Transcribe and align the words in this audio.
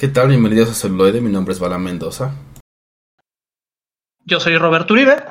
¿Qué 0.00 0.08
tal? 0.08 0.28
Bienvenidos 0.28 0.70
a 0.70 0.72
Celuloide, 0.72 1.20
mi 1.20 1.30
nombre 1.30 1.52
es 1.52 1.60
Bala 1.60 1.76
Mendoza. 1.76 2.34
Yo 4.24 4.40
soy 4.40 4.56
Roberto 4.56 4.94
Uribe. 4.94 5.22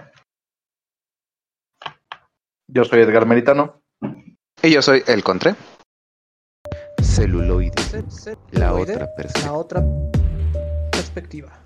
Yo 2.67 2.85
soy 2.85 3.00
Edgar 3.00 3.25
Meritano. 3.25 3.82
Y 4.61 4.71
yo 4.71 4.83
soy 4.83 5.03
El 5.08 5.24
Contre. 5.24 5.55
Celuloide. 7.01 7.74
La 8.51 8.75
otra 8.75 9.00
La 9.00 9.15
perspectiva. 9.15 9.54
otra 9.54 9.83
perspectiva. 10.91 11.65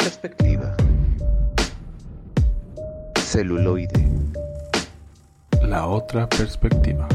Perspectiva. 0.00 0.76
Celuloide. 3.14 4.08
La 5.62 5.86
otra 5.86 6.28
perspectiva. 6.28 7.06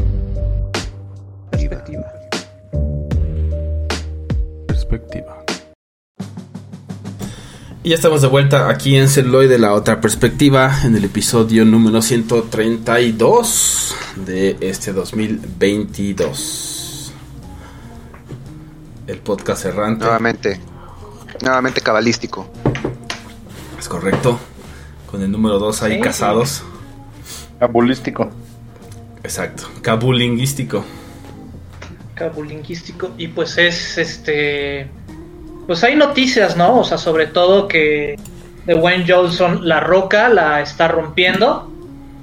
Perspectiva. 1.52 2.23
Perspectiva. 4.94 5.44
Y 7.82 7.90
ya 7.90 7.96
estamos 7.96 8.22
de 8.22 8.28
vuelta 8.28 8.70
aquí 8.70 8.96
en 8.96 9.10
Celuloide, 9.10 9.58
la 9.58 9.74
otra 9.74 10.00
perspectiva, 10.00 10.72
en 10.84 10.96
el 10.96 11.06
episodio 11.06 11.66
número 11.66 12.04
132 12.04 13.96
de 14.28 14.56
este 14.62 14.94
2022. 14.94 17.12
El 19.08 19.18
podcast 19.18 19.66
errante. 19.66 20.06
Nuevamente. 20.06 20.60
Nuevamente 21.42 21.82
cabalístico. 21.82 22.48
Es 23.80 23.90
correcto. 23.90 24.38
Con 25.10 25.24
el 25.24 25.32
número 25.32 25.58
2 25.58 25.82
ahí 25.82 25.96
Sí, 25.96 26.02
casados. 26.02 26.62
Cabulístico. 27.60 28.30
Exacto. 29.24 29.64
Cabulingüístico. 29.82 30.86
Cabulingüístico. 32.16 33.12
Y 33.18 33.28
pues 33.28 33.58
es 33.58 33.98
este. 33.98 34.90
Pues 35.68 35.84
hay 35.84 35.96
noticias, 35.96 36.58
¿no? 36.58 36.80
O 36.80 36.84
sea, 36.84 36.98
sobre 36.98 37.28
todo 37.28 37.68
que 37.68 38.18
Dwayne 38.66 39.06
Johnson, 39.08 39.68
la 39.68 39.80
roca, 39.80 40.30
la 40.30 40.62
está 40.62 40.88
rompiendo. 40.88 41.70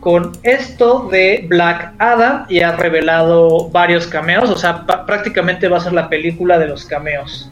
Con 0.00 0.32
esto 0.42 1.08
de 1.10 1.44
Black 1.46 1.94
Adam 1.98 2.46
y 2.48 2.60
ha 2.60 2.72
revelado 2.72 3.68
varios 3.68 4.06
cameos. 4.06 4.48
O 4.48 4.56
sea, 4.56 4.86
prácticamente 4.86 5.68
va 5.68 5.76
a 5.76 5.80
ser 5.80 5.92
la 5.92 6.08
película 6.08 6.58
de 6.58 6.68
los 6.68 6.86
cameos. 6.86 7.50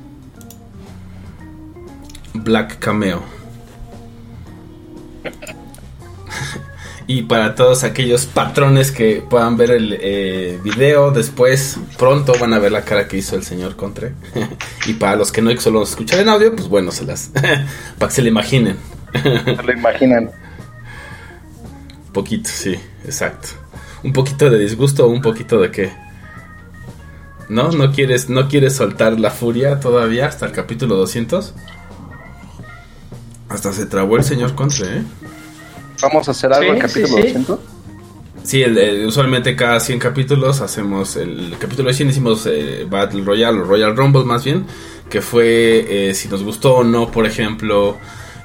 Black 2.34 2.78
Cameo. 2.78 3.22
Y 7.08 7.22
para 7.22 7.54
todos 7.54 7.84
aquellos 7.84 8.26
patrones 8.26 8.92
que 8.92 9.24
puedan 9.28 9.56
ver 9.56 9.70
el 9.70 9.96
eh, 9.98 10.60
video 10.62 11.10
después, 11.10 11.78
pronto 11.96 12.34
van 12.38 12.52
a 12.52 12.58
ver 12.58 12.70
la 12.70 12.84
cara 12.84 13.08
que 13.08 13.16
hizo 13.16 13.34
el 13.34 13.44
señor 13.44 13.76
Contre. 13.76 14.12
y 14.86 14.92
para 14.92 15.16
los 15.16 15.32
que 15.32 15.40
no 15.40 15.48
que 15.48 15.58
solo 15.58 15.82
escuchar 15.82 16.20
en 16.20 16.28
audio, 16.28 16.54
pues 16.54 16.68
bueno, 16.68 16.92
se 16.92 17.06
las. 17.06 17.28
para 17.98 18.08
que 18.08 18.14
se 18.14 18.20
le 18.20 18.28
imaginen. 18.28 18.76
Se 19.14 19.62
lo 19.62 19.72
imaginan. 19.72 20.30
Poquito, 22.12 22.50
sí, 22.52 22.74
exacto. 23.06 23.48
Un 24.04 24.12
poquito 24.12 24.50
de 24.50 24.58
disgusto 24.58 25.06
o 25.06 25.08
un 25.08 25.22
poquito 25.22 25.58
de 25.60 25.70
qué. 25.70 25.92
¿No? 27.48 27.72
¿No 27.72 27.90
quieres, 27.90 28.28
¿No 28.28 28.48
quieres 28.48 28.76
soltar 28.76 29.18
la 29.18 29.30
furia 29.30 29.80
todavía 29.80 30.26
hasta 30.26 30.44
el 30.44 30.52
capítulo 30.52 30.96
200? 30.96 31.54
Hasta 33.48 33.72
se 33.72 33.86
trabó 33.86 34.18
el 34.18 34.24
señor 34.24 34.54
Contre, 34.54 34.98
¿eh? 34.98 35.02
Vamos 36.02 36.28
a 36.28 36.30
hacer 36.30 36.52
algo 36.52 36.64
Sí, 36.72 36.76
en 36.76 36.78
capítulo 36.80 37.06
sí, 37.08 37.12
sí. 37.14 37.22
200. 37.22 37.58
Sí, 38.44 38.62
el- 38.62 38.78
el- 38.78 39.06
usualmente 39.06 39.54
cada 39.56 39.78
100 39.80 39.98
capítulos 39.98 40.60
hacemos 40.60 41.16
el, 41.16 41.54
capítulo 41.58 41.88
de 41.88 41.94
100 41.94 42.08
hicimos 42.10 42.46
eh, 42.46 42.86
Battle 42.88 43.22
Royale 43.24 43.58
o 43.60 43.64
Royal 43.64 43.96
Rumble 43.96 44.24
más 44.24 44.44
bien, 44.44 44.64
que 45.10 45.20
fue 45.20 46.08
eh, 46.10 46.14
si 46.14 46.28
nos 46.28 46.42
gustó 46.42 46.76
o 46.76 46.84
no, 46.84 47.10
por 47.10 47.26
ejemplo, 47.26 47.96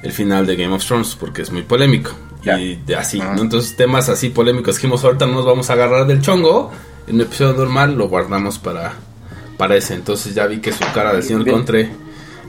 el 0.01 0.11
final 0.11 0.45
de 0.45 0.55
Game 0.57 0.73
of 0.73 0.83
Thrones, 0.85 1.15
porque 1.17 1.41
es 1.43 1.51
muy 1.51 1.61
polémico. 1.63 2.11
Y 2.45 2.75
de 2.75 2.95
así. 2.97 3.19
¿no? 3.19 3.39
Entonces 3.41 3.77
temas 3.77 4.09
así 4.09 4.27
polémicos 4.29 4.75
que 4.75 4.79
dijimos 4.81 5.03
ahorita 5.05 5.25
no 5.25 5.33
nos 5.35 5.45
vamos 5.45 5.69
a 5.69 5.73
agarrar 5.73 6.05
del 6.07 6.19
chongo, 6.21 6.71
en 7.07 7.15
un 7.15 7.21
episodio 7.21 7.53
normal 7.53 7.95
lo 7.95 8.09
guardamos 8.09 8.59
para, 8.59 8.95
para 9.57 9.77
ese. 9.77 9.93
Entonces 9.93 10.35
ya 10.35 10.45
vi 10.47 10.57
que 10.59 10.73
su 10.73 10.83
cara 10.93 11.13
del 11.13 11.23
señor. 11.23 11.47
Contre 11.49 11.89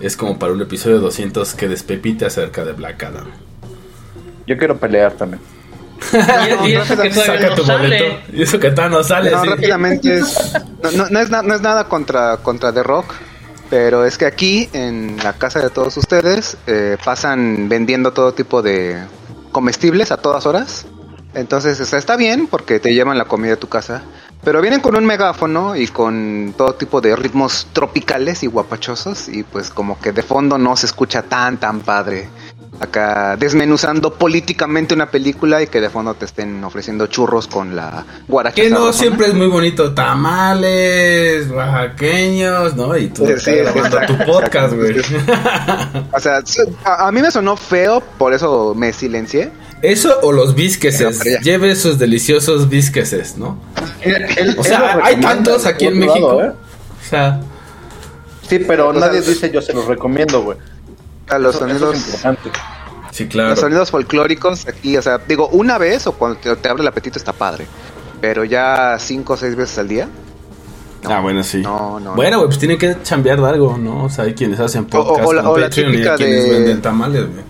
es 0.01 0.17
como 0.17 0.37
para 0.37 0.53
un 0.53 0.61
episodio 0.61 0.99
200 0.99 1.55
que 1.55 1.69
despepite 1.69 2.25
acerca 2.25 2.65
de 2.65 2.73
Black 2.73 3.01
Adam. 3.05 3.27
Yo 4.47 4.57
quiero 4.59 4.77
pelear 4.79 5.13
también. 5.13 5.41
Y, 6.65 6.69
y 6.71 6.75
eso 6.77 6.97
que 7.01 7.11
todavía 7.11 7.51
no 7.51 7.57
sale. 7.65 7.83
boleto. 7.83 8.21
Y 8.33 8.43
eso 8.43 8.59
que 8.61 8.71
todavía 8.71 8.99
no 8.99 9.05
sale. 9.05 9.31
No, 9.31 9.43
sí. 9.43 9.49
rápidamente 9.49 10.19
es. 10.19 10.53
No, 10.83 10.91
no- 10.93 11.09
no 11.11 11.21
es 11.21 11.31
na- 11.31 11.43
no 11.43 11.55
es 11.55 11.61
nada 11.61 11.85
contra, 11.89 12.37
contra 12.39 12.73
The 12.73 12.83
Rock. 12.83 13.15
Pero 13.71 14.05
es 14.05 14.19
que 14.19 14.27
aquí, 14.27 14.69
en 14.73 15.17
la 15.25 15.33
casa 15.33 15.61
de 15.61 15.71
todos 15.71 15.97
ustedes, 15.97 16.59
eh, 16.67 16.97
pasan 17.03 17.69
vendiendo 17.69 18.13
todo 18.13 18.33
tipo 18.35 18.61
de 18.63 19.03
comestibles 19.53 20.13
a 20.13 20.19
todas 20.19 20.45
horas. 20.47 20.87
Entonces, 21.33 21.81
o 21.81 21.85
sea, 21.87 21.99
está 21.99 22.17
bien 22.17 22.47
porque 22.47 22.79
te 22.79 22.93
llevan 22.95 23.19
la 23.19 23.25
comida 23.25 23.55
a 23.55 23.57
tu 23.57 23.69
casa. 23.69 24.03
Pero 24.45 24.61
vienen 24.61 24.81
con 24.81 24.95
un 24.95 25.07
megáfono 25.07 25.75
y 25.75 25.89
con 25.89 26.55
todo 26.57 26.75
tipo 26.75 27.01
de 27.01 27.17
ritmos 27.17 27.67
tropicales 27.73 28.43
y 28.43 28.47
guapachosos. 28.47 29.29
Y 29.29 29.43
pues 29.43 29.71
como 29.71 29.99
que 29.99 30.13
de 30.13 30.23
fondo 30.23 30.59
no 30.59 30.77
se 30.77 30.85
escucha 30.87 31.23
tan, 31.23 31.57
tan 31.57 31.81
padre. 31.81 32.29
Acá 32.81 33.37
desmenuzando 33.39 34.15
políticamente 34.15 34.95
una 34.95 35.11
película 35.11 35.63
y 35.63 35.69
que 35.69 35.81
de 35.81 35.91
fondo 35.91 36.15
te 36.15 36.25
estén 36.25 36.63
ofreciendo 36.65 37.07
churros 37.07 37.47
con 37.47 37.77
la 37.77 38.05
guaracha. 38.29 38.57
Que 38.57 38.69
no 38.69 38.77
sabrosona. 38.77 38.99
siempre 38.99 39.27
es 39.29 39.35
muy 39.35 39.47
bonito. 39.47 39.95
Tamales, 39.95 41.49
oaxaqueños, 41.51 42.75
¿no? 42.77 42.97
Y 42.97 43.09
tú 43.09 43.27
Sí, 43.27 43.33
sí, 43.39 43.51
grabando 43.53 43.87
exacto, 43.99 44.17
tu 44.17 44.25
podcast, 44.33 44.75
güey. 44.75 44.99
O 46.13 46.21
sea, 46.21 46.41
a, 46.85 47.09
a 47.09 47.13
mí 47.13 47.23
me 47.23 47.31
sonó 47.31 47.57
feo, 47.57 48.03
por 48.19 48.35
eso 48.35 48.75
me 48.75 48.93
silencié. 48.93 49.51
Eso 49.83 50.19
o 50.23 50.33
los 50.33 50.55
bisqueses. 50.55 51.21
Lleve 51.43 51.75
sus 51.77 51.99
deliciosos 51.99 52.69
bisqueses, 52.69 53.37
¿no? 53.37 53.59
O 54.59 54.65
sea, 54.65 54.99
hay 55.03 55.21
tantos 55.21 55.67
aquí 55.67 55.87
en 55.87 55.99
México. 55.99 56.29
lado, 56.29 56.45
¿eh? 56.45 56.53
O 57.01 57.09
sea, 57.09 57.41
Sí, 58.49 58.59
pero 58.59 58.89
O 58.89 58.93
sea, 58.93 59.01
nadie 59.07 59.21
dice 59.23 59.51
yo 59.51 59.63
se 59.63 59.73
los 59.73 59.87
recomiendo, 59.87 60.43
güey. 60.43 60.59
A 61.29 61.39
los 61.39 61.55
Eso- 61.57 61.67
eso 61.67 61.79
sonidos, 61.79 61.97
es 61.97 62.07
importante. 62.07 62.51
sí, 63.13 63.27
claro. 63.29 63.51
los 63.51 63.61
sonidos 63.61 63.91
folclóricos 63.91 64.67
aquí, 64.69 64.97
o 64.97 65.03
sea, 65.03 65.19
digo, 65.19 65.49
una 65.49 65.79
vez 65.79 66.07
o 66.07 66.13
cuando 66.13 66.39
te, 66.39 66.55
te 66.57 66.69
abre 66.69 66.83
el 66.83 66.89
apetito 66.89 67.19
está 67.19 67.33
padre. 67.33 67.67
Pero 68.21 68.45
ya 68.45 68.97
cinco 68.99 69.35
o 69.35 69.37
seis 69.37 69.55
veces 69.57 69.79
al 69.79 69.89
día. 69.89 70.09
no. 71.03 71.11
ah, 71.11 71.21
bueno, 71.21 71.43
sí. 71.43 71.59
No, 71.63 72.01
no. 72.01 72.15
Bueno, 72.15 72.39
güey, 72.39 72.49
pues 72.49 72.59
tienen 72.59 72.79
que 72.79 72.97
chambear 73.03 73.41
de 73.41 73.49
algo, 73.49 73.77
¿no? 73.77 74.05
O 74.05 74.09
sea, 74.11 74.25
hay 74.25 74.35
quienes 74.35 74.59
hacen 74.61 74.83
O- 74.93 74.99
o- 74.99 75.05
podcast 75.09 75.27
o 75.29 75.33
la- 75.33 75.43
con 75.43 75.51
o 75.53 75.57
la 75.59 75.67
Patreon 75.67 75.89
y 75.91 75.93
típica 75.97 76.17
quienes 76.17 76.45
de- 76.45 76.51
venden 76.51 76.83
tamales, 76.83 77.27
güey. 77.31 77.45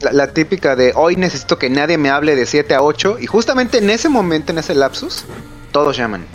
La, 0.00 0.12
la 0.12 0.26
típica 0.34 0.74
de 0.76 0.92
hoy 0.96 1.16
necesito 1.16 1.58
que 1.58 1.70
nadie 1.70 1.96
me 1.96 2.10
hable 2.10 2.34
de 2.36 2.44
7 2.44 2.74
a 2.74 2.82
8. 2.82 3.18
Y 3.20 3.26
justamente 3.26 3.78
en 3.78 3.88
ese 3.88 4.08
momento, 4.08 4.50
en 4.52 4.58
ese 4.58 4.74
lapsus, 4.74 5.24
todos 5.70 5.96
llaman. 5.96 6.26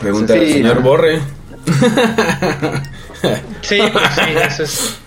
Pregúntale 0.00 0.40
al 0.40 0.46
Sí, 0.46 0.52
señor 0.54 0.76
no. 0.76 0.82
Borre. 0.82 1.20
Sí, 3.62 3.80
pues 3.92 4.04
sí, 4.14 4.20
eso 4.46 4.62
es. 4.64 4.98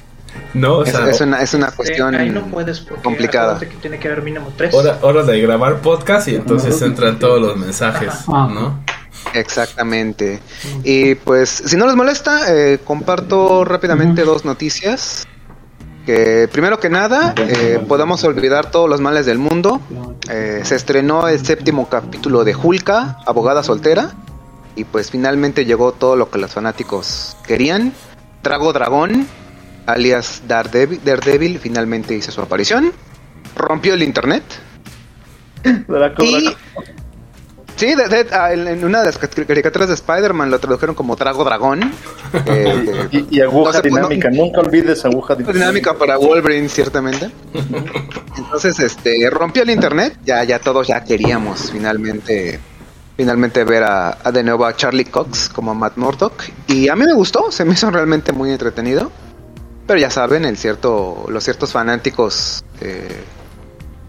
no, 0.53 0.78
o 0.78 0.84
Es, 0.84 0.92
sea, 0.92 1.09
es 1.09 1.22
una, 1.22 1.42
es 1.42 1.53
una 1.53 1.66
Este, 1.68 1.78
cuestión 1.78 2.16
ahí 2.16 2.30
no 2.30 2.46
puedes 2.48 2.80
porque 2.81 3.03
complicada. 3.03 3.59
que 3.59 3.66
tiene 3.68 4.00
que 4.00 4.08
haber 4.08 4.22
mínimo 4.24 4.52
tres. 4.58 4.74
hora, 4.74 4.98
hora 5.02 5.24
de 5.24 5.40
grabar 5.42 5.78
podcast 5.81 6.28
y 6.28 6.36
entonces 6.36 6.81
entran 6.81 7.20
todos 7.20 7.42
los 7.42 7.58
mensajes, 7.58 8.14
Ah. 8.28 8.50
¿no? 8.52 8.84
Exactamente. 9.34 10.40
Y 10.84 11.16
pues, 11.16 11.50
si 11.50 11.76
no 11.78 11.86
les 11.88 11.96
molesta, 11.96 12.53
eh, 12.53 12.80
comparto 12.84 13.66
rápidamente 13.66 14.24
dos 14.24 14.46
noticias. 14.46 15.28
Que 16.06 16.47
primero 16.52 16.80
que 16.80 16.88
nada, 16.90 17.34
eh, 17.36 17.84
podamos 17.88 18.24
olvidar 18.24 18.70
todos 18.70 18.88
los 18.88 19.02
males 19.02 19.26
del 19.26 19.40
mundo. 19.40 19.82
Eh, 20.30 20.62
se 20.64 20.76
estrenó 20.76 21.28
el 21.28 21.44
séptimo 21.44 21.90
capítulo 21.90 22.44
de 22.44 22.56
Hulka, 22.56 23.18
abogada 23.26 23.64
soltera. 23.64 24.12
Y 24.75 24.84
pues 24.84 25.09
finalmente 25.12 25.66
llegó 25.66 25.91
todo 25.94 26.16
lo 26.16 26.29
que 26.29 26.38
los 26.38 26.52
fanáticos 26.53 27.38
querían. 27.47 27.94
Drago 28.44 28.73
Dragón, 28.73 29.26
alias 29.85 30.44
Daredevil, 30.47 30.99
Daredevil, 31.03 31.59
finalmente 31.59 32.14
hizo 32.16 32.32
su 32.32 32.41
aparición. 32.41 32.91
Rompió 33.55 33.94
el 33.94 34.03
internet. 34.03 34.44
Draco, 35.88 36.23
Y 36.23 36.44
Draco. 36.44 36.58
Sí, 37.78 37.94
de- 37.94 38.08
de- 38.08 38.28
ah, 38.34 38.53
en 38.53 38.67
en 38.70 38.85
una 38.85 38.99
de 38.99 39.08
las 39.08 39.20
cari- 39.20 39.46
caricaturas 39.46 39.90
de 39.90 39.96
Spider-Man 39.96 40.49
lo 40.49 40.59
tradujeron 40.59 40.96
como 40.96 41.16
Trago 41.16 41.44
Dragón. 41.44 41.91
Eh, 42.47 43.08
Y, 43.11 43.38
y 43.38 43.41
aguja 43.41 43.72
no 43.72 43.78
no- 43.78 43.82
dinámica, 43.82 44.29
nunca 44.29 44.59
olvides 44.59 45.05
aguja 45.05 45.35
dinámica. 45.35 45.58
dinámica 45.59 45.94
para 45.94 46.17
Wolverine, 46.17 46.67
ciertamente. 46.67 47.32
Entonces, 48.38 48.78
este, 48.79 49.29
rompió 49.29 49.64
el 49.64 49.70
internet. 49.70 50.17
Ya, 50.26 50.44
ya 50.44 50.59
todos 50.59 50.88
ya 50.88 51.02
queríamos 51.03 51.72
finalmente, 51.72 52.59
finalmente 53.17 53.64
ver 53.64 53.84
a, 53.84 54.17
de 54.34 54.44
nuevo 54.44 54.66
a 54.66 54.76
Charlie 54.76 55.06
Cox 55.06 55.50
como 55.50 55.73
Matt 55.76 55.97
Murdock. 55.97 56.44
Y 56.67 56.90
a 56.90 56.96
mí 56.96 57.06
me 57.06 57.14
gustó, 57.14 57.52
se 57.52 57.64
me 57.66 57.73
hizo 57.73 57.90
realmente 57.91 58.32
muy 58.32 58.52
entretenido. 58.52 59.12
Pero 59.88 60.00
ya 60.00 60.09
saben, 60.09 60.46
el 60.46 60.58
cierto, 60.58 61.26
los 61.29 61.44
ciertos 61.44 61.72
fanáticos 61.72 62.64
eh, 62.82 63.23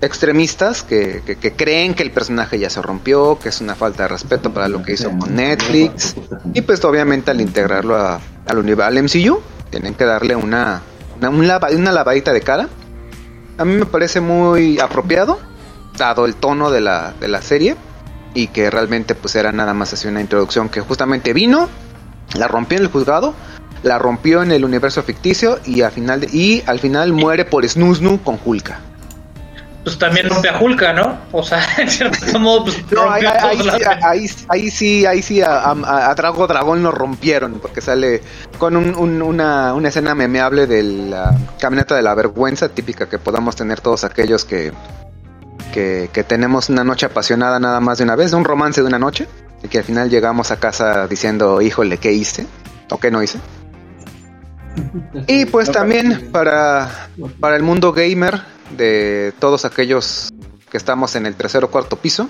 extremistas 0.00 0.82
que, 0.82 1.22
que- 1.40 1.52
creen 1.52 1.94
que 1.94 2.02
el 2.02 2.10
personaje 2.10 2.58
ya 2.58 2.70
se 2.70 2.80
rompió, 2.82 3.38
que 3.38 3.48
es 3.50 3.60
una 3.60 3.74
falta 3.74 4.04
de 4.04 4.08
respeto 4.08 4.52
para 4.52 4.68
lo 4.68 4.82
que 4.82 4.92
hizo 4.94 5.10
con 5.18 5.34
Netflix. 5.34 6.16
Y 6.54 6.62
pues 6.62 6.82
obviamente 6.84 7.30
al 7.30 7.40
integrarlo 7.40 7.96
a- 7.96 8.20
al, 8.46 8.80
al 8.80 9.02
MCU, 9.02 9.40
tienen 9.70 9.94
que 9.94 10.04
darle 10.04 10.34
una, 10.36 10.82
una, 11.18 11.28
un 11.30 11.46
lava- 11.46 11.70
una 11.74 11.92
lavadita 11.92 12.32
de 12.32 12.40
cara. 12.40 12.68
A 13.58 13.64
mí 13.64 13.74
me 13.74 13.86
parece 13.86 14.20
muy 14.20 14.78
apropiado, 14.80 15.38
dado 15.96 16.24
el 16.26 16.34
tono 16.36 16.70
de 16.70 16.80
la 16.80 17.42
serie, 17.42 17.76
y 18.36 18.48
que 18.48 18.70
realmente 18.70 19.14
pues 19.14 19.34
era 19.34 19.50
nada 19.50 19.72
más 19.74 19.92
así 19.94 20.06
una 20.08 20.20
introducción 20.20 20.68
que 20.68 20.80
justamente 20.80 21.32
vino, 21.32 21.68
la 22.34 22.46
rompió 22.48 22.76
en 22.78 22.84
el 22.84 22.90
juzgado, 22.90 23.34
la 23.82 23.98
rompió 23.98 24.42
en 24.42 24.52
el 24.52 24.64
universo 24.64 25.02
ficticio 25.02 25.58
y 25.64 25.80
al 25.82 25.90
final 25.92 26.20
de- 26.20 26.28
y 26.32 26.62
al 26.66 26.78
final 26.78 27.12
muere 27.12 27.44
por 27.44 27.66
Snoo 27.68 28.18
con 28.22 28.38
Hulka. 28.44 28.78
Pues 29.84 29.96
también 29.98 30.28
rompe 30.28 30.48
a 30.48 30.58
Hulka, 30.60 30.92
¿no? 30.92 31.16
O 31.30 31.44
sea, 31.44 31.60
en 31.78 31.88
cierto 31.88 32.38
modo, 32.40 32.64
pues 32.64 32.76
No, 32.90 33.08
ahí, 33.08 33.24
ahí 33.24 33.58
sí, 33.62 33.70
ahí, 34.02 34.30
ahí 34.48 34.70
sí, 34.70 35.06
ahí 35.06 35.22
sí 35.22 35.40
a, 35.40 35.60
a- 35.70 36.10
a 36.10 36.14
Drago 36.16 36.46
Dragón 36.48 36.82
lo 36.82 36.90
rompieron, 36.90 37.60
porque 37.60 37.80
sale 37.80 38.20
con 38.58 38.76
un- 38.76 38.96
un- 38.96 39.22
una, 39.22 39.72
una 39.74 39.88
escena 39.88 40.14
memeable 40.16 40.66
de 40.66 40.82
la 40.82 41.36
camioneta 41.60 41.94
de 41.94 42.02
la 42.02 42.14
vergüenza, 42.16 42.68
típica 42.68 43.08
que 43.08 43.18
podamos 43.20 43.54
tener 43.54 43.80
todos 43.80 44.02
aquellos 44.02 44.44
que, 44.44 44.72
que, 45.72 46.10
que 46.12 46.24
tenemos 46.24 46.68
una 46.68 46.84
noche 46.84 47.06
apasionada 47.06 47.58
nada 47.60 47.80
más 47.80 47.98
de 47.98 48.04
una 48.04 48.16
vez, 48.16 48.32
un 48.32 48.44
romance 48.44 48.80
de 48.80 48.86
una 48.86 48.98
noche, 48.98 49.28
y 49.62 49.68
que 49.68 49.78
al 49.78 49.84
final 49.84 50.10
llegamos 50.10 50.50
a 50.50 50.58
casa 50.58 51.06
diciendo, 51.08 51.60
híjole, 51.62 51.98
¿qué 51.98 52.12
hice? 52.12 52.46
¿O 52.90 52.98
qué 52.98 53.10
no 53.10 53.22
hice? 53.22 53.38
Y 55.26 55.46
pues 55.46 55.70
también 55.72 56.28
para, 56.32 57.08
para 57.40 57.56
el 57.56 57.62
mundo 57.62 57.92
gamer 57.92 58.42
de 58.76 59.32
todos 59.38 59.64
aquellos 59.64 60.28
que 60.70 60.76
estamos 60.76 61.16
en 61.16 61.26
el 61.26 61.34
tercer 61.34 61.64
o 61.64 61.70
cuarto 61.70 61.96
piso, 61.96 62.28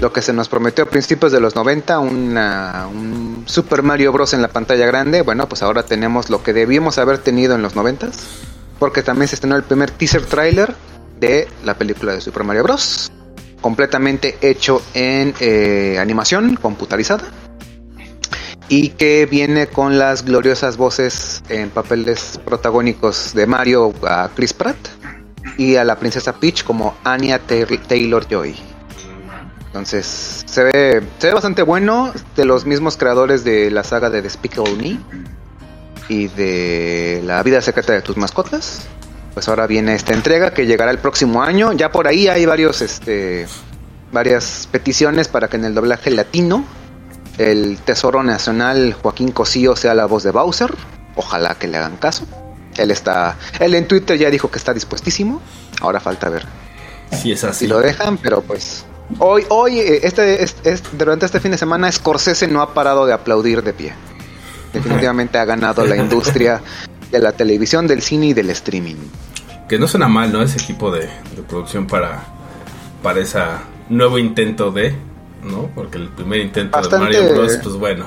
lo 0.00 0.12
que 0.12 0.20
se 0.22 0.32
nos 0.32 0.48
prometió 0.48 0.84
a 0.84 0.88
principios 0.88 1.32
de 1.32 1.40
los 1.40 1.56
90, 1.56 1.98
una- 2.00 2.86
un 2.88 3.44
Super 3.46 3.82
Mario 3.82 4.12
Bros. 4.12 4.34
en 4.34 4.42
la 4.42 4.48
pantalla 4.48 4.86
grande, 4.86 5.22
bueno, 5.22 5.48
pues 5.48 5.62
ahora 5.62 5.82
tenemos 5.84 6.28
lo 6.30 6.42
que 6.42 6.52
debíamos 6.52 6.98
haber 6.98 7.18
tenido 7.18 7.54
en 7.54 7.62
los 7.62 7.74
90, 7.74 8.08
porque 8.78 9.02
también 9.02 9.28
se 9.28 9.36
estrenó 9.36 9.56
el 9.56 9.62
primer 9.62 9.90
teaser 9.90 10.24
trailer 10.26 10.74
de 11.20 11.48
la 11.64 11.74
película 11.74 12.12
de 12.14 12.20
Super 12.20 12.44
Mario 12.44 12.64
Bros. 12.64 13.12
Completamente 13.60 14.38
hecho 14.40 14.82
en 14.94 15.34
eh, 15.40 15.96
animación 15.98 16.56
computarizada 16.56 17.24
y 18.68 18.90
que 18.90 19.26
viene 19.26 19.66
con 19.66 19.98
las 19.98 20.24
gloriosas 20.24 20.76
voces 20.76 21.42
en 21.48 21.70
papeles 21.70 22.38
protagónicos 22.44 23.34
de 23.34 23.46
Mario 23.46 23.92
a 24.06 24.28
Chris 24.34 24.52
Pratt 24.52 24.76
y 25.56 25.76
a 25.76 25.84
la 25.84 25.98
princesa 25.98 26.34
Peach 26.34 26.64
como 26.64 26.96
Anya 27.04 27.40
Taylor 27.40 28.26
Joy. 28.28 28.56
Entonces 29.66 30.44
se 30.46 30.64
ve, 30.64 31.02
se 31.18 31.28
ve 31.28 31.34
bastante 31.34 31.62
bueno 31.62 32.12
de 32.36 32.44
los 32.44 32.66
mismos 32.66 32.96
creadores 32.96 33.44
de 33.44 33.70
la 33.70 33.84
saga 33.84 34.10
de 34.10 34.22
Despicable 34.22 34.74
Me 34.76 34.98
y 36.08 36.28
de 36.28 37.22
La 37.24 37.42
vida 37.42 37.60
secreta 37.60 37.92
de 37.92 38.02
tus 38.02 38.16
mascotas. 38.16 38.86
Pues 39.38 39.48
ahora 39.48 39.68
viene 39.68 39.94
esta 39.94 40.14
entrega 40.14 40.52
que 40.52 40.66
llegará 40.66 40.90
el 40.90 40.98
próximo 40.98 41.44
año. 41.44 41.72
Ya 41.72 41.92
por 41.92 42.08
ahí 42.08 42.26
hay 42.26 42.44
varios 42.44 42.82
este 42.82 43.46
varias 44.10 44.66
peticiones 44.72 45.28
para 45.28 45.46
que 45.46 45.56
en 45.58 45.64
el 45.64 45.74
doblaje 45.76 46.10
latino 46.10 46.64
el 47.38 47.78
Tesoro 47.84 48.24
Nacional 48.24 48.96
Joaquín 49.00 49.30
Cosío 49.30 49.76
sea 49.76 49.94
la 49.94 50.06
voz 50.06 50.24
de 50.24 50.32
Bowser. 50.32 50.74
Ojalá 51.14 51.54
que 51.54 51.68
le 51.68 51.76
hagan 51.76 51.98
caso. 51.98 52.26
Él 52.76 52.90
está, 52.90 53.36
él 53.60 53.76
en 53.76 53.86
Twitter 53.86 54.18
ya 54.18 54.28
dijo 54.28 54.50
que 54.50 54.58
está 54.58 54.74
dispuestísimo. 54.74 55.40
Ahora 55.82 56.00
falta 56.00 56.28
ver 56.28 56.44
Sí, 57.12 57.30
es 57.30 57.44
así. 57.44 57.66
si 57.66 57.66
lo 57.68 57.78
dejan, 57.78 58.16
pero 58.18 58.42
pues 58.42 58.84
hoy, 59.20 59.44
hoy, 59.50 59.78
eh, 59.78 60.00
este, 60.02 60.42
es- 60.42 60.56
es- 60.64 60.82
durante 60.98 61.26
este 61.26 61.38
fin 61.38 61.52
de 61.52 61.58
semana, 61.58 61.92
Scorsese 61.92 62.48
no 62.48 62.60
ha 62.60 62.74
parado 62.74 63.06
de 63.06 63.12
aplaudir 63.12 63.62
de 63.62 63.72
pie. 63.72 63.92
Definitivamente 64.72 65.38
ha 65.38 65.44
ganado 65.44 65.86
la 65.86 65.94
industria 65.96 66.60
de 67.12 67.20
la 67.20 67.30
televisión, 67.32 67.86
del 67.86 68.02
cine 68.02 68.26
y 68.26 68.32
del 68.34 68.50
streaming. 68.50 68.96
Que 69.68 69.78
no 69.78 69.86
suena 69.86 70.08
mal, 70.08 70.32
¿no? 70.32 70.42
Ese 70.42 70.58
equipo 70.58 70.90
de, 70.90 71.00
de 71.00 71.42
producción 71.46 71.86
para, 71.86 72.22
para 73.02 73.20
ese 73.20 73.38
nuevo 73.90 74.18
intento 74.18 74.70
de, 74.70 74.94
¿no? 75.44 75.68
Porque 75.74 75.98
el 75.98 76.08
primer 76.08 76.40
intento 76.40 76.76
Bastante- 76.78 77.16
de 77.16 77.20
Mario 77.22 77.34
Bros, 77.34 77.58
pues 77.62 77.74
bueno. 77.76 78.06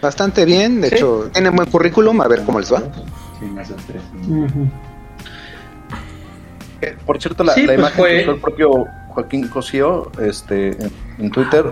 Bastante 0.00 0.44
bien, 0.44 0.80
de 0.80 0.88
Sí. 0.88 0.94
hecho, 0.96 1.28
tienen 1.32 1.54
buen 1.54 1.68
currículum, 1.68 2.20
a 2.20 2.28
ver 2.28 2.42
cómo 2.44 2.60
les 2.60 2.72
va. 2.72 2.82
Eh, 6.80 6.96
Por 7.04 7.20
cierto, 7.20 7.44
la, 7.44 7.52
Sí, 7.54 7.62
la 7.62 7.66
pues 7.74 7.78
imagen 7.78 7.96
fue- 7.98 8.08
que 8.16 8.22
usó 8.22 8.30
el 8.32 8.40
propio 8.40 8.84
Joaquín 9.08 9.48
Cosío 9.48 10.10
este, 10.20 10.68
en, 10.70 10.90
en 11.18 11.30
Twitter, 11.30 11.66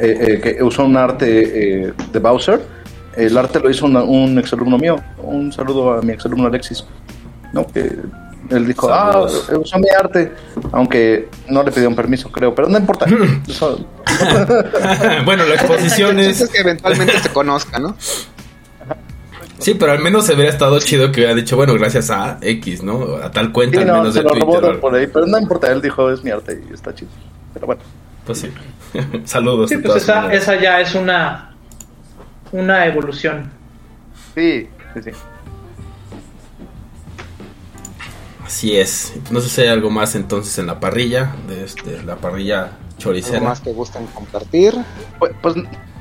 eh, 0.00 0.18
eh, 0.20 0.40
que 0.56 0.62
usó 0.62 0.84
un 0.84 0.96
arte 0.96 1.86
eh, 1.88 1.92
de 2.12 2.18
Bowser, 2.18 2.60
el 3.16 3.36
arte 3.36 3.60
lo 3.60 3.70
hizo 3.70 3.86
una- 3.86 4.02
un 4.02 4.38
exalumno 4.38 4.78
mío. 4.78 4.96
Un 5.22 5.52
saludo 5.52 5.92
a 5.92 6.02
mi 6.02 6.12
exalumno 6.12 6.46
Alexis. 6.46 6.84
¿No? 7.52 7.66
Que 7.66 7.96
él 8.50 8.66
dijo, 8.66 8.88
Saludos. 8.88 9.46
ah, 9.52 9.58
usó 9.58 9.78
mi 9.78 9.88
arte, 9.90 10.32
aunque 10.72 11.28
no 11.48 11.62
le 11.62 11.70
pidió 11.72 11.88
un 11.88 11.96
permiso, 11.96 12.30
creo, 12.30 12.54
pero 12.54 12.68
no 12.68 12.78
importa. 12.78 13.06
Bueno, 15.24 15.44
la 15.44 15.54
exposición 15.54 16.18
Entonces 16.18 16.42
es... 16.42 16.50
que 16.50 16.58
eventualmente 16.60 17.18
se 17.20 17.28
conozca, 17.30 17.78
¿no? 17.78 17.96
Sí, 19.58 19.74
pero 19.74 19.92
al 19.92 19.98
menos 20.00 20.24
se 20.26 20.34
hubiera 20.34 20.50
estado 20.50 20.78
chido 20.78 21.10
que 21.10 21.20
hubiera 21.20 21.34
dicho, 21.34 21.56
bueno, 21.56 21.74
gracias 21.74 22.10
a 22.10 22.38
X, 22.40 22.82
¿no? 22.82 23.16
A 23.22 23.30
tal 23.32 23.52
cuenta 23.52 23.78
sí, 23.78 23.82
al 23.82 23.88
no, 23.88 23.98
menos 23.98 24.14
se 24.14 24.20
de 24.20 24.24
lo 24.24 24.34
robó 24.34 24.52
Twitter. 24.60 24.74
de 24.76 24.78
por 24.80 24.94
ahí, 24.94 25.06
pero 25.08 25.26
no 25.26 25.38
importa, 25.38 25.70
él 25.72 25.82
dijo, 25.82 26.10
es 26.10 26.22
mi 26.22 26.30
arte 26.30 26.62
y 26.70 26.72
está 26.72 26.94
chido. 26.94 27.10
Pero 27.52 27.66
bueno. 27.66 27.82
Pues 28.24 28.38
sí. 28.38 28.50
Saludos. 29.24 29.68
Sí, 29.68 29.78
pues 29.78 29.96
esa, 30.02 30.32
esa 30.32 30.60
ya 30.60 30.80
es 30.80 30.94
una, 30.94 31.54
una 32.52 32.86
evolución. 32.86 33.50
Sí, 34.34 34.68
sí, 34.94 35.02
sí. 35.02 35.10
Así 38.48 38.78
es. 38.78 39.12
No 39.30 39.42
sé 39.42 39.50
si 39.50 39.60
hay 39.60 39.68
algo 39.68 39.90
más 39.90 40.14
entonces 40.14 40.56
en 40.56 40.66
la 40.68 40.80
parrilla, 40.80 41.34
de 41.46 41.64
este, 41.64 42.02
la 42.02 42.16
parrilla 42.16 42.62
Algo 42.62 42.78
choricera. 42.96 43.40
más 43.42 43.60
que 43.60 43.74
gustan 43.74 44.06
compartir. 44.06 44.74
Pues, 45.18 45.32
pues 45.42 45.54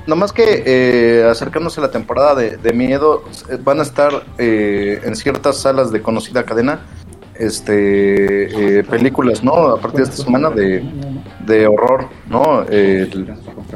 nomás 0.06 0.32
que 0.32 0.64
eh, 0.66 1.28
acercándose 1.30 1.82
a 1.82 1.84
la 1.84 1.92
temporada 1.92 2.36
de, 2.36 2.56
de 2.56 2.72
miedo, 2.72 3.26
eh, 3.50 3.58
van 3.62 3.82
a 3.82 3.84
estar 3.84 4.24
eh, 4.38 5.02
en 5.04 5.18
ciertas 5.18 5.58
salas 5.58 5.92
de 5.92 6.02
conocida 6.02 6.46
cadena 6.46 6.80
este 7.38 8.78
eh, 8.80 8.84
películas, 8.86 9.44
¿no? 9.44 9.54
A 9.76 9.82
partir 9.82 10.06
de 10.06 10.10
esta 10.10 10.24
semana 10.24 10.50
de, 10.50 10.82
de 11.46 11.68
horror, 11.68 12.08
¿no? 12.30 12.64
El 12.64 13.28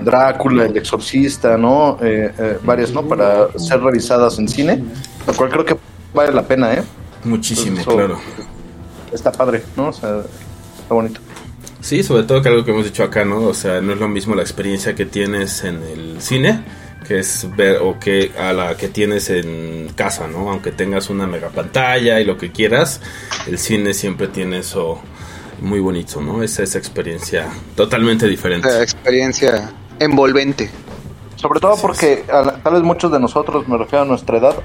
Drácula, 0.01 0.65
El 0.67 0.77
Exorcista, 0.77 1.57
¿no? 1.57 1.97
Eh, 2.01 2.31
eh, 2.39 2.57
varias, 2.63 2.93
¿no? 2.93 3.03
Para 3.03 3.49
ser 3.59 3.81
revisadas 3.81 4.39
en 4.39 4.47
cine, 4.47 4.81
lo 5.27 5.33
cual 5.33 5.49
creo 5.49 5.65
que 5.65 5.75
vale 6.13 6.31
la 6.31 6.43
pena, 6.43 6.73
¿eh? 6.73 6.83
Muchísimo, 7.25 7.83
claro. 7.83 8.17
Está 9.11 9.31
padre, 9.31 9.63
¿no? 9.75 9.89
O 9.89 9.93
sea, 9.93 10.21
está 10.81 10.93
bonito. 10.93 11.19
Sí, 11.81 12.03
sobre 12.03 12.23
todo 12.23 12.41
que 12.41 12.49
algo 12.49 12.63
que 12.63 12.71
hemos 12.71 12.85
dicho 12.85 13.03
acá, 13.03 13.25
¿no? 13.25 13.39
O 13.41 13.53
sea, 13.53 13.81
no 13.81 13.93
es 13.93 13.99
lo 13.99 14.07
mismo 14.07 14.35
la 14.35 14.41
experiencia 14.43 14.93
que 14.93 15.05
tienes 15.05 15.63
en 15.63 15.81
el 15.83 16.21
cine, 16.21 16.63
que 17.07 17.19
es 17.19 17.47
ver, 17.55 17.77
o 17.81 17.99
que 17.99 18.31
a 18.37 18.53
la 18.53 18.77
que 18.77 18.87
tienes 18.87 19.29
en 19.31 19.91
casa, 19.95 20.27
¿no? 20.27 20.51
Aunque 20.51 20.71
tengas 20.71 21.09
una 21.09 21.25
mega 21.25 21.49
pantalla 21.49 22.19
y 22.19 22.25
lo 22.25 22.37
que 22.37 22.51
quieras, 22.51 23.01
el 23.47 23.57
cine 23.57 23.93
siempre 23.93 24.27
tiene 24.27 24.59
eso 24.59 24.99
muy 25.59 25.79
bonito, 25.79 26.21
¿no? 26.21 26.43
Es 26.43 26.59
esa 26.59 26.77
experiencia 26.77 27.47
totalmente 27.75 28.27
diferente. 28.27 28.67
Esa 28.67 28.83
experiencia 28.83 29.71
envolvente. 29.99 30.69
Sobre 31.35 31.59
todo 31.59 31.73
Así 31.73 31.81
porque 31.81 32.23
a 32.31 32.41
la- 32.43 32.53
tal 32.63 32.73
vez 32.73 32.83
muchos 32.83 33.11
de 33.11 33.19
nosotros, 33.19 33.67
me 33.67 33.75
refiero 33.77 34.03
a 34.03 34.07
nuestra 34.07 34.37
edad, 34.37 34.55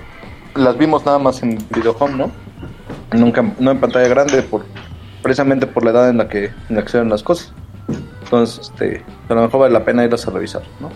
las 0.54 0.76
vimos 0.76 1.04
nada 1.06 1.18
más 1.18 1.42
en 1.42 1.58
videohome, 1.70 2.14
¿no? 2.16 2.30
Nunca, 3.12 3.42
no 3.58 3.70
en 3.70 3.80
pantalla 3.80 4.08
grande, 4.08 4.42
por 4.42 4.66
precisamente 5.22 5.66
por 5.66 5.84
la 5.84 5.90
edad 5.90 6.10
en 6.10 6.18
la 6.18 6.28
que, 6.28 6.52
en 6.68 6.76
la 6.76 6.82
que 6.82 6.88
se 6.88 6.98
ven 6.98 7.08
las 7.08 7.22
cosas. 7.22 7.52
Entonces, 8.24 8.70
este, 8.70 9.04
a 9.28 9.34
lo 9.34 9.42
mejor 9.42 9.60
vale 9.60 9.72
la 9.72 9.84
pena 9.84 10.04
irlas 10.04 10.26
a 10.26 10.30
revisar, 10.30 10.62
¿no? 10.80 10.90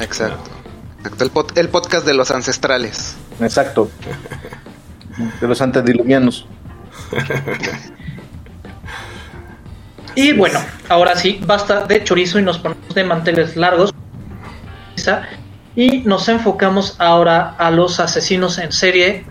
Exacto. 0.00 0.50
Exacto. 0.98 1.24
El, 1.24 1.32
pod- 1.32 1.58
el 1.58 1.68
podcast 1.68 2.04
de 2.06 2.14
los 2.14 2.30
ancestrales. 2.30 3.16
Exacto. 3.40 3.90
De 5.40 5.48
los 5.48 5.60
antediluvianos. 5.60 6.46
Y 10.14 10.32
bueno, 10.32 10.58
ahora 10.88 11.14
sí, 11.16 11.40
basta 11.46 11.86
de 11.86 12.02
chorizo 12.02 12.38
y 12.38 12.42
nos 12.42 12.58
ponemos 12.58 12.94
de 12.94 13.04
manteles 13.04 13.56
largos. 13.56 13.94
Y 15.76 15.98
nos 15.98 16.28
enfocamos 16.28 16.96
ahora 16.98 17.50
a 17.58 17.70
los 17.70 18.00
asesinos 18.00 18.58
en 18.58 18.72
serie, 18.72 19.24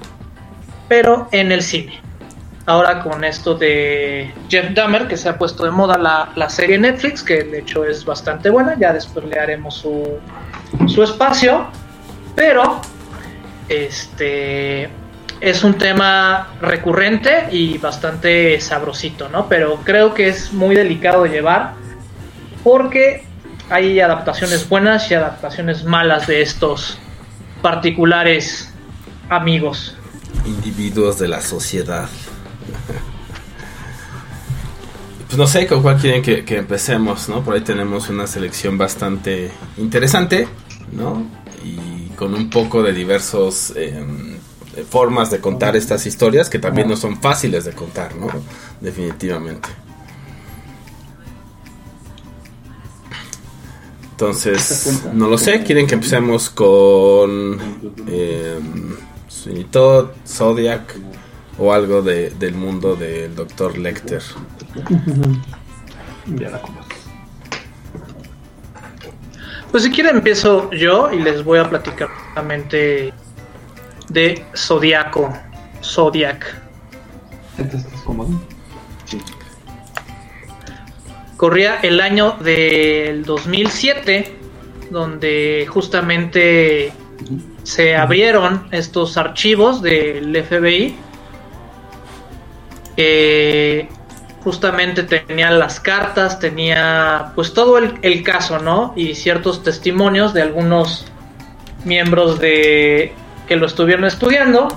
pero 0.88 1.28
en 1.32 1.52
el 1.52 1.62
cine. 1.62 2.02
Ahora 2.68 3.04
con 3.04 3.24
esto 3.24 3.54
de 3.54 4.34
Jeff 4.50 4.74
Dahmer, 4.74 5.08
que 5.08 5.18
se 5.18 5.30
ha 5.30 5.38
puesto 5.38 5.66
de 5.66 5.72
moda 5.72 5.98
la, 5.98 6.32
la 6.36 6.50
serie 6.50 6.80
Netflix, 6.80 7.22
que 7.22 7.44
de 7.44 7.60
hecho 7.60 7.86
es 7.86 8.04
bastante 8.04 8.50
buena, 8.50 8.76
ya 8.80 8.92
después 8.92 9.26
le 9.26 9.40
haremos 9.40 9.76
su, 9.76 10.20
su 10.88 11.04
espacio. 11.04 11.68
Pero, 12.36 12.82
este, 13.70 14.90
es 15.42 15.64
un 15.64 15.78
tema 15.78 16.56
recurrente 16.60 17.48
y 17.52 17.78
bastante 17.78 18.60
sabrosito, 18.60 19.30
¿no? 19.30 19.48
Pero 19.48 19.80
creo 19.84 20.14
que 20.14 20.28
es 20.30 20.52
muy 20.52 20.76
delicado 20.76 21.24
de 21.24 21.30
llevar 21.30 21.74
porque 22.64 23.24
hay 23.70 24.00
adaptaciones 24.00 24.68
buenas 24.68 25.10
y 25.12 25.14
adaptaciones 25.14 25.84
malas 25.84 26.28
de 26.28 26.42
estos 26.42 26.98
particulares 27.62 28.74
amigos. 29.30 29.96
Individuos 30.46 31.20
de 31.20 31.28
la 31.28 31.42
sociedad. 31.42 32.10
Pues 35.36 35.54
no 35.54 35.60
sé 35.60 35.68
con 35.68 35.82
cuál 35.82 35.98
quieren 35.98 36.22
que, 36.22 36.46
que 36.46 36.56
empecemos, 36.56 37.28
¿no? 37.28 37.44
Por 37.44 37.56
ahí 37.56 37.60
tenemos 37.60 38.08
una 38.08 38.26
selección 38.26 38.78
bastante 38.78 39.52
interesante, 39.76 40.48
¿no? 40.94 41.26
Y 41.62 42.08
con 42.16 42.34
un 42.34 42.50
poco 42.50 42.82
de 42.82 42.94
diversos 42.94 43.74
em, 43.76 44.38
formas 44.90 45.32
de 45.32 45.42
contar 45.42 45.76
estas 45.76 46.06
historias 46.06 46.50
que 46.50 46.58
también 46.58 46.88
no 46.88 46.96
son 46.96 47.20
fáciles 47.20 47.66
de 47.66 47.74
contar, 47.74 48.16
¿no? 48.16 48.28
Definitivamente. 48.80 49.68
Entonces, 54.12 55.02
no 55.12 55.28
lo 55.28 55.38
sé, 55.38 55.64
quieren 55.64 55.86
que 55.86 55.96
empecemos 55.96 56.50
con 56.50 57.60
eh, 58.08 58.58
Zodiac 60.26 60.96
o 61.58 61.74
algo 61.74 62.02
de, 62.02 62.30
del 62.30 62.54
mundo 62.54 62.96
del 62.96 63.36
Dr. 63.36 63.78
Lecter. 63.78 64.24
Ya 66.36 66.50
la. 66.50 66.62
Pues 69.72 69.84
si 69.84 69.92
quieren 69.92 70.18
empiezo 70.18 70.72
yo 70.72 71.12
y 71.12 71.20
les 71.20 71.44
voy 71.44 71.60
a 71.60 71.70
platicar 71.70 72.10
rápidamente 72.10 73.14
de 74.10 74.46
Zodiaco. 74.56 75.34
Zodiac. 75.84 76.62
¿Estás 77.58 77.86
estás 77.86 78.02
cómodo? 78.02 78.42
Sí. 79.06 79.22
Corría 81.38 81.76
el 81.82 82.00
año 82.00 82.38
del 82.40 83.24
2007, 83.26 84.34
donde 84.90 85.68
justamente 85.70 86.94
se 87.64 87.96
abrieron 87.96 88.68
estos 88.72 89.18
archivos 89.18 89.82
del 89.82 90.42
FBI 90.44 90.96
que 92.96 93.90
justamente 94.46 95.02
tenían 95.02 95.58
las 95.58 95.80
cartas, 95.80 96.40
tenía 96.40 97.32
pues 97.34 97.52
todo 97.52 97.80
el, 97.80 97.98
el 98.04 98.22
caso, 98.22 98.60
¿no? 98.60 98.94
Y 98.96 99.16
ciertos 99.16 99.64
testimonios 99.64 100.36
de 100.36 100.44
algunos 100.44 101.08
miembros 101.84 102.40
de 102.40 103.12
que 103.48 103.56
lo 103.56 103.66
estuvieron 103.66 104.06
estudiando. 104.06 104.68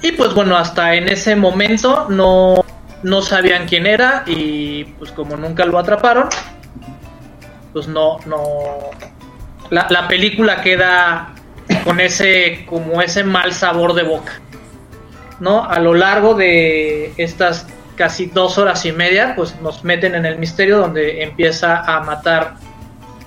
Y 0.00 0.12
pues 0.12 0.32
bueno, 0.32 0.56
hasta 0.56 0.94
en 0.94 1.10
ese 1.10 1.36
momento 1.36 2.06
no, 2.08 2.64
no 3.02 3.20
sabían 3.20 3.66
quién 3.68 3.86
era 3.86 4.22
y 4.26 4.84
pues 4.98 5.12
como 5.12 5.36
nunca 5.36 5.66
lo 5.66 5.78
atraparon, 5.78 6.30
pues 7.74 7.86
no, 7.86 8.16
no... 8.24 8.40
La, 9.68 9.88
la 9.90 10.08
película 10.08 10.62
queda 10.62 11.34
con 11.84 12.00
ese, 12.00 12.64
como 12.66 13.02
ese 13.02 13.24
mal 13.24 13.52
sabor 13.52 13.92
de 13.92 14.04
boca. 14.04 14.40
¿no? 15.40 15.64
A 15.64 15.78
lo 15.80 15.94
largo 15.94 16.34
de 16.34 17.12
estas 17.16 17.66
casi 17.96 18.26
dos 18.26 18.58
horas 18.58 18.84
y 18.84 18.92
media, 18.92 19.34
pues 19.36 19.60
nos 19.60 19.84
meten 19.84 20.14
en 20.14 20.26
el 20.26 20.38
misterio 20.38 20.78
donde 20.78 21.22
empieza 21.22 21.80
a 21.80 22.00
matar 22.00 22.54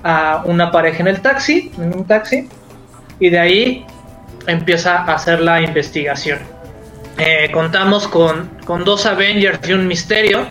a 0.03 0.41
una 0.45 0.71
pareja 0.71 1.00
en 1.00 1.07
el 1.07 1.21
taxi, 1.21 1.71
en 1.77 1.95
un 1.95 2.05
taxi, 2.05 2.47
y 3.19 3.29
de 3.29 3.39
ahí 3.39 3.86
empieza 4.45 5.00
a 5.00 5.13
hacer 5.13 5.41
la 5.41 5.62
investigación. 5.62 6.39
Eh, 7.17 7.50
contamos 7.51 8.07
con, 8.07 8.50
con 8.65 8.83
dos 8.83 9.05
Avengers 9.05 9.59
y 9.67 9.74
un 9.74 9.88
misterio, 9.88 10.45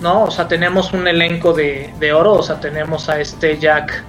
¿no? 0.00 0.24
O 0.24 0.30
sea, 0.30 0.48
tenemos 0.48 0.92
un 0.92 1.06
elenco 1.06 1.52
de, 1.52 1.92
de 2.00 2.12
oro, 2.12 2.34
o 2.34 2.42
sea, 2.42 2.58
tenemos 2.58 3.08
a 3.08 3.20
este 3.20 3.58
Jack 3.58 4.02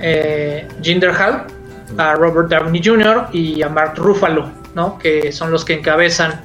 eh, 0.00 0.66
Gyllenhaal, 0.80 1.46
a 1.98 2.14
Robert 2.14 2.48
Downey 2.48 2.82
Jr. 2.82 3.28
y 3.32 3.62
a 3.62 3.68
Mark 3.68 3.94
Ruffalo, 3.96 4.50
¿no? 4.74 4.98
Que 4.98 5.30
son 5.30 5.50
los 5.50 5.64
que 5.64 5.74
encabezan 5.74 6.40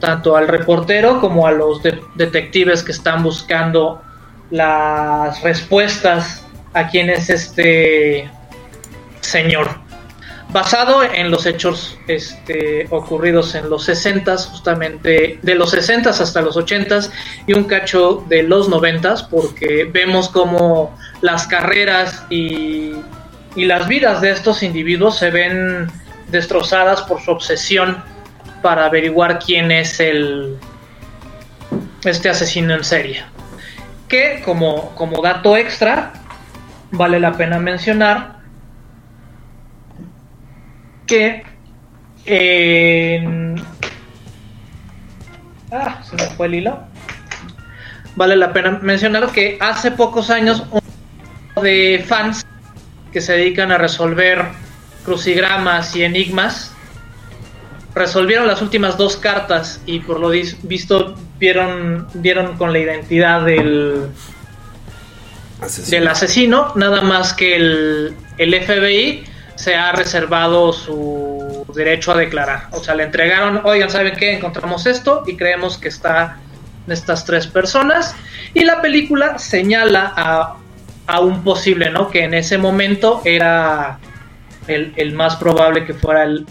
tanto 0.00 0.36
al 0.36 0.48
reportero 0.48 1.20
como 1.20 1.46
a 1.46 1.52
los 1.52 1.82
de- 1.82 2.00
detectives 2.14 2.82
que 2.82 2.92
están 2.92 3.22
buscando 3.22 4.02
las 4.50 5.40
respuestas 5.42 6.44
a 6.74 6.88
quién 6.88 7.10
es 7.10 7.28
este 7.30 8.30
señor. 9.20 9.68
Basado 10.50 11.02
en 11.02 11.30
los 11.30 11.44
hechos 11.44 11.98
este, 12.06 12.86
ocurridos 12.88 13.54
en 13.54 13.68
los 13.68 13.84
60 13.84 14.34
justamente 14.38 15.38
de 15.42 15.54
los 15.54 15.70
60 15.72 16.08
hasta 16.08 16.40
los 16.40 16.56
80 16.56 17.00
y 17.46 17.52
un 17.52 17.64
cacho 17.64 18.24
de 18.28 18.44
los 18.44 18.70
90 18.70 19.28
porque 19.28 19.84
vemos 19.92 20.30
como 20.30 20.96
las 21.20 21.46
carreras 21.46 22.24
y, 22.30 22.94
y 23.56 23.64
las 23.66 23.86
vidas 23.88 24.22
de 24.22 24.30
estos 24.30 24.62
individuos 24.62 25.18
se 25.18 25.30
ven 25.30 25.90
destrozadas 26.28 27.02
por 27.02 27.20
su 27.20 27.30
obsesión 27.30 28.02
para 28.62 28.86
averiguar 28.86 29.38
quién 29.38 29.70
es 29.70 30.00
el 30.00 30.58
este 32.04 32.28
asesino 32.28 32.74
en 32.74 32.84
serie. 32.84 33.24
Que 34.08 34.40
como, 34.44 34.94
como 34.94 35.20
dato 35.22 35.56
extra, 35.56 36.12
vale 36.90 37.20
la 37.20 37.32
pena 37.32 37.58
mencionar 37.58 38.38
que. 41.06 41.44
Ah, 45.70 46.02
se 46.02 46.16
me 46.16 46.22
fue 46.36 46.46
el 46.46 46.54
hilo. 46.54 46.78
Vale 48.16 48.36
la 48.36 48.52
pena 48.52 48.78
mencionar 48.82 49.30
que 49.30 49.58
hace 49.60 49.90
pocos 49.90 50.30
años 50.30 50.64
un 50.70 50.80
de 51.62 52.04
fans 52.06 52.44
que 53.12 53.20
se 53.20 53.32
dedican 53.32 53.72
a 53.72 53.78
resolver 53.78 54.44
crucigramas 55.04 55.94
y 55.96 56.04
enigmas 56.04 56.74
resolvieron 57.98 58.46
las 58.46 58.62
últimas 58.62 58.96
dos 58.96 59.16
cartas 59.16 59.80
y 59.84 60.00
por 60.00 60.20
lo 60.20 60.30
visto 60.30 61.14
vieron 61.38 62.06
dieron 62.14 62.56
con 62.56 62.72
la 62.72 62.78
identidad 62.78 63.42
del, 63.42 64.08
Asesino. 65.60 65.98
del 65.98 66.08
asesino, 66.08 66.72
nada 66.76 67.02
más 67.02 67.34
que 67.34 67.56
el, 67.56 68.14
el 68.38 68.54
FBI 68.54 69.24
se 69.56 69.74
ha 69.74 69.90
reservado 69.92 70.72
su 70.72 71.66
derecho 71.74 72.12
a 72.12 72.16
declarar. 72.16 72.68
O 72.70 72.82
sea, 72.82 72.94
le 72.94 73.02
entregaron, 73.02 73.60
oigan, 73.64 73.90
¿saben 73.90 74.14
qué? 74.16 74.34
Encontramos 74.34 74.86
esto 74.86 75.24
y 75.26 75.36
creemos 75.36 75.78
que 75.78 75.88
está 75.88 76.38
en 76.86 76.92
estas 76.92 77.24
tres 77.24 77.48
personas. 77.48 78.14
Y 78.54 78.64
la 78.64 78.80
película 78.80 79.38
señala 79.38 80.12
a, 80.16 80.56
a 81.08 81.20
un 81.20 81.42
posible, 81.42 81.90
¿no? 81.90 82.08
Que 82.08 82.22
en 82.22 82.34
ese 82.34 82.56
momento 82.56 83.20
era 83.24 83.98
el, 84.68 84.92
el 84.94 85.12
más 85.14 85.34
probable 85.36 85.84
que 85.84 85.94
fuera 85.94 86.22
el, 86.22 86.46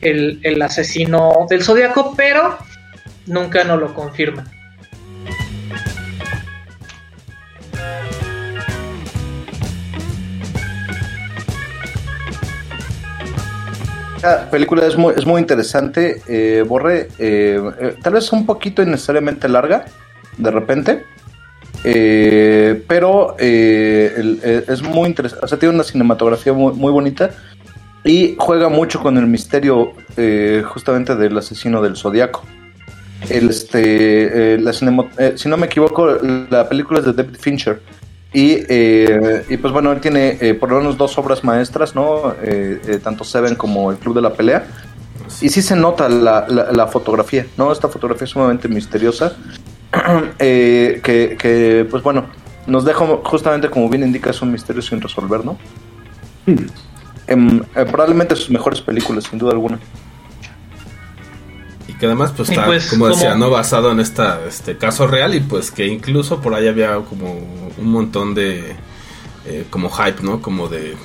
el, 0.00 0.40
el 0.42 0.62
asesino 0.62 1.46
del 1.48 1.62
zodiaco, 1.62 2.14
pero 2.16 2.56
nunca 3.26 3.64
nos 3.64 3.80
lo 3.80 3.94
confirman. 3.94 4.46
La 14.22 14.50
película 14.50 14.84
es 14.86 14.96
muy, 14.96 15.14
es 15.16 15.24
muy 15.24 15.40
interesante. 15.40 16.20
eh, 16.26 16.64
Borre, 16.66 17.08
eh, 17.18 17.60
eh, 17.80 17.94
tal 18.02 18.14
vez 18.14 18.32
un 18.32 18.44
poquito 18.44 18.82
innecesariamente 18.82 19.48
larga, 19.48 19.84
de 20.36 20.50
repente. 20.50 21.04
eh, 21.84 22.82
pero 22.88 23.36
es 23.38 24.82
muy 24.82 25.08
interesante. 25.08 25.44
O 25.44 25.48
sea, 25.48 25.58
tiene 25.58 25.74
una 25.76 25.84
cinematografía 25.84 26.52
muy, 26.52 26.72
muy 26.72 26.90
bonita. 26.90 27.30
Y 28.06 28.36
juega 28.38 28.68
mucho 28.68 29.02
con 29.02 29.18
el 29.18 29.26
misterio 29.26 29.92
eh, 30.16 30.62
justamente 30.64 31.16
del 31.16 31.36
asesino 31.36 31.82
del 31.82 31.96
zodiaco. 31.96 32.44
Este, 33.28 34.54
eh, 34.54 34.58
la 34.58 34.70
eh, 35.18 35.32
si 35.36 35.48
no 35.48 35.56
me 35.56 35.66
equivoco, 35.66 36.06
la 36.48 36.68
película 36.68 37.00
es 37.00 37.06
de 37.06 37.12
David 37.12 37.36
Fincher. 37.38 37.80
Y, 38.32 38.58
y 39.48 39.56
pues 39.56 39.72
bueno, 39.72 39.92
él 39.92 40.00
tiene 40.00 40.54
por 40.60 40.70
lo 40.70 40.78
menos 40.78 40.98
dos 40.98 41.16
obras 41.16 41.42
maestras, 41.42 41.94
¿no? 41.94 42.34
Tanto 43.02 43.24
Seven 43.24 43.54
como 43.54 43.90
El 43.90 43.96
Club 43.96 44.14
de 44.14 44.20
la 44.20 44.34
Pelea. 44.34 44.66
Y 45.40 45.48
sí 45.48 45.62
se 45.62 45.74
nota 45.74 46.08
la, 46.08 46.46
la- 46.48 46.86
fotografía, 46.86 47.46
¿no? 47.56 47.72
Esta 47.72 47.88
fotografía 47.88 48.24
es 48.24 48.30
sumamente 48.30 48.68
misteriosa. 48.68 49.36
Que, 50.38 51.00
que, 51.38 51.86
pues 51.90 52.02
bueno, 52.02 52.26
nos 52.66 52.84
deja 52.84 53.06
justamente 53.24 53.70
como 53.70 53.88
bien 53.88 54.02
indica, 54.02 54.30
es 54.30 54.42
un 54.42 54.52
misterio 54.52 54.82
sin 54.82 55.00
resolver, 55.00 55.44
¿no? 55.44 55.56
Em, 57.26 57.60
eh, 57.74 57.84
probablemente 57.90 58.36
sus 58.36 58.50
mejores 58.50 58.80
películas, 58.80 59.24
sin 59.24 59.38
duda 59.38 59.52
alguna. 59.52 59.78
Y 61.88 61.94
que 61.94 62.06
además 62.06 62.32
pues 62.36 62.50
está, 62.50 62.66
pues, 62.66 62.86
como 62.88 63.08
decía, 63.08 63.34
no 63.34 63.50
basado 63.50 63.92
en 63.92 64.00
esta, 64.00 64.40
este 64.46 64.76
caso 64.76 65.06
real 65.06 65.34
y 65.34 65.40
pues 65.40 65.70
que 65.70 65.86
incluso 65.86 66.40
por 66.40 66.54
ahí 66.54 66.68
había 66.68 66.96
como 66.96 67.34
un 67.78 67.90
montón 67.90 68.34
de 68.34 68.76
eh, 69.46 69.66
como 69.70 69.90
hype, 69.90 70.22
¿no? 70.22 70.42
Como 70.42 70.68
de 70.68 70.96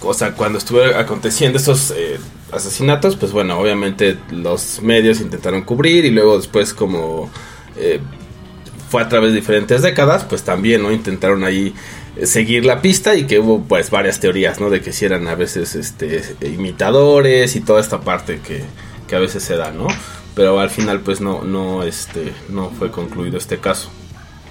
o 0.00 0.14
sea, 0.14 0.32
cuando 0.32 0.58
estuvo 0.58 0.80
aconteciendo 0.96 1.58
esos 1.58 1.90
eh, 1.90 2.18
asesinatos, 2.52 3.16
pues 3.16 3.32
bueno, 3.32 3.58
obviamente 3.58 4.16
los 4.30 4.80
medios 4.80 5.20
intentaron 5.20 5.62
cubrir 5.62 6.04
y 6.04 6.10
luego 6.10 6.36
después 6.36 6.72
como 6.72 7.30
eh, 7.76 8.00
fue 8.88 9.02
a 9.02 9.08
través 9.08 9.30
de 9.30 9.36
diferentes 9.36 9.82
décadas, 9.82 10.24
pues 10.24 10.42
también, 10.44 10.82
¿no? 10.82 10.92
Intentaron 10.92 11.44
ahí 11.44 11.74
seguir 12.24 12.64
la 12.64 12.80
pista 12.82 13.14
y 13.14 13.24
que 13.26 13.38
hubo 13.38 13.62
pues 13.62 13.90
varias 13.90 14.20
teorías, 14.20 14.60
¿no? 14.60 14.70
De 14.70 14.80
que 14.80 14.92
si 14.92 15.04
eran 15.04 15.28
a 15.28 15.34
veces 15.34 15.74
este 15.74 16.22
imitadores 16.42 17.56
y 17.56 17.60
toda 17.60 17.80
esta 17.80 18.00
parte 18.00 18.40
que, 18.46 18.62
que 19.06 19.16
a 19.16 19.18
veces 19.18 19.42
se 19.42 19.56
da, 19.56 19.70
¿no? 19.70 19.86
Pero 20.34 20.60
al 20.60 20.70
final 20.70 21.00
pues 21.00 21.20
no, 21.20 21.42
no, 21.42 21.82
este, 21.82 22.32
no 22.48 22.70
fue 22.70 22.90
concluido 22.90 23.38
este 23.38 23.58
caso. 23.58 23.90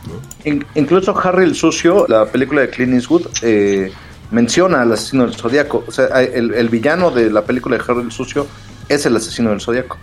¿no? 0.07 0.49
In- 0.49 0.65
incluso 0.75 1.17
Harry 1.17 1.43
el 1.43 1.55
Sucio, 1.55 2.05
la 2.07 2.25
película 2.25 2.61
de 2.61 2.69
Clint 2.69 2.93
Eastwood, 2.93 3.27
eh, 3.41 3.91
menciona 4.31 4.81
al 4.81 4.91
asesino 4.93 5.25
del 5.25 5.35
zodiaco. 5.35 5.83
O 5.87 5.91
sea, 5.91 6.07
el, 6.21 6.53
el 6.53 6.69
villano 6.69 7.11
de 7.11 7.29
la 7.29 7.43
película 7.43 7.77
de 7.77 7.83
Harry 7.87 8.01
el 8.01 8.11
Sucio 8.11 8.47
es 8.89 9.05
el 9.05 9.15
asesino 9.15 9.49
del 9.51 9.61
zodiaco, 9.61 9.97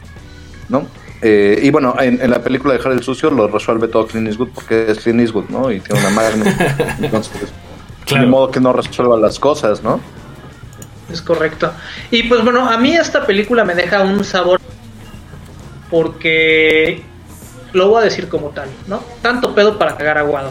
¿no? 0.69 0.87
Eh, 1.27 1.59
y 1.63 1.71
bueno, 1.71 1.95
en, 1.99 2.21
en 2.21 2.31
la 2.31 2.41
película 2.43 2.75
de 2.75 2.81
Harry 2.81 2.97
el 2.97 3.03
Sucio 3.03 3.31
lo 3.31 3.49
resuelve 3.49 3.89
todo 3.89 4.07
Clint 4.07 4.27
Eastwood 4.29 4.51
porque 4.55 4.91
es 4.91 4.99
Clint 5.01 5.21
Eastwood, 5.21 5.49
¿no? 5.49 5.71
Y 5.73 5.81
tiene 5.81 6.01
una 6.01 6.11
Magnum. 6.11 6.49
Entonces, 7.03 7.33
Claro. 8.05 8.25
de 8.25 8.31
modo 8.31 8.51
que 8.51 8.61
no 8.61 8.73
resuelva 8.75 9.17
las 9.19 9.39
cosas, 9.39 9.83
¿no? 9.83 9.99
Es 11.11 11.23
correcto. 11.23 11.73
Y 12.11 12.25
pues 12.25 12.45
bueno, 12.45 12.69
a 12.69 12.77
mí 12.77 12.95
esta 12.95 13.25
película 13.25 13.65
me 13.65 13.75
deja 13.75 14.03
un 14.03 14.23
sabor 14.23 14.61
porque 15.91 17.03
lo 17.73 17.89
voy 17.89 18.03
a 18.03 18.05
decir 18.05 18.29
como 18.29 18.49
tal, 18.51 18.69
¿no? 18.87 19.03
Tanto 19.23 19.55
pedo 19.55 19.79
para 19.79 19.97
cagar 19.97 20.19
aguado. 20.19 20.51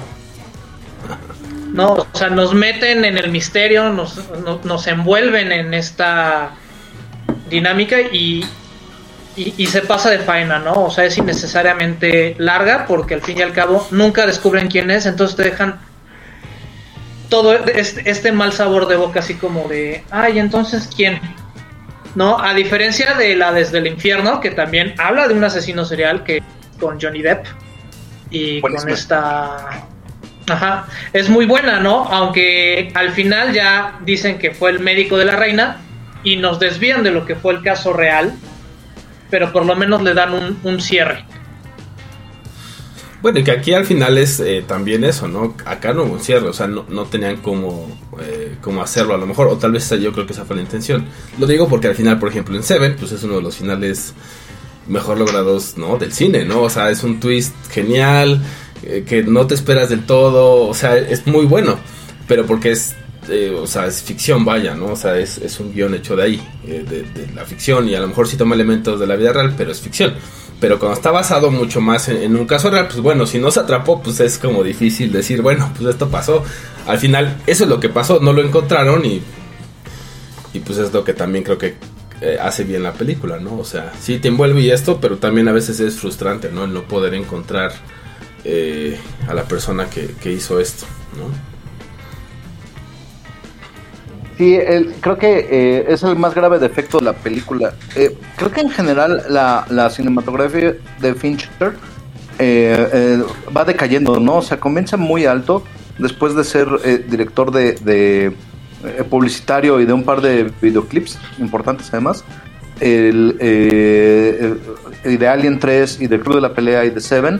No, 1.73 1.93
o 1.93 2.07
sea, 2.13 2.29
nos 2.29 2.53
meten 2.53 3.03
en 3.05 3.17
el 3.17 3.31
misterio, 3.31 3.89
nos, 3.91 4.17
no- 4.43 4.59
nos 4.63 4.87
envuelven 4.87 5.51
en 5.51 5.73
esta 5.73 6.51
dinámica 7.49 7.99
y, 8.01 8.45
y, 9.35 9.53
y 9.57 9.67
se 9.67 9.81
pasa 9.81 10.09
de 10.09 10.19
faena, 10.19 10.59
¿no? 10.59 10.73
O 10.73 10.91
sea, 10.91 11.05
es 11.05 11.17
innecesariamente 11.17 12.35
larga 12.37 12.85
porque 12.87 13.15
al 13.15 13.21
fin 13.21 13.39
y 13.39 13.41
al 13.41 13.53
cabo 13.53 13.87
nunca 13.91 14.25
descubren 14.25 14.67
quién 14.67 14.91
es, 14.91 15.05
entonces 15.05 15.35
te 15.35 15.43
dejan 15.43 15.79
todo 17.29 17.55
este, 17.55 18.09
este 18.09 18.31
mal 18.31 18.53
sabor 18.53 18.87
de 18.87 18.95
boca 18.95 19.21
así 19.21 19.33
como 19.33 19.67
de, 19.67 20.03
ay, 20.11 20.37
entonces 20.37 20.87
quién, 20.95 21.19
¿no? 22.13 22.39
A 22.39 22.53
diferencia 22.53 23.15
de 23.15 23.35
la 23.35 23.51
desde 23.51 23.79
el 23.79 23.87
infierno, 23.87 24.39
que 24.39 24.51
también 24.51 24.93
habla 24.99 25.27
de 25.27 25.33
un 25.33 25.43
asesino 25.43 25.83
serial 25.83 26.23
que 26.23 26.43
con 26.79 27.01
Johnny 27.01 27.21
Depp 27.23 27.45
y 28.29 28.61
con 28.61 28.87
esta... 28.87 29.87
Ajá, 30.47 30.87
es 31.13 31.29
muy 31.29 31.45
buena, 31.45 31.79
¿no? 31.79 32.03
Aunque 32.03 32.91
al 32.93 33.11
final 33.13 33.53
ya 33.53 33.97
dicen 34.03 34.37
que 34.37 34.51
fue 34.51 34.71
el 34.71 34.79
médico 34.79 35.17
de 35.17 35.25
la 35.25 35.35
reina 35.37 35.77
y 36.23 36.35
nos 36.35 36.59
desvían 36.59 37.01
de 37.01 37.11
lo 37.11 37.25
que 37.25 37.35
fue 37.35 37.53
el 37.53 37.63
caso 37.63 37.93
real, 37.93 38.33
pero 39.29 39.51
por 39.51 39.65
lo 39.65 39.75
menos 39.75 40.01
le 40.03 40.13
dan 40.13 40.33
un, 40.33 40.59
un 40.63 40.81
cierre. 40.81 41.25
Bueno, 43.23 43.39
y 43.39 43.43
que 43.45 43.51
aquí 43.51 43.73
al 43.73 43.85
final 43.85 44.17
es 44.17 44.41
eh, 44.41 44.65
también 44.67 45.05
eso, 45.05 45.29
¿no? 45.29 45.55
Acá 45.65 45.93
no 45.93 46.03
hubo 46.03 46.13
un 46.15 46.19
cierre, 46.19 46.49
o 46.49 46.51
sea, 46.51 46.67
no, 46.67 46.85
no 46.89 47.05
tenían 47.05 47.37
cómo, 47.37 47.87
eh, 48.19 48.57
cómo 48.59 48.83
hacerlo 48.83 49.13
a 49.13 49.17
lo 49.17 49.25
mejor, 49.25 49.47
o 49.47 49.57
tal 49.57 49.71
vez 49.71 49.89
yo 49.91 50.11
creo 50.11 50.25
que 50.25 50.33
esa 50.33 50.43
fue 50.43 50.57
la 50.57 50.61
intención. 50.61 51.05
Lo 51.39 51.47
digo 51.47 51.69
porque 51.69 51.87
al 51.87 51.95
final, 51.95 52.19
por 52.19 52.27
ejemplo, 52.27 52.53
en 52.57 52.63
Seven, 52.63 52.97
pues 52.99 53.13
es 53.13 53.23
uno 53.23 53.37
de 53.37 53.41
los 53.41 53.55
finales 53.55 54.13
mejor 54.87 55.17
logrados, 55.17 55.77
¿no? 55.77 55.97
Del 55.97 56.11
cine, 56.11 56.43
¿no? 56.43 56.63
O 56.63 56.69
sea, 56.69 56.89
es 56.89 57.01
un 57.05 57.21
twist 57.21 57.55
genial, 57.71 58.41
eh, 58.83 59.05
que 59.07 59.23
no 59.23 59.47
te 59.47 59.55
esperas 59.55 59.87
del 59.87 60.05
todo, 60.05 60.67
o 60.67 60.73
sea, 60.73 60.97
es 60.97 61.25
muy 61.25 61.45
bueno, 61.45 61.79
pero 62.27 62.45
porque 62.45 62.71
es, 62.71 62.93
eh, 63.29 63.55
o 63.57 63.67
sea, 63.67 63.87
es 63.87 64.01
ficción, 64.01 64.43
vaya, 64.43 64.75
¿no? 64.75 64.87
O 64.87 64.95
sea, 64.95 65.17
es, 65.17 65.37
es 65.37 65.59
un 65.59 65.73
guion 65.73 65.93
hecho 65.93 66.15
de 66.15 66.23
ahí, 66.23 66.47
eh, 66.67 66.83
de, 66.87 67.33
la 67.33 67.45
ficción, 67.45 67.87
y 67.87 67.95
a 67.95 67.99
lo 67.99 68.07
mejor 68.07 68.27
sí 68.27 68.37
toma 68.37 68.55
elementos 68.55 68.99
de 68.99 69.07
la 69.07 69.15
vida 69.15 69.33
real, 69.33 69.53
pero 69.57 69.71
es 69.71 69.79
ficción. 69.79 70.13
Pero 70.59 70.79
cuando 70.79 70.95
está 70.95 71.11
basado 71.11 71.51
mucho 71.51 71.81
más 71.81 72.07
en, 72.09 72.35
un 72.35 72.45
caso 72.45 72.69
real, 72.69 72.87
pues 72.87 73.01
bueno, 73.01 73.25
si 73.25 73.39
no 73.39 73.51
se 73.51 73.59
atrapó, 73.59 74.01
pues 74.01 74.19
es 74.19 74.37
como 74.37 74.63
difícil 74.63 75.11
decir, 75.11 75.41
bueno, 75.41 75.71
pues 75.75 75.89
esto 75.89 76.09
pasó. 76.09 76.43
Al 76.87 76.99
final, 76.99 77.41
eso 77.47 77.63
es 77.63 77.69
lo 77.69 77.79
que 77.79 77.89
pasó, 77.89 78.19
no 78.19 78.31
lo 78.33 78.41
encontraron 78.41 79.05
y, 79.05 79.21
y 80.53 80.59
pues 80.59 80.77
es 80.79 80.93
lo 80.93 81.03
que 81.03 81.13
también 81.13 81.43
creo 81.43 81.57
que 81.57 81.75
eh, 82.21 82.37
hace 82.41 82.63
bien 82.63 82.83
la 82.83 82.93
película, 82.93 83.39
¿no? 83.39 83.57
O 83.57 83.65
sea, 83.65 83.91
sí 83.99 84.19
te 84.19 84.29
envuelve 84.29 84.61
y 84.61 84.71
esto, 84.71 84.99
pero 85.01 85.17
también 85.17 85.47
a 85.49 85.51
veces 85.51 85.79
es 85.79 85.95
frustrante, 85.95 86.49
¿no? 86.49 86.63
El 86.63 86.73
no 86.73 86.83
poder 86.83 87.13
encontrar 87.13 87.73
a 89.27 89.33
la 89.33 89.43
persona 89.43 89.89
que, 89.89 90.15
que 90.21 90.31
hizo 90.31 90.59
esto, 90.59 90.85
¿no? 91.17 91.52
Sí, 94.43 94.59
creo 94.99 95.17
que 95.17 95.47
eh, 95.49 95.85
es 95.87 96.03
el 96.03 96.17
más 96.17 96.35
grave 96.35 96.59
defecto 96.59 96.97
de 96.97 97.05
la 97.05 97.13
película. 97.13 97.75
Eh, 97.95 98.13
creo 98.35 98.51
que 98.51 98.59
en 98.59 98.69
general 98.69 99.23
la, 99.29 99.89
cinematografía 99.89 100.75
de 100.99 101.15
Fincher 101.15 101.73
eh, 102.39 103.23
va 103.55 103.63
decayendo, 103.63 104.19
¿no? 104.19 104.39
O 104.39 104.41
sea, 104.41 104.59
comienza 104.59 104.97
muy 104.97 105.25
alto 105.25 105.63
después 105.97 106.35
de 106.35 106.43
ser 106.43 106.67
director 107.07 107.51
de, 107.51 108.35
publicitario 109.09 109.79
y 109.79 109.85
de 109.85 109.93
un 109.93 110.03
par 110.03 110.19
de 110.19 110.51
videoclips 110.61 111.17
importantes 111.39 111.87
además. 111.93 112.25
El, 112.81 113.37
el- 113.39 115.19
de 115.19 115.27
Alien 115.27 115.57
3 115.57 116.01
y 116.01 116.07
del 116.07 116.19
Club 116.19 116.35
de 116.35 116.41
la 116.41 116.53
Pelea 116.53 116.83
y 116.83 116.89
de 116.89 116.99
Seven. 116.99 117.39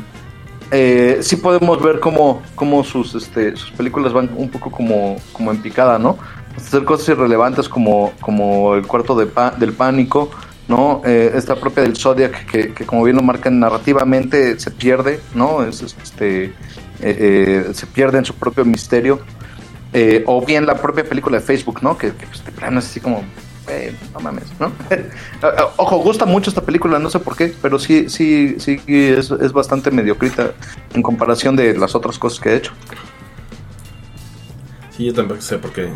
Sí 1.22 1.36
podemos 1.36 1.84
ver 1.84 2.00
cómo, 2.00 2.42
este, 3.14 3.58
sus 3.58 3.72
películas 3.72 4.14
van 4.14 4.30
un 4.38 4.50
poco 4.50 4.72
como, 4.72 5.18
como 5.34 5.52
en 5.52 5.62
picada, 5.62 6.00
¿no? 6.00 6.18
Hacer 6.58 6.84
cosas 6.86 7.10
irrelevantes 7.10 7.68
como, 7.70 8.12
como 8.22 8.76
el 8.76 8.86
cuarto 8.88 9.16
de 9.16 9.26
pa- 9.26 9.52
del 9.52 9.74
pánico, 9.74 10.30
¿no? 10.68 11.02
Eh, 11.06 11.32
esta 11.36 11.56
propia 11.56 11.84
del 11.84 11.96
Zodiac, 11.98 12.46
que, 12.46 12.74
que 12.74 12.86
como 12.86 13.04
bien 13.04 13.18
lo 13.18 13.24
marcan 13.24 13.60
narrativamente, 13.60 14.60
se 14.60 14.72
pierde, 14.72 15.20
¿no? 15.36 15.64
Es, 15.64 15.82
este, 15.82 16.46
eh, 16.46 16.52
eh, 17.02 17.66
se 17.74 17.86
pierde 17.88 18.18
en 18.20 18.26
su 18.26 18.34
propio 18.36 18.66
misterio. 18.66 19.20
Eh, 19.96 20.24
o 20.26 20.44
bien 20.44 20.66
la 20.66 20.76
propia 20.82 21.04
película 21.04 21.38
de 21.40 21.44
Facebook, 21.46 21.80
¿no? 21.84 21.98
Que, 21.98 22.12
que 22.14 22.26
pues, 22.26 22.44
de 22.44 22.52
plano 22.52 22.80
es 22.80 22.86
así 22.86 23.00
como, 23.00 23.24
no 24.14 24.20
mames, 24.20 24.46
¿no? 24.60 24.72
Ojo, 25.78 25.98
gusta 25.98 26.26
mucho 26.26 26.50
esta 26.50 26.62
película, 26.62 26.98
no 27.00 27.10
sé 27.10 27.20
por 27.20 27.36
qué, 27.36 27.54
pero 27.62 27.78
sí, 27.78 28.10
sí, 28.10 28.56
sí, 28.60 28.82
es, 28.88 29.30
es 29.32 29.54
bastante 29.54 29.92
mediocrita 29.92 30.52
en 30.94 31.02
comparación 31.04 31.56
de 31.56 31.78
las 31.78 31.94
otras 31.96 32.18
cosas 32.18 32.40
que 32.40 32.50
he 32.50 32.56
hecho. 32.56 32.72
Sí, 34.96 35.06
yo 35.06 35.14
tampoco 35.14 35.42
sé 35.42 35.58
por 35.58 35.74
qué 35.74 35.90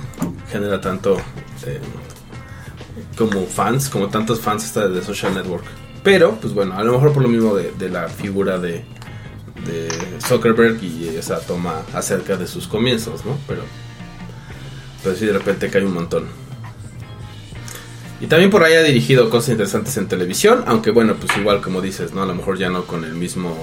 genera 0.52 0.82
tanto 0.82 1.18
eh, 1.66 1.80
como 3.16 3.46
fans, 3.46 3.90
como 3.90 4.08
tantos 4.08 4.40
fans 4.40 4.66
esta 4.66 4.88
de 4.88 5.02
Social 5.04 5.36
Network. 5.36 5.66
Pero, 6.04 6.36
pues 6.36 6.54
bueno, 6.54 6.76
a 6.76 6.84
lo 6.84 6.94
mejor 6.94 7.14
por 7.14 7.22
lo 7.22 7.30
mismo 7.30 7.56
de, 7.56 7.72
de 7.74 7.90
la 7.90 8.08
figura 8.08 8.58
de, 8.58 8.86
de 9.66 9.90
Zuckerberg 10.26 10.82
y 10.84 11.10
esa 11.10 11.40
toma 11.40 11.84
acerca 11.94 12.38
de 12.38 12.48
sus 12.48 12.68
comienzos, 12.68 13.24
¿no? 13.26 13.38
Pero, 13.48 13.62
pero 15.04 15.16
sí, 15.16 15.26
de 15.26 15.34
repente 15.34 15.70
cae 15.70 15.86
un 15.86 15.94
montón. 15.94 16.26
Y 18.20 18.26
también 18.26 18.50
por 18.50 18.64
ahí 18.64 18.74
ha 18.74 18.82
dirigido 18.82 19.30
cosas 19.30 19.50
interesantes 19.50 19.96
en 19.98 20.08
televisión, 20.08 20.64
aunque 20.66 20.90
bueno, 20.90 21.16
pues 21.16 21.38
igual 21.38 21.62
como 21.62 21.82
dices, 21.82 22.14
¿no? 22.14 22.24
A 22.24 22.26
lo 22.26 22.34
mejor 22.34 22.58
ya 22.58 22.70
no 22.70 22.86
con 22.86 23.06
el 23.06 23.14
mismo 23.14 23.56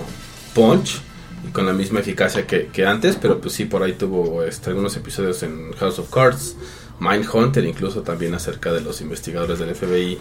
punch 0.55 1.01
y 1.47 1.51
con 1.51 1.67
la 1.67 1.73
misma 1.73 2.01
eficacia 2.01 2.47
que, 2.47 2.67
que 2.67 2.87
antes, 2.87 3.17
pero 3.21 3.41
pues 3.41 3.55
sí, 3.55 3.65
por 3.65 3.83
ahí 3.83 3.93
tuvo 3.93 4.43
este, 4.43 4.71
algunos 4.71 4.97
episodios 4.97 5.43
en 5.43 5.73
House 5.73 5.99
of 5.99 6.11
Cards, 6.11 6.57
Mindhunter, 7.01 7.65
incluso 7.65 8.03
también 8.03 8.35
acerca 8.35 8.73
de 8.73 8.81
los 8.81 9.01
investigadores 9.01 9.59
del 9.59 9.75
FBI 9.75 10.19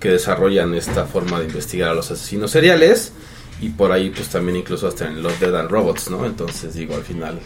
que 0.00 0.10
desarrollan 0.10 0.74
esta 0.74 1.04
forma 1.04 1.38
de 1.38 1.46
investigar 1.46 1.90
a 1.90 1.94
los 1.94 2.10
asesinos 2.10 2.50
seriales, 2.50 3.12
y 3.60 3.70
por 3.70 3.92
ahí 3.92 4.10
pues 4.10 4.28
también 4.28 4.56
incluso 4.56 4.88
hasta 4.88 5.06
en 5.06 5.22
Los 5.22 5.38
Dead 5.40 5.54
and 5.54 5.70
Robots, 5.70 6.10
¿no? 6.10 6.26
Entonces 6.26 6.74
digo, 6.74 6.94
al 6.94 7.02
final, 7.02 7.38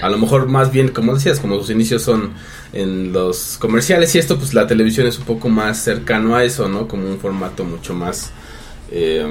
a 0.00 0.08
lo 0.08 0.18
mejor 0.18 0.48
más 0.48 0.72
bien, 0.72 0.88
como 0.88 1.14
decías, 1.14 1.38
como 1.38 1.58
sus 1.58 1.70
inicios 1.70 2.02
son 2.02 2.32
en 2.72 3.12
los 3.12 3.58
comerciales 3.58 4.14
y 4.14 4.18
esto, 4.18 4.38
pues 4.38 4.54
la 4.54 4.66
televisión 4.66 5.06
es 5.06 5.18
un 5.18 5.24
poco 5.24 5.48
más 5.48 5.78
cercano 5.78 6.34
a 6.34 6.42
eso, 6.44 6.68
¿no? 6.68 6.88
Como 6.88 7.08
un 7.08 7.18
formato 7.18 7.64
mucho 7.64 7.94
más... 7.94 8.30
eh, 8.90 9.26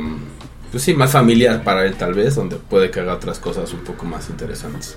pues 0.72 0.84
sí, 0.84 0.94
más 0.94 1.12
familiar 1.12 1.64
para 1.64 1.86
él 1.86 1.96
tal 1.96 2.14
vez, 2.14 2.36
donde 2.36 2.56
puede 2.56 2.90
que 2.90 3.02
haga 3.02 3.14
otras 3.16 3.40
cosas 3.40 3.72
un 3.74 3.82
poco 3.82 4.06
más 4.06 4.30
interesantes. 4.30 4.96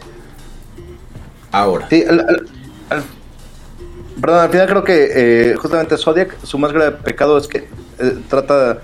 Ahora. 1.51 1.89
Sí, 1.91 2.05
al, 2.09 2.21
al- 2.21 2.47
al- 2.91 3.05
perdón, 4.21 4.41
al 4.41 4.51
final 4.51 4.69
creo 4.69 4.85
que 4.85 5.09
eh, 5.51 5.55
justamente 5.57 5.97
Zodiac, 5.99 6.37
su 6.45 6.59
más 6.59 6.73
grave 6.73 6.93
pecado 6.93 7.37
es 7.37 7.49
que 7.49 7.69
eh, 7.99 8.19
trata, 8.29 8.79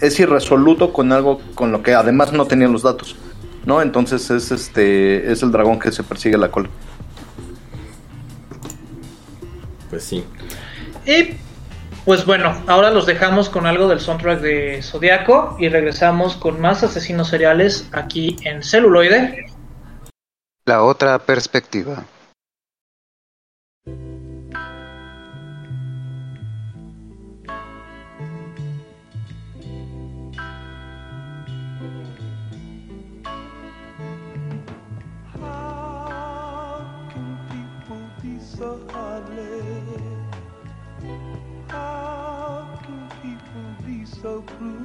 es 0.00 0.18
irresoluto 0.20 0.92
con 0.92 1.12
algo 1.12 1.40
con 1.54 1.72
lo 1.72 1.82
que 1.82 1.94
además 1.94 2.32
no 2.32 2.46
tenía 2.46 2.68
los 2.68 2.82
datos, 2.82 3.16
¿no? 3.64 3.80
Entonces 3.82 4.30
es 4.30 4.50
este, 4.50 5.30
es 5.32 5.42
el 5.42 5.50
dragón 5.52 5.78
que 5.78 5.90
se 5.92 6.02
persigue 6.02 6.36
la 6.36 6.50
cola. 6.50 6.68
Pues 9.90 10.02
sí. 10.04 10.24
Y 11.06 11.34
pues 12.06 12.24
bueno, 12.24 12.62
ahora 12.68 12.90
los 12.90 13.04
dejamos 13.04 13.50
con 13.50 13.66
algo 13.66 13.88
del 13.88 13.98
soundtrack 13.98 14.40
de 14.40 14.80
Zodiaco 14.80 15.56
y 15.58 15.68
regresamos 15.68 16.36
con 16.36 16.60
más 16.60 16.84
asesinos 16.84 17.28
seriales 17.28 17.88
aquí 17.90 18.36
en 18.44 18.62
celuloide. 18.62 19.46
La 20.66 20.84
otra 20.84 21.18
perspectiva. 21.18 22.04
broke 44.42 44.75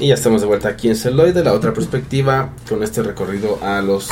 Y 0.00 0.08
ya 0.08 0.14
estamos 0.14 0.40
de 0.40 0.46
vuelta 0.46 0.68
aquí 0.68 0.88
en 0.88 0.94
Celoide, 0.94 1.42
la 1.42 1.52
otra 1.52 1.72
perspectiva, 1.72 2.50
con 2.68 2.84
este 2.84 3.02
recorrido 3.02 3.58
a 3.62 3.82
los, 3.82 4.08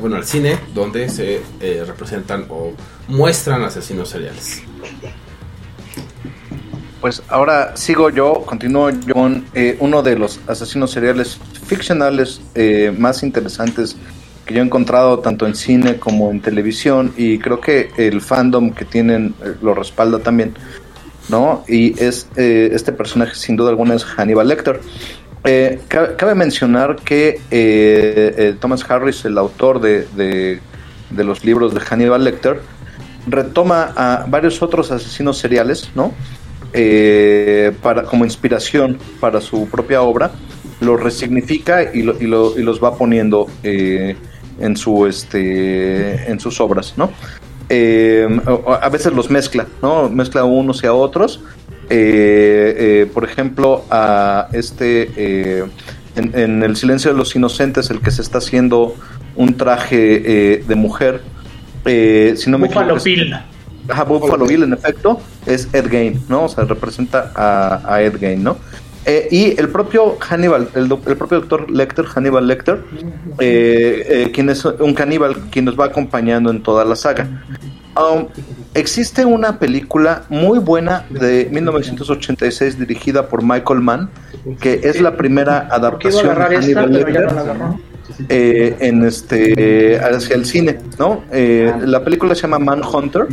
bueno, 0.00 0.14
al 0.14 0.24
cine, 0.24 0.56
donde 0.74 1.08
se 1.08 1.40
eh, 1.60 1.82
representan 1.84 2.46
o 2.48 2.72
muestran 3.08 3.64
asesinos 3.64 4.10
seriales. 4.10 4.62
Pues 7.00 7.22
ahora 7.28 7.76
sigo 7.76 8.10
yo, 8.10 8.44
continúo 8.46 8.90
yo 8.90 9.14
con 9.14 9.44
eh, 9.54 9.76
uno 9.80 10.02
de 10.02 10.16
los 10.16 10.38
asesinos 10.46 10.92
seriales 10.92 11.38
ficcionales 11.66 12.40
eh, 12.54 12.94
más 12.96 13.24
interesantes 13.24 13.96
que 14.46 14.54
yo 14.54 14.62
he 14.62 14.64
encontrado 14.64 15.18
tanto 15.18 15.46
en 15.46 15.54
cine 15.56 15.98
como 15.98 16.30
en 16.30 16.40
televisión 16.40 17.12
y 17.16 17.38
creo 17.38 17.60
que 17.60 17.90
el 17.96 18.20
fandom 18.20 18.70
que 18.70 18.84
tienen 18.84 19.34
lo 19.62 19.74
respalda 19.74 20.20
también, 20.20 20.54
¿no? 21.28 21.64
Y 21.68 22.00
es 22.02 22.28
eh, 22.36 22.70
este 22.72 22.92
personaje 22.92 23.34
sin 23.34 23.56
duda 23.56 23.70
alguna 23.70 23.94
es 23.94 24.04
Hannibal 24.04 24.48
Lecter. 24.48 24.80
Eh, 25.44 25.80
ca- 25.88 26.16
cabe 26.16 26.34
mencionar 26.34 26.96
que 26.96 27.40
eh, 27.50 28.34
eh, 28.36 28.54
Thomas 28.60 28.84
Harris, 28.90 29.24
el 29.24 29.38
autor 29.38 29.80
de, 29.80 30.06
de- 30.16 30.60
los 31.24 31.44
libros 31.44 31.74
de 31.74 31.80
Hannibal 31.80 32.24
Lecter, 32.24 32.60
retoma 33.26 33.92
a 33.96 34.26
varios 34.28 34.62
otros 34.62 34.90
asesinos 34.90 35.38
seriales, 35.38 35.90
¿no? 35.94 36.12
Para, 37.82 38.02
como 38.04 38.24
inspiración 38.24 38.98
para 39.20 39.40
su 39.40 39.68
propia 39.68 40.02
obra, 40.02 40.30
los 40.80 41.00
resignifica 41.02 41.94
y, 41.94 42.02
lo- 42.02 42.16
y 42.20 42.26
lo- 42.26 42.58
y 42.58 42.62
los 42.62 42.82
va 42.82 42.94
poniendo 42.96 43.46
en, 43.62 44.76
su, 44.76 45.06
este, 45.06 46.30
en 46.30 46.38
sus 46.40 46.60
obras, 46.60 46.94
¿no? 46.96 47.10
Eh, 47.68 48.26
a 48.80 48.88
veces 48.88 49.12
los 49.12 49.30
mezcla, 49.30 49.66
¿no? 49.82 50.08
Mezcla 50.08 50.44
unos 50.44 50.82
y 50.82 50.86
a 50.86 50.92
otros. 50.92 51.40
Eh, 51.90 52.74
eh, 52.78 53.10
por 53.12 53.24
ejemplo, 53.24 53.84
a 53.90 54.48
este 54.52 55.10
eh, 55.16 55.64
en, 56.16 56.38
en 56.38 56.62
El 56.62 56.76
silencio 56.76 57.10
de 57.12 57.16
los 57.16 57.34
inocentes, 57.36 57.90
el 57.90 58.00
que 58.00 58.10
se 58.10 58.22
está 58.22 58.38
haciendo 58.38 58.94
un 59.36 59.54
traje 59.56 60.22
eh, 60.56 60.64
de 60.66 60.74
mujer. 60.74 61.20
si 61.84 62.50
no 62.50 62.58
me 62.58 62.66
Buffalo 62.68 62.96
equivoco, 62.96 62.96
es- 62.98 63.04
Bill. 63.04 63.34
Ajá, 63.90 64.04
Buffalo 64.04 64.46
Bill, 64.46 64.64
en 64.64 64.74
efecto, 64.74 65.18
es 65.46 65.66
Ed 65.72 65.88
Gein, 65.88 66.20
¿no? 66.28 66.44
O 66.44 66.48
sea, 66.48 66.64
representa 66.64 67.32
a, 67.34 67.80
a 67.94 68.02
Ed 68.02 68.18
Gein, 68.18 68.42
¿no? 68.44 68.58
Eh, 69.08 69.26
y 69.30 69.58
el 69.58 69.70
propio 69.70 70.18
Hannibal, 70.20 70.68
el, 70.74 70.82
el 70.84 71.16
propio 71.16 71.40
doctor 71.40 71.70
Lecter, 71.70 72.04
Hannibal 72.04 72.46
Lecter, 72.46 72.84
eh, 73.38 74.06
eh, 74.06 74.30
quien 74.34 74.50
es 74.50 74.62
un 74.66 74.92
caníbal, 74.92 75.34
quien 75.50 75.64
nos 75.64 75.80
va 75.80 75.86
acompañando 75.86 76.50
en 76.50 76.62
toda 76.62 76.84
la 76.84 76.94
saga. 76.94 77.26
Um, 77.96 78.26
existe 78.74 79.24
una 79.24 79.58
película 79.58 80.24
muy 80.28 80.58
buena 80.58 81.06
de 81.08 81.48
1986 81.50 82.78
dirigida 82.78 83.28
por 83.28 83.42
Michael 83.42 83.80
Mann, 83.80 84.10
que 84.60 84.80
es 84.84 85.00
la 85.00 85.16
primera 85.16 85.68
adaptación 85.70 86.34
de 86.34 86.56
Hannibal 86.56 86.92
Lecter 86.92 87.28
eh, 88.28 88.76
en 88.80 89.04
este 89.04 89.98
hacia 90.00 90.36
el 90.36 90.44
cine, 90.44 90.78
¿no? 90.98 91.24
Eh, 91.32 91.72
la 91.80 92.02
película 92.02 92.34
se 92.34 92.42
llama 92.42 92.58
Manhunter 92.58 93.26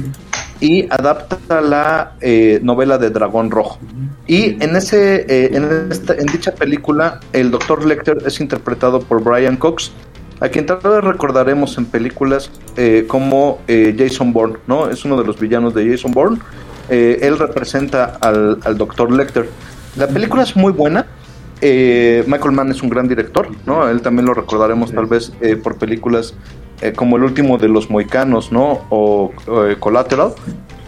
y 0.59 0.87
adapta 0.89 1.61
la 1.61 2.13
eh, 2.21 2.59
novela 2.63 2.97
de 2.97 3.09
Dragón 3.09 3.51
Rojo. 3.51 3.79
Y 4.27 4.61
en 4.63 4.75
ese 4.75 5.25
eh, 5.27 5.49
en, 5.53 5.91
esta- 5.91 6.15
en 6.15 6.25
dicha 6.27 6.53
película 6.55 7.19
el 7.33 7.51
Dr. 7.51 7.85
Lecter 7.85 8.17
es 8.25 8.39
interpretado 8.39 8.99
por 9.01 9.23
Brian 9.23 9.57
Cox, 9.57 9.91
a 10.39 10.49
quien 10.49 10.65
tal 10.65 10.79
vez 10.83 11.03
recordaremos 11.03 11.77
en 11.77 11.85
películas 11.85 12.49
eh, 12.77 13.05
como 13.07 13.59
Jason 13.67 14.33
Bourne, 14.33 14.57
¿no? 14.67 14.89
Es 14.89 15.05
uno 15.05 15.17
de 15.17 15.25
los 15.25 15.39
villanos 15.39 15.73
de 15.73 15.89
Jason 15.89 16.11
Bourne. 16.11 16.39
Él 16.89 17.37
representa 17.39 18.17
al, 18.21 18.59
al 18.63 18.77
Dr. 18.77 19.11
Lecter. 19.11 19.49
La 19.97 20.07
película 20.07 20.43
es 20.43 20.55
muy 20.55 20.71
buena. 20.71 21.05
eh, 21.61 22.23
Michael 22.27 22.51
Mann 22.51 22.69
es 22.69 22.83
un 22.83 22.89
gran 22.89 23.07
director, 23.07 23.47
¿no? 23.65 23.87
Él 23.89 24.01
también 24.01 24.25
lo 24.25 24.33
recordaremos 24.33 24.91
tal 24.91 25.05
vez 25.05 25.31
eh, 25.41 25.55
por 25.55 25.77
películas 25.77 26.33
eh, 26.81 26.93
como 26.93 27.17
El 27.17 27.23
último 27.23 27.57
de 27.57 27.67
los 27.67 27.89
moicanos, 27.89 28.51
¿no? 28.51 28.85
O 28.89 29.31
eh, 29.67 29.75
Collateral. 29.79 30.33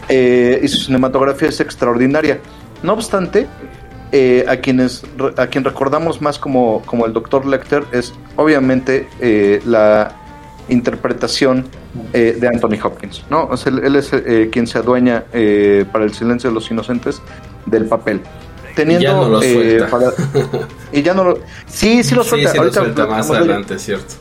Eh, 0.08 0.60
y 0.62 0.68
su 0.68 0.78
cinematografía 0.84 1.48
es 1.48 1.60
extraordinaria. 1.60 2.38
No 2.82 2.94
obstante, 2.94 3.46
eh, 4.12 4.44
a 4.48 4.56
quienes 4.56 5.02
a 5.36 5.46
quien 5.48 5.64
recordamos 5.64 6.22
más 6.22 6.38
como, 6.38 6.82
como 6.86 7.04
el 7.06 7.12
Dr. 7.12 7.44
Lecter 7.44 7.84
es 7.92 8.14
obviamente 8.36 9.06
eh, 9.20 9.60
la 9.66 10.12
interpretación 10.68 11.66
eh, 12.12 12.36
de 12.40 12.48
Anthony 12.48 12.78
Hopkins, 12.82 13.24
¿no? 13.30 13.44
O 13.50 13.56
sea, 13.56 13.72
él, 13.72 13.96
es 13.96 14.10
quien 14.50 14.66
se 14.66 14.78
adueña 14.78 15.24
para 15.92 16.04
el 16.04 16.14
silencio 16.14 16.50
de 16.50 16.54
los 16.54 16.70
inocentes 16.70 17.20
del 17.66 17.84
papel. 17.86 18.20
Teniendo, 18.74 19.02
ya 19.02 19.12
no 19.12 19.28
lo 19.28 19.42
eh, 19.42 19.84
para- 19.90 20.12
y 20.92 21.02
ya 21.02 21.12
no 21.12 21.24
lo... 21.24 21.38
Sí, 21.66 22.04
sí 22.04 22.14
lo 22.14 22.22
Sí, 22.24 22.30
suelta. 22.30 22.50
sí 22.52 22.56
lo 22.56 22.62
Ahorita 22.62 22.80
suelta 22.80 23.06
más 23.06 23.30
adelante, 23.30 23.78
cierto. 23.78 24.14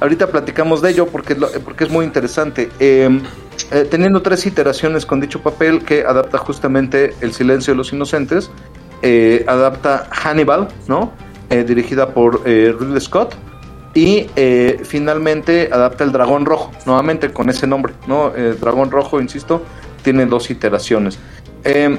Ahorita 0.00 0.28
platicamos 0.28 0.80
de 0.80 0.90
ello 0.90 1.06
porque, 1.06 1.36
es 1.84 1.90
muy 1.90 2.04
interesante. 2.04 2.70
Eh, 2.78 3.20
eh, 3.72 3.86
teniendo 3.90 4.22
tres 4.22 4.46
iteraciones 4.46 5.04
con 5.04 5.20
dicho 5.20 5.42
papel 5.42 5.82
que 5.84 6.04
adapta 6.04 6.38
justamente 6.38 7.14
El 7.20 7.32
silencio 7.32 7.72
de 7.72 7.78
los 7.78 7.92
inocentes, 7.92 8.50
eh, 9.02 9.44
adapta 9.48 10.08
Hannibal, 10.10 10.68
¿no? 10.86 11.12
Eh, 11.50 11.64
dirigida 11.64 12.10
por 12.10 12.44
Ridley 12.44 13.00
Scott. 13.00 13.34
Y 13.94 14.26
finalmente 14.84 15.70
adapta 15.72 16.04
El 16.04 16.12
Dragón 16.12 16.46
Rojo, 16.46 16.70
nuevamente 16.86 17.32
con 17.32 17.50
ese 17.50 17.66
nombre, 17.66 17.94
¿no? 18.06 18.30
Dragón 18.60 18.92
Rojo, 18.92 19.20
insisto, 19.20 19.62
tiene 20.04 20.26
dos 20.26 20.50
iteraciones. 20.50 21.18
Eh, 21.64 21.98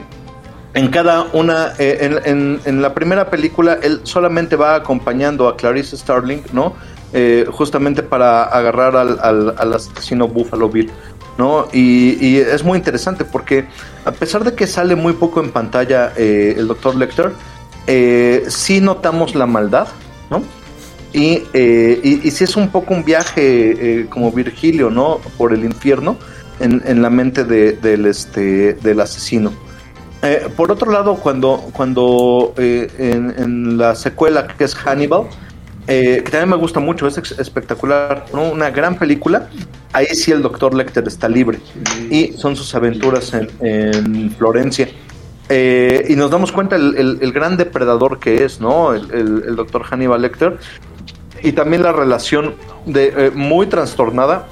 en 0.75 0.87
cada 0.89 1.23
una, 1.33 1.73
en- 1.77 2.61
en 2.63 2.81
la 2.81 2.93
primera 2.93 3.29
película, 3.29 3.79
él 3.81 3.99
solamente 4.03 4.55
va 4.55 4.75
acompañando 4.75 5.47
a 5.49 5.57
Clarice 5.57 5.97
Starling, 5.97 6.43
¿no? 6.53 6.73
Eh, 7.11 7.47
justamente 7.51 8.03
para 8.03 8.43
agarrar 8.43 8.95
al, 8.95 9.73
asesino 9.73 10.27
Buffalo 10.27 10.69
Bill, 10.69 10.91
¿no? 11.39 11.67
Y, 11.73 12.37
es 12.37 12.63
muy 12.63 12.77
interesante 12.77 13.25
porque 13.25 13.65
a 14.05 14.11
pesar 14.11 14.43
de 14.43 14.53
que 14.53 14.67
sale 14.67 14.95
muy 14.95 15.13
poco 15.13 15.39
en 15.39 15.49
pantalla 15.49 16.13
eh, 16.15 16.53
el 16.55 16.67
Dr. 16.67 16.95
Lecter, 16.95 17.31
eh, 17.87 18.45
sí 18.49 18.79
notamos 18.79 19.33
la 19.33 19.47
maldad, 19.47 19.87
¿no? 20.29 20.43
Y, 21.11 21.41
eh, 21.53 21.99
y, 22.03 22.27
y 22.27 22.29
sí 22.29 22.43
es 22.43 22.55
un 22.55 22.69
poco 22.69 22.93
un 22.93 23.03
viaje 23.03 24.05
como 24.11 24.31
Virgilio, 24.31 24.91
¿no? 24.91 25.19
Por 25.35 25.51
el 25.53 25.65
infierno 25.65 26.15
en, 26.59 27.01
la 27.01 27.09
mente 27.09 27.43
de- 27.43 27.71
del, 27.73 28.05
este, 28.05 28.75
del 28.75 28.99
asesino. 28.99 29.51
Por 30.55 30.71
otro 30.71 30.91
lado, 30.91 31.15
cuando, 31.15 31.69
cuando 31.73 32.53
en 32.57 33.77
la 33.77 33.95
secuela 33.95 34.45
que 34.45 34.65
es 34.65 34.75
Hannibal, 34.75 35.29
eh, 35.89 36.21
que 36.23 36.31
también 36.31 36.49
me 36.49 36.55
gusta 36.55 36.79
mucho, 36.79 37.07
es 37.07 37.17
espectacular, 37.17 38.25
¿no? 38.33 38.43
una 38.43 38.69
gran 38.69 38.95
película, 38.97 39.49
ahí 39.91 40.05
sí 40.13 40.31
el 40.31 40.41
Dr. 40.41 40.73
Lecter 40.73 41.05
está 41.07 41.27
libre 41.27 41.59
y 42.09 42.33
son 42.37 42.55
sus 42.55 42.73
aventuras 42.75 43.33
en, 43.33 43.49
en 43.59 44.31
Florencia. 44.31 44.87
Eh, 45.51 46.05
y 46.09 46.15
nos 46.15 46.29
damos 46.29 46.51
cuenta 46.51 46.75
el, 46.75 46.95
el- 46.95 47.17
el 47.21 47.31
gran 47.33 47.57
depredador 47.57 48.19
que 48.19 48.43
es, 48.45 48.61
¿no? 48.61 48.93
El, 48.93 49.11
el, 49.47 49.55
Dr. 49.55 49.83
Hannibal 49.83 50.21
Lecter. 50.21 50.59
Y 51.41 51.53
también 51.53 51.81
la 51.81 51.91
relación 51.91 52.53
de, 52.85 53.13
eh, 53.17 53.31
muy 53.33 53.65
trastornada 53.65 54.47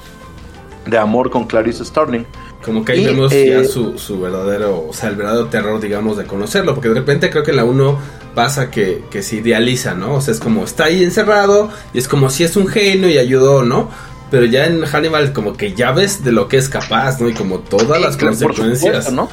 de 0.87 0.97
amor 0.97 1.29
con 1.29 1.45
Clarice 1.45 1.85
Starling. 1.85 2.25
Como 2.67 2.83
que 2.83 2.91
ahí 2.91 3.03
Y, 3.03 3.05
vemos 3.05 3.31
eh, 3.31 3.61
ya 3.63 3.63
su, 3.63 3.97
su 3.97 4.19
verdadero, 4.19 4.87
o 4.89 4.93
sea, 4.93 5.07
el 5.07 5.15
verdadero 5.15 5.45
terror, 5.45 5.79
digamos, 5.79 6.17
de 6.17 6.25
conocerlo, 6.25 6.73
porque 6.73 6.89
de 6.89 6.95
repente 6.95 7.29
creo 7.29 7.41
que 7.41 7.51
en 7.51 7.57
la 7.57 7.63
1 7.63 7.97
pasa 8.35 8.69
que, 8.69 9.05
que 9.09 9.23
se 9.23 9.37
idealiza, 9.37 9.93
¿no? 9.93 10.15
O 10.15 10.21
sea, 10.21 10.33
es 10.33 10.41
como 10.41 10.65
está 10.65 10.83
ahí 10.83 11.01
encerrado 11.01 11.69
y 11.93 11.97
es 11.97 12.09
como 12.09 12.29
si 12.29 12.43
es 12.43 12.57
un 12.57 12.67
genio 12.67 13.07
y 13.07 13.17
ayudó, 13.17 13.63
¿no? 13.63 13.89
Pero 14.29 14.45
ya 14.45 14.65
en 14.65 14.81
Hannibal 14.81 15.31
como 15.31 15.55
que 15.55 15.75
ya 15.75 15.93
ves 15.93 16.25
de 16.25 16.33
lo 16.33 16.49
que 16.49 16.57
es 16.57 16.67
capaz, 16.67 17.21
¿no? 17.21 17.29
Y 17.29 17.33
como 17.33 17.59
todas 17.59 18.01
las 18.01 18.17
consecuencias. 18.17 19.05
supuesto, 19.05 19.11
¿no? 19.11 19.29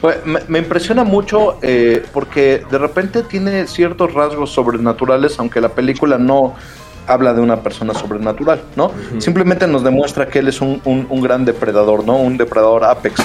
Pues, 0.00 0.24
me, 0.24 0.40
me 0.48 0.60
impresiona 0.60 1.04
mucho 1.04 1.58
eh, 1.60 2.02
porque 2.14 2.64
de 2.70 2.78
repente 2.78 3.24
tiene 3.24 3.66
ciertos 3.66 4.14
rasgos 4.14 4.50
sobrenaturales, 4.50 5.38
aunque 5.38 5.60
la 5.60 5.68
película 5.68 6.16
no 6.16 6.54
habla 7.08 7.32
de 7.34 7.40
una 7.40 7.60
persona 7.62 7.94
sobrenatural, 7.94 8.60
¿no? 8.76 8.92
Simplemente 9.18 9.66
nos 9.66 9.82
demuestra 9.82 10.28
que 10.28 10.38
él 10.40 10.48
es 10.48 10.60
un, 10.60 10.80
un- 10.84 11.06
un 11.10 11.20
gran 11.20 11.44
depredador, 11.44 12.04
¿no? 12.04 12.16
Un 12.18 12.36
depredador 12.36 12.84
apex. 12.84 13.20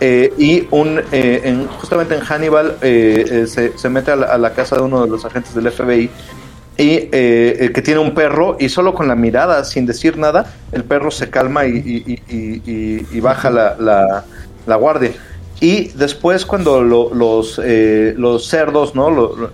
Eh, 0.00 0.32
y 0.38 0.66
un 0.70 1.00
eh, 1.10 1.40
en- 1.44 1.66
justamente 1.66 2.14
en 2.14 2.20
Hannibal 2.20 2.76
eh, 2.82 3.24
eh, 3.30 3.46
se, 3.48 3.76
se 3.76 3.88
mete 3.88 4.12
a 4.12 4.16
la, 4.16 4.26
a 4.26 4.38
la 4.38 4.52
casa 4.52 4.76
de 4.76 4.82
uno 4.82 5.02
de 5.02 5.08
los 5.10 5.24
agentes 5.24 5.54
del 5.54 5.70
FBI 5.72 6.08
y 6.80 6.98
que 7.08 7.82
tiene 7.84 7.98
un 7.98 8.14
perro 8.14 8.56
y 8.60 8.68
solo 8.68 8.94
con 8.94 9.08
la 9.08 9.16
mirada, 9.16 9.64
sin 9.64 9.84
decir 9.86 10.16
nada, 10.16 10.46
el 10.70 10.84
perro 10.84 11.10
se 11.10 11.28
calma 11.30 11.66
y, 11.66 11.70
y- 11.78 12.12
y- 12.12 12.36
y- 12.36 12.62
y- 12.70 13.06
y 13.10 13.20
baja 13.20 13.50
la, 13.50 13.74
la- 13.80 14.24
la 14.66 14.76
guardia. 14.76 15.10
Y 15.60 15.88
después 15.88 16.46
cuando 16.46 16.80
lo- 16.84 17.12
los, 17.12 17.60
los 18.16 18.46
cerdos, 18.46 18.94
¿no? 18.94 19.10
Lo- 19.10 19.50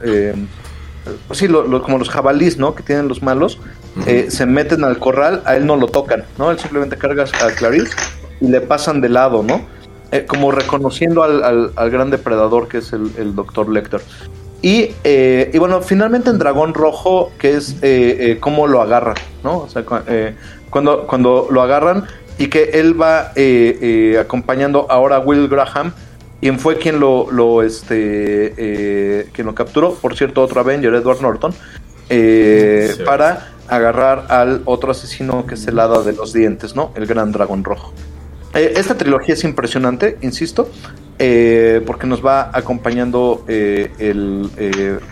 sí, 1.32 1.48
lo- 1.48 1.66
lo- 1.66 1.82
como 1.82 1.98
los 1.98 2.08
jabalís, 2.10 2.58
¿no? 2.58 2.74
Que 2.74 2.82
tienen 2.82 3.08
los 3.08 3.22
malos, 3.22 3.58
eh, 4.06 4.26
se 4.30 4.46
meten 4.46 4.84
al 4.84 4.98
corral, 4.98 5.42
a 5.44 5.56
él 5.56 5.66
no 5.66 5.76
lo 5.76 5.86
tocan, 5.88 6.24
¿no? 6.38 6.50
Él 6.50 6.58
simplemente 6.58 6.96
carga 6.96 7.24
a 7.24 7.50
Clarice 7.52 7.92
y 8.40 8.48
le 8.48 8.60
pasan 8.60 9.00
de 9.00 9.08
lado, 9.08 9.42
¿no? 9.42 9.62
Eh, 10.12 10.24
como 10.26 10.50
reconociendo 10.52 11.22
al, 11.22 11.42
al- 11.42 11.72
al 11.76 11.90
gran 11.90 12.10
depredador 12.10 12.68
que 12.68 12.78
es 12.78 12.92
el, 12.92 13.10
el 13.18 13.34
Dr. 13.34 13.68
Lecter. 13.68 14.00
Y, 14.62 14.92
eh, 15.04 15.50
y 15.52 15.58
bueno, 15.58 15.82
finalmente 15.82 16.30
en 16.30 16.38
Dragón 16.38 16.72
Rojo, 16.72 17.30
que 17.38 17.54
es 17.56 17.76
eh, 17.82 18.38
cómo 18.40 18.66
lo 18.66 18.80
agarran, 18.80 19.16
¿no? 19.42 19.58
O 19.58 19.68
sea, 19.68 19.84
cu- 19.84 19.96
cuando, 20.70 21.06
cuando 21.06 21.48
lo 21.50 21.60
agarran 21.62 22.04
y 22.38 22.46
que 22.48 22.70
él 22.74 23.00
va 23.00 23.32
acompañando 24.20 24.86
ahora 24.90 25.16
a 25.16 25.18
Will 25.20 25.48
Graham, 25.48 25.92
quien 26.44 26.59
fue 26.59 26.76
quien 26.76 27.00
lo, 27.00 27.30
lo, 27.30 27.62
este, 27.62 28.52
eh, 28.59 29.28
quien 29.33 29.46
lo 29.46 29.54
capturó, 29.54 29.94
por 29.94 30.14
cierto, 30.14 30.42
otro 30.42 30.61
Avenger, 30.61 30.92
Edward 30.92 31.22
Norton, 31.22 31.54
eh, 32.11 32.94
para 33.07 33.54
agarrar 33.66 34.26
al 34.28 34.61
otro 34.66 34.90
asesino 34.90 35.46
que 35.46 35.54
es 35.54 35.66
el 35.68 35.78
hada 35.78 36.02
de 36.02 36.12
los 36.12 36.35
dientes, 36.35 36.76
¿no? 36.76 36.92
El 36.96 37.07
gran 37.07 37.33
dragón 37.33 37.64
rojo. 37.64 37.94
Eh, 38.52 38.74
esta 38.76 38.94
trilogía 38.94 39.33
es 39.33 39.42
impresionante, 39.42 40.18
insisto, 40.20 40.68
eh, 41.18 41.80
porque 41.87 42.07
nos 42.07 42.22
va 42.22 42.50
acompañando 42.52 43.42
el, 43.48 44.50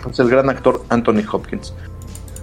pues 0.03 0.18
el 0.18 0.29
gran 0.29 0.51
actor 0.51 0.85
Anthony 0.90 1.23
Hopkins. 1.33 1.73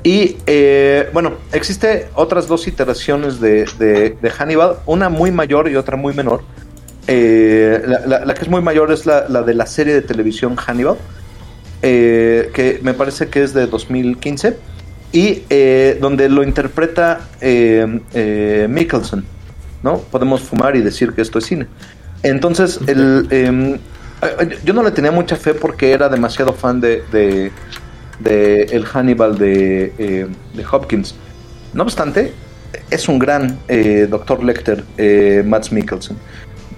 Y 0.01 0.37
eh, 0.47 1.11
bueno, 1.13 1.33
existe 1.51 2.07
otras 2.15 2.47
dos 2.47 2.67
iteraciones 2.67 3.39
de, 3.39 3.65
de- 3.77 4.17
de 4.19 4.29
Hannibal, 4.31 4.77
una 4.87 5.09
muy 5.09 5.29
mayor 5.29 5.69
y 5.69 5.75
otra 5.75 5.95
muy 5.95 6.15
menor. 6.15 6.41
Eh, 7.11 7.81
la, 7.87 7.99
la- 8.05 8.25
la 8.25 8.33
que 8.35 8.43
es 8.43 8.49
muy 8.49 8.61
mayor 8.61 8.91
es 8.91 9.05
la, 9.07 9.27
la 9.29 9.41
de 9.41 9.53
la 9.55 9.65
serie 9.65 9.93
de 9.95 10.01
televisión 10.01 10.55
Hannibal, 10.55 10.97
eh, 11.81 12.51
que 12.53 12.79
me 12.83 12.93
parece 12.93 13.27
que 13.29 13.41
es 13.43 13.53
de 13.53 13.65
2015, 13.65 14.57
y 15.11 15.43
eh, 15.49 15.97
donde 15.99 16.29
lo 16.29 16.43
interpreta 16.43 17.21
Mikkelsen. 18.69 19.23
¿no? 19.81 19.99
Podemos 20.11 20.41
fumar 20.41 20.75
y 20.75 20.81
decir 20.81 21.13
que 21.13 21.21
esto 21.21 21.39
es 21.39 21.45
cine. 21.45 21.67
Entonces, 22.21 22.79
el, 22.87 23.27
eh, 23.31 23.79
yo 24.65 24.73
no 24.73 24.83
le 24.83 24.91
tenía 24.91 25.11
mucha 25.11 25.35
fe 25.35 25.53
porque 25.53 25.91
era 25.93 26.09
demasiado 26.09 26.53
fan 26.53 26.79
de, 26.81 27.01
de, 27.11 27.51
de 28.19 28.63
el 28.63 28.85
Hannibal 28.85 29.37
de, 29.37 30.27
de 30.53 30.65
Hopkins. 30.69 31.15
No 31.73 31.83
obstante, 31.83 32.33
es 32.91 33.07
un 33.07 33.17
gran 33.19 33.57
eh, 33.67 34.05
Dr. 34.09 34.43
Lecter, 34.43 34.83
eh, 34.97 35.43
Mads 35.45 35.71
Mikkelsen. 35.71 36.17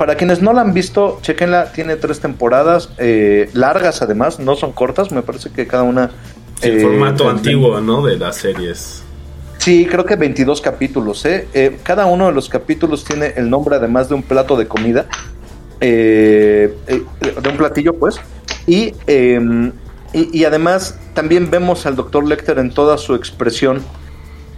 Para 0.01 0.15
quienes 0.15 0.41
no 0.41 0.51
la 0.51 0.61
han 0.61 0.73
visto, 0.73 1.19
chequenla, 1.21 1.73
tiene 1.73 1.95
tres 1.95 2.19
temporadas, 2.19 2.89
eh, 2.97 3.51
largas 3.53 4.01
además, 4.01 4.39
no 4.39 4.55
son 4.55 4.71
cortas, 4.71 5.11
me 5.11 5.21
parece 5.21 5.51
que 5.51 5.67
cada 5.67 5.83
una... 5.83 6.09
El 6.63 6.79
eh, 6.79 6.81
formato 6.81 7.29
antiguo, 7.29 7.79
¿no? 7.81 8.03
De 8.03 8.17
las 8.17 8.37
series. 8.37 9.03
Sí, 9.59 9.85
creo 9.85 10.03
que 10.03 10.15
22 10.15 10.59
capítulos. 10.59 11.23
¿eh? 11.25 11.47
Eh, 11.53 11.77
cada 11.83 12.07
uno 12.07 12.25
de 12.25 12.31
los 12.31 12.49
capítulos 12.49 13.03
tiene 13.03 13.33
el 13.35 13.47
nombre 13.47 13.75
además 13.75 14.09
de 14.09 14.15
un 14.15 14.23
plato 14.23 14.57
de 14.57 14.67
comida, 14.67 15.05
eh, 15.79 16.75
eh, 16.87 17.03
de 17.39 17.49
un 17.49 17.57
platillo 17.57 17.93
pues. 17.93 18.19
Y, 18.65 18.95
eh, 19.05 19.71
y, 20.13 20.39
y 20.39 20.45
además 20.45 20.97
también 21.13 21.51
vemos 21.51 21.85
al 21.85 21.95
Dr. 21.95 22.27
Lecter 22.27 22.57
en 22.57 22.71
toda 22.71 22.97
su 22.97 23.13
expresión, 23.13 23.83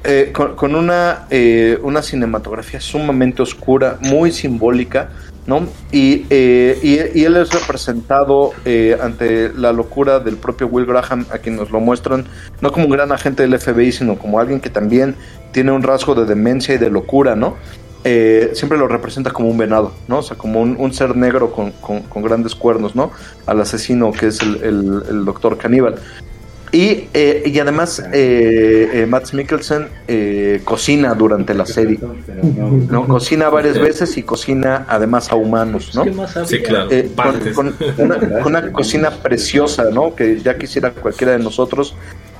eh, 0.06 0.32
con, 0.34 0.56
con 0.56 0.73
una, 0.73 1.27
eh, 1.29 1.79
una 1.82 2.01
cinematografía 2.01 2.79
sumamente 2.79 3.41
oscura, 3.41 3.97
muy 3.99 4.32
simbólica. 4.32 5.10
¿No? 5.47 5.67
Y, 5.91 6.25
eh, 6.29 6.79
y, 6.82 7.19
y 7.19 7.25
él 7.25 7.36
es 7.38 7.51
representado 7.51 8.51
eh, 8.65 8.97
ante 9.01 9.51
la 9.53 9.73
locura 9.73 10.19
del 10.19 10.38
propio 10.38 10.67
Will 10.67 10.86
Graham, 10.86 11.25
a 11.32 11.38
quien 11.39 11.56
nos 11.56 11.69
lo 11.71 11.79
muestran, 11.79 12.25
no 12.62 12.71
como 12.71 12.86
un 12.86 12.91
gran 12.91 13.12
agente 13.12 13.43
del 13.47 13.60
FBI, 13.60 13.91
sino 13.91 14.17
como 14.17 14.39
alguien 14.39 14.60
que 14.62 14.69
también 14.69 15.15
tiene 15.51 15.71
un 15.71 15.84
rasgo 15.84 16.15
de 16.15 16.25
demencia 16.25 16.75
y 16.75 16.77
de 16.77 16.89
locura, 16.89 17.36
¿no? 17.36 17.56
Eh, 18.06 18.51
siempre 18.53 18.77
lo 18.77 18.88
representa 18.89 19.32
como 19.32 19.47
un 19.49 19.58
venado, 19.58 19.93
¿no? 20.10 20.17
O 20.19 20.21
sea, 20.23 20.36
como 20.38 20.62
un, 20.62 20.93
ser 20.93 21.15
negro 21.15 21.51
con, 21.51 21.71
con- 21.71 22.23
grandes 22.23 22.53
cuernos, 22.53 22.95
¿no? 22.95 23.12
Al 23.45 23.62
asesino 23.62 24.12
que 24.12 24.27
es 24.27 24.41
el, 24.41 24.56
el- 24.63 25.03
el 25.10 25.25
doctor 25.25 25.58
caníbal. 25.58 25.95
Y, 26.74 27.08
eh, 27.14 27.44
y 27.46 27.60
además, 27.60 28.04
eh, 28.12 28.90
eh, 28.94 29.06
Mads 29.06 29.36
Mikkelsen 29.36 29.88
eh, 30.08 30.60
cocina 30.66 31.14
durante 31.14 31.54
la 31.54 31.68
serie. 31.68 32.00
¿no? 32.90 33.06
Cocina 33.08 33.48
varias 33.50 33.76
veces 33.80 34.18
y 34.18 34.24
cocina 34.24 34.84
además 34.90 35.32
a 35.32 35.36
humanos, 35.36 35.92
¿no? 35.94 36.04
Sí, 36.48 36.62
claro. 36.64 36.90
Eh, 36.92 37.12
con, 37.54 37.74
con 37.96 38.06
una, 38.12 38.16
con 38.42 38.48
una 38.48 38.72
cocina 38.72 39.12
preciosa, 39.12 39.86
¿no? 39.92 40.16
Que 40.16 40.40
ya 40.42 40.58
quisiera 40.58 40.90
cualquiera 40.90 41.34
de 41.34 41.40
nosotros. 41.44 41.96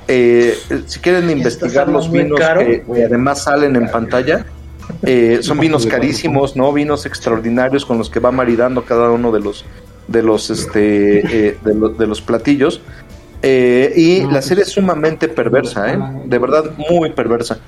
Eh, 0.08 0.58
si 0.88 1.00
quieren 1.00 1.30
investigar 1.30 1.88
los 1.88 2.12
vinos 2.12 2.40
caro. 2.40 2.62
que, 2.62 2.84
además 3.06 3.44
salen 3.44 3.76
en 3.76 3.88
pantalla, 3.92 4.48
eh, 5.04 5.40
son 5.44 5.60
vinos 5.60 5.86
carísimos, 5.86 6.56
¿no? 6.56 6.74
Vinos 6.74 7.06
extraordinarios 7.06 7.86
con 7.86 8.00
los 8.00 8.10
que 8.10 8.20
va 8.20 8.32
maridando 8.32 8.84
cada 8.84 9.12
uno 9.12 9.32
de 9.32 9.40
los 9.42 9.64
de 10.08 10.22
los 10.22 10.50
este 10.50 11.20
eh, 11.50 11.58
de, 11.64 11.74
los- 11.76 11.98
de 11.98 12.08
los 12.08 12.20
platillos. 12.20 12.82
Eh, 13.46 13.92
y 13.96 14.22
la 14.32 14.42
serie 14.42 14.64
es 14.64 14.70
sumamente 14.72 15.28
perversa, 15.28 15.94
¿eh? 15.94 16.00
De 16.26 16.40
verdad, 16.40 16.72
muy 16.90 17.10
perversa. 17.12 17.60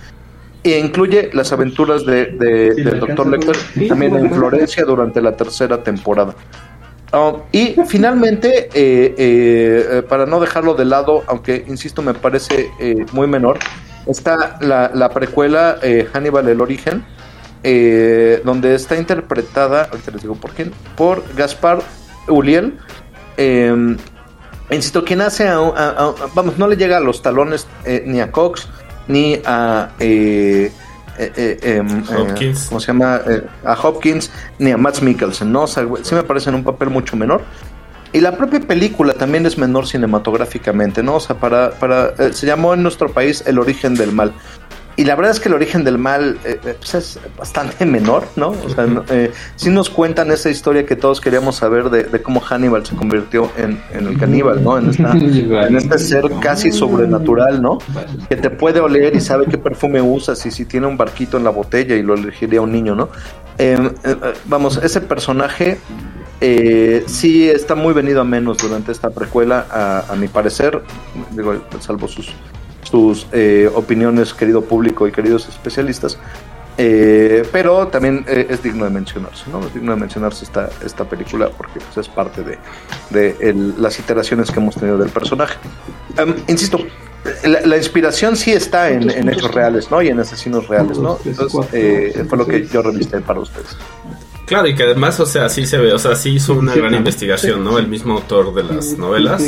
E 0.64 0.80
incluye 0.80 1.30
las 1.34 1.52
aventuras 1.52 2.06
de, 2.06 2.28
de- 2.28 2.74
del 2.74 3.00
Dr. 3.02 3.28
Lecter 3.28 3.56
también 3.90 4.16
en 4.16 4.32
Florencia 4.32 4.84
durante 4.86 5.22
la 5.22 5.36
tercera 5.36 5.84
temporada. 5.84 6.34
Ah, 7.12 7.34
y 7.52 7.76
finalmente, 7.88 8.70
eh, 8.74 10.02
para 10.10 10.26
no 10.26 10.40
dejarlo 10.40 10.74
de 10.74 10.86
lado, 10.86 11.24
aunque 11.28 11.66
insisto, 11.68 12.02
me 12.02 12.14
parece 12.14 12.72
eh, 12.80 13.06
muy 13.12 13.28
menor, 13.28 13.60
está 14.08 14.58
la, 14.62 14.90
la 14.94 15.10
precuela 15.10 15.78
Hannibal 16.14 16.48
el 16.48 16.62
origen, 16.62 17.04
donde 18.44 18.76
está 18.76 18.96
interpretada, 18.96 19.90
ahorita 19.92 20.12
les 20.12 20.22
digo 20.22 20.36
por 20.36 20.52
quién, 20.52 20.72
por 20.96 21.22
Gaspar 21.36 21.80
Uliel. 22.28 22.78
Insisto, 24.72 25.04
quien 25.04 25.22
hace 25.22 25.48
a, 25.48 25.58
a- 25.58 25.90
a- 25.90 26.14
vamos, 26.34 26.58
no 26.58 26.68
le 26.68 26.76
llega 26.78 26.98
a 26.98 27.00
los 27.00 27.22
talones 27.22 27.68
eh, 27.86 28.04
ni 28.06 28.20
a 28.22 28.32
Cox 28.32 28.68
ni 29.08 29.40
a 29.46 29.90
eh, 30.00 30.72
eh, 31.18 31.32
eh, 31.38 31.60
em, 31.78 32.00
eh, 32.00 32.16
Hopkins. 32.18 32.66
¿cómo 32.68 32.80
se 32.80 32.88
llama? 32.88 33.22
Eh, 33.28 33.44
a 33.64 33.74
Hopkins 33.74 34.32
ni 34.60 34.72
a 34.72 34.78
Matt 34.78 35.02
Mikkelsen, 35.02 35.52
¿no? 35.52 35.64
O 35.64 35.68
sea, 35.68 35.86
sí 36.04 36.16
me 36.16 36.24
parece 36.24 36.50
en 36.50 36.56
un 36.56 36.64
papel 36.64 36.90
mucho 36.90 37.16
menor. 37.16 37.42
Y 38.14 38.22
la 38.22 38.38
propia 38.38 38.62
película 38.62 39.14
también 39.14 39.46
es 39.46 39.58
menor 39.58 39.88
cinematográficamente, 39.88 41.04
¿no? 41.04 41.16
O 41.16 41.20
sea, 41.20 41.36
para, 41.36 41.72
para 41.72 42.16
se 42.34 42.46
llamó 42.48 42.74
en 42.74 42.82
nuestro 42.82 43.10
país 43.12 43.44
El 43.46 43.60
origen 43.60 43.94
del 43.96 44.14
mal. 44.14 44.32
Y 44.98 45.04
la 45.04 45.16
verdad 45.16 45.32
es 45.32 45.40
que 45.40 45.50
el 45.50 45.56
origen 45.56 45.84
del 45.84 45.98
mal 45.98 46.38
eh, 46.46 46.60
eh, 46.64 46.76
pues 46.80 46.96
es 46.96 47.20
bastante 47.38 47.86
menor, 47.98 48.28
¿no? 48.36 48.50
O 48.50 48.70
sea, 48.70 48.88
eh, 49.10 49.32
sí 49.56 49.70
nos 49.70 49.90
cuentan 49.90 50.32
esa 50.32 50.50
historia 50.50 50.86
que 50.86 50.96
todos 50.96 51.20
queríamos 51.22 51.58
saber 51.58 51.90
de, 51.90 52.04
de 52.04 52.22
cómo 52.22 52.40
Hannibal 52.40 52.86
se 52.86 52.96
convirtió 52.96 53.52
en, 53.58 53.82
en 53.94 54.08
el 54.08 54.18
caníbal, 54.18 54.64
¿no? 54.64 54.78
En, 54.78 54.90
esta, 54.90 55.12
en 55.14 55.76
este 55.76 56.00
ser 56.00 56.30
casi 56.42 56.72
sobrenatural, 56.72 57.62
¿no? 57.62 57.80
Que 58.30 58.36
te 58.36 58.50
puede 58.50 58.80
oler 58.80 59.16
y 59.16 59.22
sabe 59.22 59.46
qué 59.48 59.58
perfume 59.58 60.02
usas 60.02 60.46
y 60.46 60.52
si 60.52 60.66
tiene 60.66 60.88
un 60.88 60.98
barquito 60.98 61.38
en 61.38 61.44
la 61.44 61.50
botella 61.50 61.96
y 61.96 62.04
lo 62.04 62.14
elegiría 62.14 62.62
un 62.62 62.72
niño, 62.72 62.96
¿no? 62.96 63.10
Eh, 63.58 63.78
eh, 64.04 64.16
eh, 64.24 64.34
vamos, 64.46 64.78
ese 64.84 65.02
personaje 65.02 65.78
eh, 66.42 67.04
sí 67.08 67.50
está 67.50 67.76
muy 67.76 67.94
venido 67.94 68.22
a 68.22 68.24
menos 68.26 68.58
durante 68.58 68.92
esta 68.92 69.10
precuela, 69.10 69.66
a, 69.72 70.12
a 70.12 70.16
mi 70.16 70.28
parecer, 70.28 70.82
digo, 71.32 71.56
salvo 71.80 72.08
sus, 72.08 72.34
sus 72.90 73.28
eh, 73.34 73.70
opiniones, 73.76 74.34
querido 74.34 74.62
público 74.64 75.08
y 75.08 75.12
queridos 75.12 75.48
especialistas. 75.50 76.18
Eh, 76.78 77.48
pero 77.54 77.88
también 77.88 78.26
eh, 78.28 78.48
es 78.50 78.62
digno 78.62 78.84
de 78.84 78.90
mencionarse, 78.90 79.46
¿no? 79.50 79.66
Es 79.66 79.74
digno 79.74 79.94
de 79.94 79.98
mencionarse 80.02 80.44
esta, 80.44 80.70
esta 80.86 81.06
película 81.06 81.50
porque 81.56 81.80
pues, 81.80 82.06
es 82.06 82.10
parte 82.14 82.44
de, 82.44 82.58
de 83.12 83.36
el- 83.40 83.82
las 83.82 83.98
iteraciones 83.98 84.52
que 84.52 84.60
hemos 84.60 84.76
tenido 84.76 84.98
del 84.98 85.10
personaje. 85.10 85.56
Em, 86.18 86.36
insisto, 86.48 86.80
la, 87.46 87.62
la 87.62 87.78
inspiración 87.78 88.36
sí 88.36 88.52
está 88.52 88.90
en, 88.90 89.10
en 89.10 89.30
hechos 89.30 89.54
reales, 89.54 89.90
¿no? 89.90 90.02
Y 90.02 90.10
en 90.10 90.20
asesinos 90.20 90.68
reales, 90.68 90.98
¿no? 90.98 91.18
Entonces, 91.26 91.54
eh, 91.72 92.26
fue 92.28 92.38
lo 92.38 92.46
que 92.46 92.68
yo 92.68 92.82
revisté 92.82 93.22
para 93.22 93.40
ustedes. 93.40 93.78
Claro, 94.46 94.68
y 94.68 94.76
que 94.76 94.84
además, 94.84 95.20
o 95.20 95.26
sea, 95.26 95.50
sí 95.50 95.66
se 95.66 95.78
ve, 95.78 95.92
o 95.92 95.98
sea, 96.00 96.16
sí 96.16 96.30
hizo 96.36 96.54
una 96.54 96.74
Sí, 96.74 96.80
gran 96.80 96.94
investigación, 96.94 97.64
¿no? 97.64 97.80
El 97.80 97.88
mismo 97.88 98.14
autor 98.14 98.54
de 98.54 98.64
las 98.64 98.98
novelas. 98.98 99.42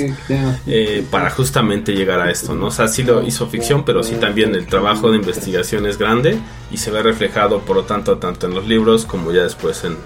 eh, 0.66 1.06
para 1.12 1.30
justamente 1.30 1.94
llegar 1.94 2.20
a 2.20 2.32
esto, 2.32 2.56
¿no? 2.56 2.68
O 2.68 2.72
sea, 2.72 2.88
sí 2.88 3.04
lo 3.04 3.22
hizo 3.24 3.48
ficción, 3.48 3.84
pero 3.86 4.02
sí 4.04 4.16
también 4.16 4.56
el 4.56 4.66
trabajo 4.66 5.12
de 5.12 5.18
investigación 5.18 5.86
es 5.86 5.98
grande 5.98 6.40
y 6.72 6.78
se 6.78 6.90
ve 6.92 7.04
reflejado, 7.04 7.60
por 7.60 7.76
lo 7.76 7.84
tanto, 7.84 8.18
tanto 8.18 8.48
en 8.48 8.56
los 8.56 8.66
libros 8.68 9.06
como 9.06 9.32
ya 9.32 9.44
después 9.44 9.84
en, 9.84 9.98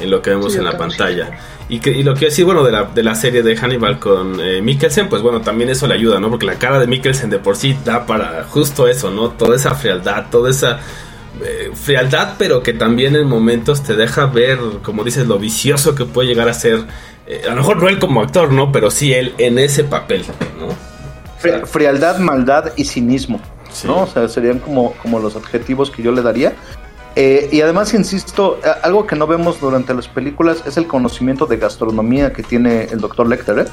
en 0.00 0.10
lo 0.10 0.20
que 0.22 0.30
vemos 0.30 0.52
Sí, 0.52 0.58
en 0.58 0.64
la 0.64 0.76
pantalla. 0.76 1.38
Y, 1.68 1.80
que, 1.80 1.90
y 1.90 2.02
lo 2.04 2.14
que 2.14 2.26
decir, 2.26 2.44
bueno, 2.44 2.62
de 2.64 2.70
la, 2.72 2.84
de 2.84 3.02
la 3.02 3.14
serie 3.14 3.42
de 3.42 3.56
Hannibal 3.56 3.98
con 3.98 4.40
eh, 4.40 4.60
Mikkelsen, 4.62 5.08
pues 5.08 5.22
bueno, 5.22 5.40
también 5.40 5.70
eso 5.70 5.86
le 5.86 5.94
ayuda, 5.94 6.20
¿no? 6.20 6.30
Porque 6.30 6.46
la 6.46 6.54
cara 6.56 6.78
de 6.78 6.86
Mikkelsen 6.86 7.30
de 7.30 7.38
por 7.38 7.56
sí 7.56 7.76
da 7.84 8.06
para 8.06 8.44
justo 8.50 8.86
eso, 8.88 9.10
¿no? 9.10 9.30
Toda 9.30 9.56
esa 9.56 9.74
frialdad, 9.74 10.26
toda 10.30 10.50
esa 10.50 10.78
eh, 11.44 11.70
frialdad, 11.74 12.34
pero 12.38 12.62
que 12.62 12.72
también 12.72 13.16
en 13.16 13.26
momentos 13.26 13.82
te 13.82 13.94
deja 13.94 14.26
ver, 14.26 14.58
como 14.82 15.04
dices, 15.04 15.26
lo 15.26 15.38
vicioso 15.38 15.94
que 15.94 16.04
puede 16.04 16.28
llegar 16.28 16.48
a 16.48 16.54
ser. 16.54 16.84
eh, 17.26 17.42
a 17.46 17.50
lo 17.50 17.56
mejor 17.56 17.76
no 17.82 17.88
él 17.88 17.98
como 17.98 18.22
actor, 18.22 18.52
¿no? 18.52 18.70
Pero 18.72 18.90
sí 18.90 19.12
él 19.12 19.34
en 19.38 19.58
ese 19.58 19.84
papel, 19.84 20.24
¿no? 20.58 20.68
Fri- 21.42 21.66
frialdad, 21.66 22.18
maldad 22.18 22.72
y 22.76 22.84
cinismo, 22.84 23.40
Sí. 23.72 23.86
¿no? 23.86 24.02
O 24.02 24.06
sea, 24.06 24.28
serían 24.28 24.58
como, 24.60 24.92
como 25.02 25.18
los 25.18 25.36
adjetivos 25.36 25.90
que 25.90 26.02
yo 26.02 26.12
le 26.12 26.22
daría. 26.22 26.54
Eh, 27.18 27.48
y 27.50 27.60
además, 27.62 27.94
insisto, 27.94 28.60
algo 28.82 29.06
que 29.06 29.16
no 29.16 29.26
vemos 29.26 29.58
durante 29.60 29.92
las 29.94 30.06
películas 30.06 30.62
es 30.66 30.76
el 30.76 30.86
conocimiento 30.86 31.46
de 31.46 31.56
gastronomía 31.56 32.32
que 32.32 32.42
tiene 32.42 32.84
el 32.84 33.00
doctor 33.00 33.26
Lecter, 33.28 33.58
¿eh? 33.60 33.64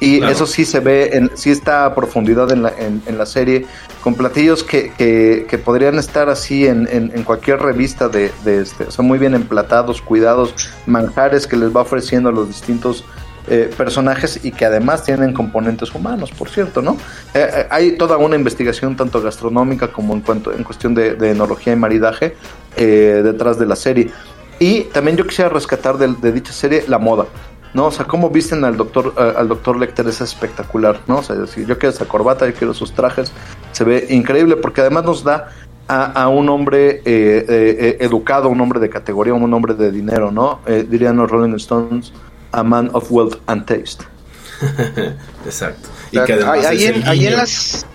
Y 0.00 0.18
Claro. 0.18 0.32
eso 0.32 0.46
sí 0.46 0.64
se 0.64 0.80
ve, 0.80 1.10
en, 1.12 1.30
sí 1.34 1.50
está 1.50 1.84
a 1.84 1.94
profundidad 1.94 2.50
en 2.52 2.62
la, 2.62 2.72
en, 2.78 3.02
en 3.06 3.18
la 3.18 3.26
serie, 3.26 3.66
con 4.02 4.14
platillos 4.14 4.64
que, 4.64 4.92
que, 4.96 5.46
que 5.48 5.58
podrían 5.58 5.98
estar 5.98 6.30
así 6.30 6.66
en, 6.66 6.88
en, 6.90 7.22
cualquier 7.22 7.60
revista 7.60 8.08
de, 8.08 8.32
de 8.44 8.62
este, 8.62 8.84
o 8.84 8.90
sea, 8.90 9.04
muy 9.04 9.18
bien 9.18 9.34
emplatados, 9.34 10.00
cuidados, 10.00 10.54
manjares 10.86 11.46
que 11.46 11.56
les 11.56 11.74
va 11.74 11.82
ofreciendo 11.82 12.30
a 12.30 12.32
los 12.32 12.48
distintos 12.48 13.04
eh, 13.48 13.70
personajes 13.76 14.40
y 14.42 14.52
que 14.52 14.64
además 14.64 15.04
tienen 15.04 15.32
componentes 15.32 15.94
humanos, 15.94 16.30
por 16.30 16.48
cierto, 16.48 16.80
¿no? 16.82 16.92
Eh, 17.34 17.48
eh, 17.52 17.66
hay 17.70 17.92
toda 17.92 18.16
una 18.16 18.36
investigación 18.36 18.96
tanto 18.96 19.20
gastronómica 19.20 19.88
como 19.88 20.14
en 20.14 20.20
cuanto 20.20 20.52
en 20.52 20.62
cuestión 20.64 20.94
de, 20.94 21.14
de 21.14 21.30
enología 21.32 21.72
y 21.72 21.76
maridaje 21.76 22.36
eh, 22.76 23.20
detrás 23.22 23.58
de 23.58 23.66
la 23.66 23.76
serie. 23.76 24.10
Y 24.58 24.82
también 24.92 25.16
yo 25.16 25.26
quisiera 25.26 25.48
rescatar 25.50 25.96
de, 25.98 26.08
de 26.20 26.32
dicha 26.32 26.52
serie 26.52 26.84
la 26.86 26.98
moda. 26.98 27.26
¿No? 27.74 27.86
O 27.86 27.90
sea, 27.90 28.06
cómo 28.06 28.30
visten 28.30 28.64
al 28.64 28.76
doctor, 28.76 29.14
eh, 29.16 29.34
al 29.36 29.48
doctor 29.48 29.78
Lecter 29.78 30.06
es 30.08 30.20
espectacular, 30.20 31.00
¿no? 31.06 31.18
O 31.18 31.22
sea, 31.22 31.46
si 31.46 31.64
yo 31.66 31.78
quiero 31.78 31.94
esa 31.94 32.06
corbata, 32.06 32.46
yo 32.46 32.54
quiero 32.54 32.74
sus 32.74 32.92
trajes, 32.92 33.32
se 33.72 33.84
ve 33.84 34.06
increíble 34.10 34.56
porque 34.56 34.80
además 34.80 35.04
nos 35.04 35.24
da 35.24 35.48
a, 35.90 36.22
a 36.22 36.28
un 36.28 36.48
hombre 36.48 36.90
eh, 36.90 37.02
eh, 37.04 37.44
eh, 37.48 37.96
educado, 38.00 38.48
un 38.48 38.60
hombre 38.60 38.78
de 38.78 38.88
categoría, 38.88 39.34
un 39.34 39.52
hombre 39.52 39.74
de 39.74 39.90
dinero, 39.90 40.30
¿no? 40.30 40.60
Eh, 40.66 40.86
dirían 40.88 41.16
los 41.16 41.30
Rolling 41.30 41.56
Stones, 41.56 42.12
a 42.52 42.62
man 42.62 42.90
of 42.92 43.10
wealth 43.10 43.36
and 43.46 43.66
taste. 43.66 44.04
Exacto. 45.44 45.88
Y 46.12 46.22
que 46.24 46.32
además 46.34 46.66
ahí, 46.66 46.76
ahí 46.76 46.84
es 46.84 46.90
en, 46.90 46.94
el 47.02 47.08
ahí 47.08 47.18
en 47.18 47.24
guiño. 47.24 47.36
las 47.38 47.86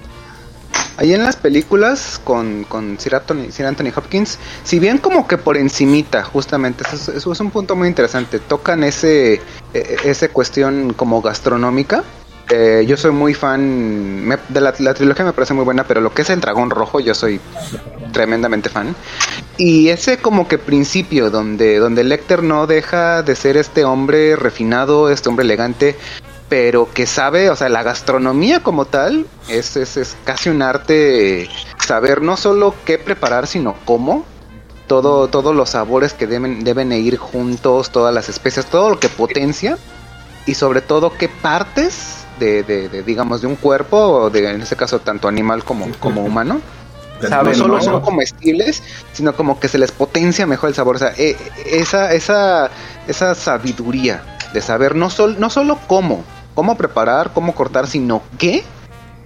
ahí 0.98 1.14
en 1.14 1.24
las 1.24 1.36
películas 1.36 2.20
con, 2.24 2.64
con 2.66 3.00
Sir, 3.00 3.16
Anthony, 3.16 3.52
Sir 3.52 3.66
Anthony 3.66 3.92
Hopkins, 3.96 4.38
si 4.64 4.80
bien 4.80 4.98
como 4.98 5.28
que 5.28 5.38
por 5.38 5.58
encimita, 5.58 6.24
justamente, 6.24 6.84
eso, 6.88 6.96
es- 6.96 7.18
eso 7.18 7.32
es 7.32 7.40
un 7.40 7.52
punto 7.52 7.76
muy 7.76 7.88
interesante, 7.88 8.40
tocan 8.40 8.84
ese, 8.84 9.42
eh, 9.74 9.98
ese 10.04 10.30
cuestión 10.30 10.94
como 10.94 11.22
gastronómica. 11.22 12.04
Eh, 12.52 12.86
yo 12.88 12.96
soy 12.96 13.10
muy 13.10 13.34
fan 13.34 14.24
me- 14.24 14.38
de 14.50 14.62
la, 14.62 14.72
la 14.78 14.94
trilogía 14.94 15.26
me 15.26 15.34
parece 15.34 15.56
muy 15.56 15.66
buena, 15.66 15.84
pero 15.86 16.00
lo 16.00 16.14
que 16.14 16.22
es 16.22 16.30
el 16.30 16.40
dragón 16.42 16.70
rojo 16.70 17.00
yo 17.00 17.16
soy 17.16 17.40
tremendamente 18.12 18.70
fan. 18.70 18.96
Y 19.58 19.88
ese 19.90 20.18
como 20.18 20.48
que 20.48 20.58
principio 20.58 21.30
donde, 21.32 21.78
donde 21.80 22.04
Lecter 22.04 22.44
no 22.44 22.68
deja 22.68 23.24
de 23.24 23.36
ser 23.36 23.58
este 23.58 23.84
hombre 23.84 24.36
refinado, 24.36 25.10
este 25.10 25.30
hombre 25.30 25.44
elegante, 25.44 25.96
pero 26.56 26.88
que 26.94 27.06
sabe, 27.06 27.50
o 27.50 27.56
sea, 27.58 27.68
la 27.68 27.84
gastronomía 27.84 28.62
como 28.64 28.86
tal 28.86 29.26
es, 29.50 29.76
es, 29.76 29.98
es 29.98 30.16
casi 30.24 30.48
un 30.48 30.62
arte 30.62 31.50
saber 31.86 32.22
no 32.22 32.38
solo 32.38 32.74
qué 32.86 32.98
preparar, 32.98 33.46
sino 33.46 33.76
cómo. 33.84 34.24
Todo, 34.88 35.28
todos 35.28 35.54
los 35.54 35.72
sabores 35.72 36.14
que 36.14 36.28
deben, 36.28 36.64
deben 36.64 36.94
ir 36.94 37.18
juntos, 37.18 37.90
todas 37.90 38.16
las 38.16 38.30
especias, 38.30 38.68
todo 38.68 38.90
lo 38.90 39.00
que 39.02 39.10
potencia 39.10 39.78
y 40.46 40.54
sobre 40.54 40.80
todo 40.80 41.12
qué 41.18 41.28
partes 41.28 42.20
de, 42.40 42.64
de- 42.64 42.88
de, 42.88 43.04
digamos, 43.04 43.42
de 43.42 43.48
un 43.48 43.58
cuerpo, 43.58 44.30
de, 44.30 44.50
en 44.50 44.62
este 44.62 44.78
caso 44.78 45.00
tanto 45.00 45.28
animal 45.28 45.62
como, 45.66 45.92
como 46.00 46.24
humano, 46.24 46.62
no 47.20 47.54
solo 47.54 47.82
son 47.82 48.00
comestibles, 48.02 48.82
sino 49.12 49.36
como 49.36 49.60
que 49.60 49.68
se 49.68 49.78
les 49.78 49.92
potencia 49.92 50.46
mejor 50.48 50.70
el 50.70 50.76
sabor. 50.76 50.96
O 50.96 51.00
sea, 51.00 51.12
eh, 51.18 51.36
esa, 51.66 52.14
esa, 52.14 52.70
esa 53.10 53.36
sabiduría 53.36 54.24
de 54.54 54.62
saber 54.62 54.96
no, 54.96 55.10
sol, 55.10 55.36
no 55.38 55.50
solo 55.50 55.78
cómo, 55.88 56.24
cómo 56.56 56.76
preparar, 56.76 57.32
cómo 57.34 57.54
cortar, 57.54 57.86
sino 57.86 58.24
qué, 58.40 58.64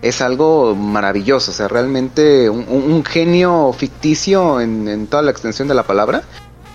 es 0.02 0.22
algo 0.22 0.76
maravilloso. 0.76 1.52
O 1.52 1.54
sea, 1.54 1.68
realmente 1.68 2.50
un, 2.50 3.04
genio 3.06 3.74
ficticio 3.74 4.60
en, 4.60 4.88
en 4.88 5.08
toda 5.08 5.24
la 5.24 5.32
extensión 5.32 5.68
de 5.68 5.76
la 5.76 5.84
palabra. 5.84 6.24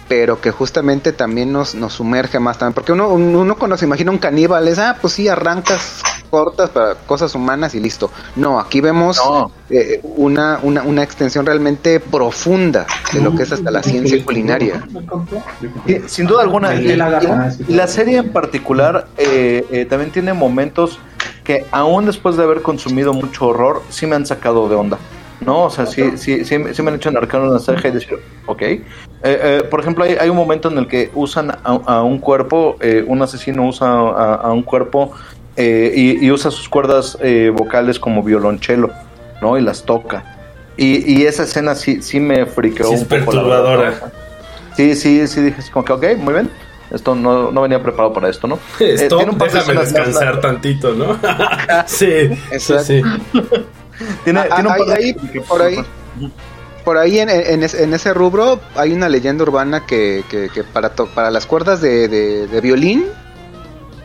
Pero 0.06 0.40
que 0.40 0.50
justamente 0.50 1.12
también 1.12 1.50
nos, 1.50 1.74
nos 1.74 1.94
sumerge 1.94 2.38
más 2.38 2.58
también. 2.58 2.74
Porque 2.74 2.92
uno, 2.92 3.08
uno 3.08 3.56
cuando 3.56 3.76
se 3.78 3.86
imagina 3.86 4.10
un 4.10 4.18
caníbal 4.18 4.68
es, 4.68 4.78
ah, 4.78 4.98
pues 5.00 5.14
sí, 5.14 5.28
arrancas 5.28 6.02
cortas 6.34 6.70
para 6.70 6.94
cosas 7.06 7.32
humanas 7.34 7.74
y 7.76 7.80
listo. 7.80 8.10
No, 8.34 8.58
aquí 8.58 8.80
vemos 8.80 9.16
No. 9.24 9.52
eh, 9.70 10.00
una, 10.16 10.58
una, 10.62 10.82
una 10.82 11.02
extensión 11.04 11.46
realmente 11.46 12.00
profunda 12.00 12.86
de 13.12 13.20
lo 13.20 13.36
que 13.36 13.44
es 13.44 13.52
hasta 13.52 13.70
la 13.70 13.82
ciencia 13.82 14.24
culinaria. 14.24 14.82
Sí, 15.86 16.00
sin 16.06 16.26
duda 16.26 16.42
alguna. 16.42 16.72
La 16.74 17.08
garra. 17.10 17.52
y 17.68 17.72
la 17.74 17.86
serie 17.86 18.18
en 18.18 18.32
particular 18.32 19.06
eh, 19.16 19.64
eh, 19.70 19.84
también 19.84 20.10
tiene 20.10 20.32
momentos 20.34 20.98
que 21.44 21.64
aún 21.70 22.06
después 22.06 22.36
de 22.36 22.42
haber 22.42 22.62
consumido 22.62 23.12
mucho 23.12 23.46
horror, 23.48 23.82
sí 23.90 24.06
me 24.06 24.16
han 24.16 24.26
sacado 24.26 24.68
de 24.68 24.74
onda. 24.74 24.98
¿No? 25.40 25.64
O 25.64 25.70
sea, 25.70 25.84
sí, 25.84 26.12
sí, 26.16 26.44
sí, 26.44 26.56
sí 26.72 26.82
me 26.82 26.88
han 26.90 26.96
hecho 26.96 27.10
enarcar 27.10 27.40
una 27.42 27.58
ceja 27.58 27.88
y 27.88 27.90
decir, 27.90 28.18
ok. 28.46 28.62
Eh, 28.62 28.78
eh, 29.22 29.62
por 29.70 29.80
ejemplo, 29.80 30.04
hay, 30.04 30.12
hay 30.18 30.30
un 30.30 30.36
momento 30.36 30.70
en 30.70 30.78
el 30.78 30.86
que 30.86 31.10
usan 31.14 31.50
a, 31.50 31.58
a 31.86 32.02
un 32.02 32.18
cuerpo, 32.18 32.76
eh, 32.80 33.04
un 33.06 33.20
asesino 33.20 33.66
usa 33.68 33.88
a, 33.88 34.34
a 34.36 34.52
un 34.52 34.62
cuerpo 34.62 35.12
eh, 35.56 35.92
y, 35.94 36.24
y 36.26 36.30
usa 36.30 36.50
sus 36.50 36.68
cuerdas 36.68 37.16
eh, 37.20 37.50
vocales 37.54 37.98
como 37.98 38.22
violonchelo, 38.22 38.90
¿no? 39.40 39.56
Y 39.58 39.62
las 39.62 39.84
toca. 39.84 40.36
Y, 40.76 41.12
y 41.20 41.26
esa 41.26 41.44
escena 41.44 41.74
sí, 41.74 42.02
sí 42.02 42.18
me 42.20 42.46
friqueó 42.46 42.88
Sí 42.88 42.94
es 42.94 43.00
un 43.02 43.06
poco. 43.06 43.16
la 43.18 43.24
perturbadora. 43.24 43.82
verdad. 43.90 44.12
Sí, 44.76 44.94
sí, 44.96 45.26
sí, 45.28 45.40
dije 45.40 45.60
así 45.60 45.70
como 45.70 45.84
que, 45.84 45.92
ok, 45.92 46.04
muy 46.18 46.34
bien. 46.34 46.50
Esto 46.90 47.14
no, 47.14 47.50
no 47.50 47.62
venía 47.62 47.82
preparado 47.82 48.12
para 48.12 48.28
esto, 48.28 48.46
¿no? 48.46 48.58
Eh, 48.80 49.08
par 49.08 49.50
de 49.50 49.58
déjame 49.58 49.74
más 49.74 49.92
descansar 49.92 50.40
tantito, 50.40 50.92
¿no? 50.94 51.16
sí, 51.86 52.30
sí. 52.58 53.02
Tiene, 54.24 54.40
Ah, 54.40 54.46
tiene 54.54 54.68
un 54.68 54.72
ahí- 54.74 54.78
par 54.78 54.86
de- 54.88 54.94
ahí, 54.94 55.12
por 55.48 55.62
ahí, 55.62 55.76
por 56.84 56.98
ahí 56.98 57.18
en, 57.20 57.30
en 57.30 57.62
en 57.62 57.94
ese 57.94 58.12
rubro 58.12 58.60
hay 58.76 58.92
una 58.92 59.08
leyenda 59.08 59.44
urbana 59.44 59.86
que, 59.86 60.24
que- 60.28 60.48
que 60.52 60.64
para, 60.64 60.90
to- 60.90 61.06
para 61.06 61.30
las 61.30 61.46
cuerdas 61.46 61.80
de, 61.80 62.08
de- 62.08 62.46
de 62.48 62.60
violín, 62.60 63.04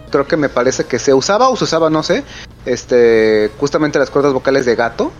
creo 0.10 0.28
que 0.28 0.38
me 0.38 0.49
parece 0.49 0.86
que 0.86 0.99
se 0.99 1.14
usaba 1.14 1.49
o 1.49 1.55
se 1.55 1.64
usaba, 1.66 1.89
no 1.89 2.03
sé, 2.03 2.24
este, 2.66 3.51
justamente 3.60 3.99
las 3.99 4.10
cuerdas 4.10 4.34
vocales 4.34 4.66
de 4.66 4.76
gato. 4.76 5.12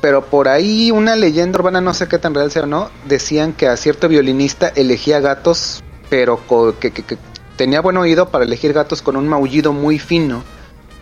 Pero 0.00 0.24
por 0.24 0.48
ahí 0.48 0.90
una 0.90 1.14
leyenda 1.14 1.58
urbana, 1.58 1.82
no 1.82 1.92
sé 1.92 2.08
qué 2.08 2.18
tan 2.18 2.34
real 2.34 2.50
sea 2.50 2.62
o 2.62 2.66
no, 2.66 2.90
decían 3.06 3.52
que 3.52 3.68
a 3.68 3.76
cierto 3.76 4.08
violinista 4.08 4.68
elegía 4.68 5.20
gatos, 5.20 5.82
pero 6.08 6.40
que, 6.80 6.90
que- 6.90 7.18
tenía 7.56 7.82
buen 7.82 7.98
oído 7.98 8.30
para 8.30 8.44
elegir 8.46 8.72
gatos 8.72 9.02
con 9.02 9.16
un 9.16 9.28
maullido 9.28 9.74
muy 9.74 9.98
fino. 9.98 10.42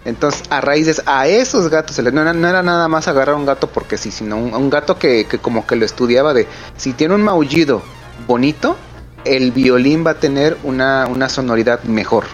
Entonces, 0.04 0.42
a 0.50 0.60
eso, 0.74 1.02
a 1.06 1.28
esos 1.28 1.68
gatos, 1.68 1.96
no 2.12 2.20
era, 2.22 2.62
nada 2.62 2.88
más 2.88 3.06
agarrar 3.06 3.36
un 3.36 3.46
gato 3.46 3.68
porque 3.68 3.96
sí, 3.96 4.10
sino 4.10 4.36
un, 4.36 4.52
un 4.52 4.68
gato 4.70 4.98
que, 4.98 5.26
que 5.26 5.38
como 5.38 5.66
que 5.66 5.76
lo 5.76 5.84
estudiaba 5.84 6.34
de, 6.34 6.48
si 6.76 6.94
tiene 6.94 7.14
un 7.14 7.22
maullido 7.22 7.82
bonito, 8.26 8.76
el 9.24 9.52
violín 9.52 10.04
va 10.04 10.12
a 10.12 10.14
tener 10.14 10.56
una, 10.64 11.06
una 11.06 11.28
sonoridad 11.28 11.82
mejor. 11.84 12.24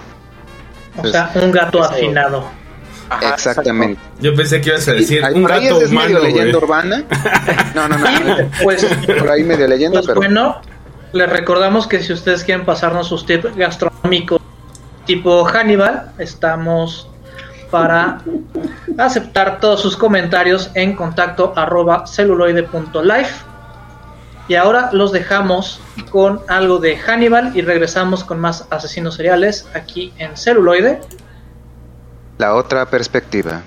O 0.97 1.07
sea, 1.07 1.31
un 1.35 1.51
gato 1.51 1.83
afinado. 1.83 2.45
Ajá, 3.11 3.35
Exactamente. 3.35 4.01
Yo 4.21 4.35
pensé 4.35 4.61
que 4.61 4.71
ibas 4.71 4.89
a 4.89 4.93
decir 4.93 5.23
un 5.35 5.45
gato 5.45 5.81
es, 5.81 5.91
humano, 5.91 6.15
medio 6.15 6.21
leyenda 6.21 6.59
urbana. 6.59 7.05
No, 7.75 7.89
no, 7.89 7.99
no. 7.99 8.51
Pues, 8.63 8.85
por 9.19 9.31
ahí 9.31 9.45
medio 9.45 9.67
leyenda, 9.67 9.99
pues 9.99 10.07
pero 10.07 10.21
bueno, 10.21 10.61
les 11.13 11.29
recordamos 11.29 11.87
que 11.87 12.03
si 12.03 12.13
ustedes 12.13 12.45
quieren 12.45 12.65
pasarnos 12.65 13.09
sus 13.09 13.27
tips 13.27 13.55
gastronómicos 13.57 14.41
tipo 15.07 15.45
Hannibal, 15.45 16.13
estamos 16.19 17.09
para 17.71 18.21
aceptar 18.99 19.61
todos 19.61 19.83
sus 19.83 19.97
comentarios 19.97 20.71
en 20.75 20.95
contacto 20.95 21.53
arroba 21.57 22.07
celuloide.life. 22.07 23.35
Y 24.47 24.57
ahora 24.57 24.91
los 24.93 25.13
dejamos 25.13 25.81
con 26.11 26.41
algo 26.49 26.79
de 26.79 26.97
Hannibal 26.97 27.53
y 27.57 27.63
regresamos 27.63 28.25
con 28.25 28.41
más 28.41 28.67
asesinos 28.71 29.15
seriales 29.15 29.67
aquí 29.75 30.13
en 30.19 30.37
celuloide. 30.37 31.01
la 32.39 32.55
otra 32.55 32.85
perspectiva. 32.87 33.63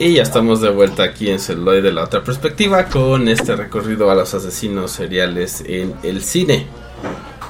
Y 0.00 0.14
ya 0.14 0.22
estamos 0.22 0.62
de 0.62 0.70
vuelta 0.70 1.02
aquí 1.02 1.28
en 1.28 1.38
Celuloid 1.38 1.82
de 1.82 1.92
la 1.92 2.04
otra 2.04 2.24
perspectiva 2.24 2.86
con 2.86 3.28
este 3.28 3.54
recorrido 3.54 4.10
a 4.10 4.14
los 4.14 4.32
asesinos 4.32 4.92
seriales 4.92 5.62
en 5.66 5.94
el 6.02 6.24
cine. 6.24 6.66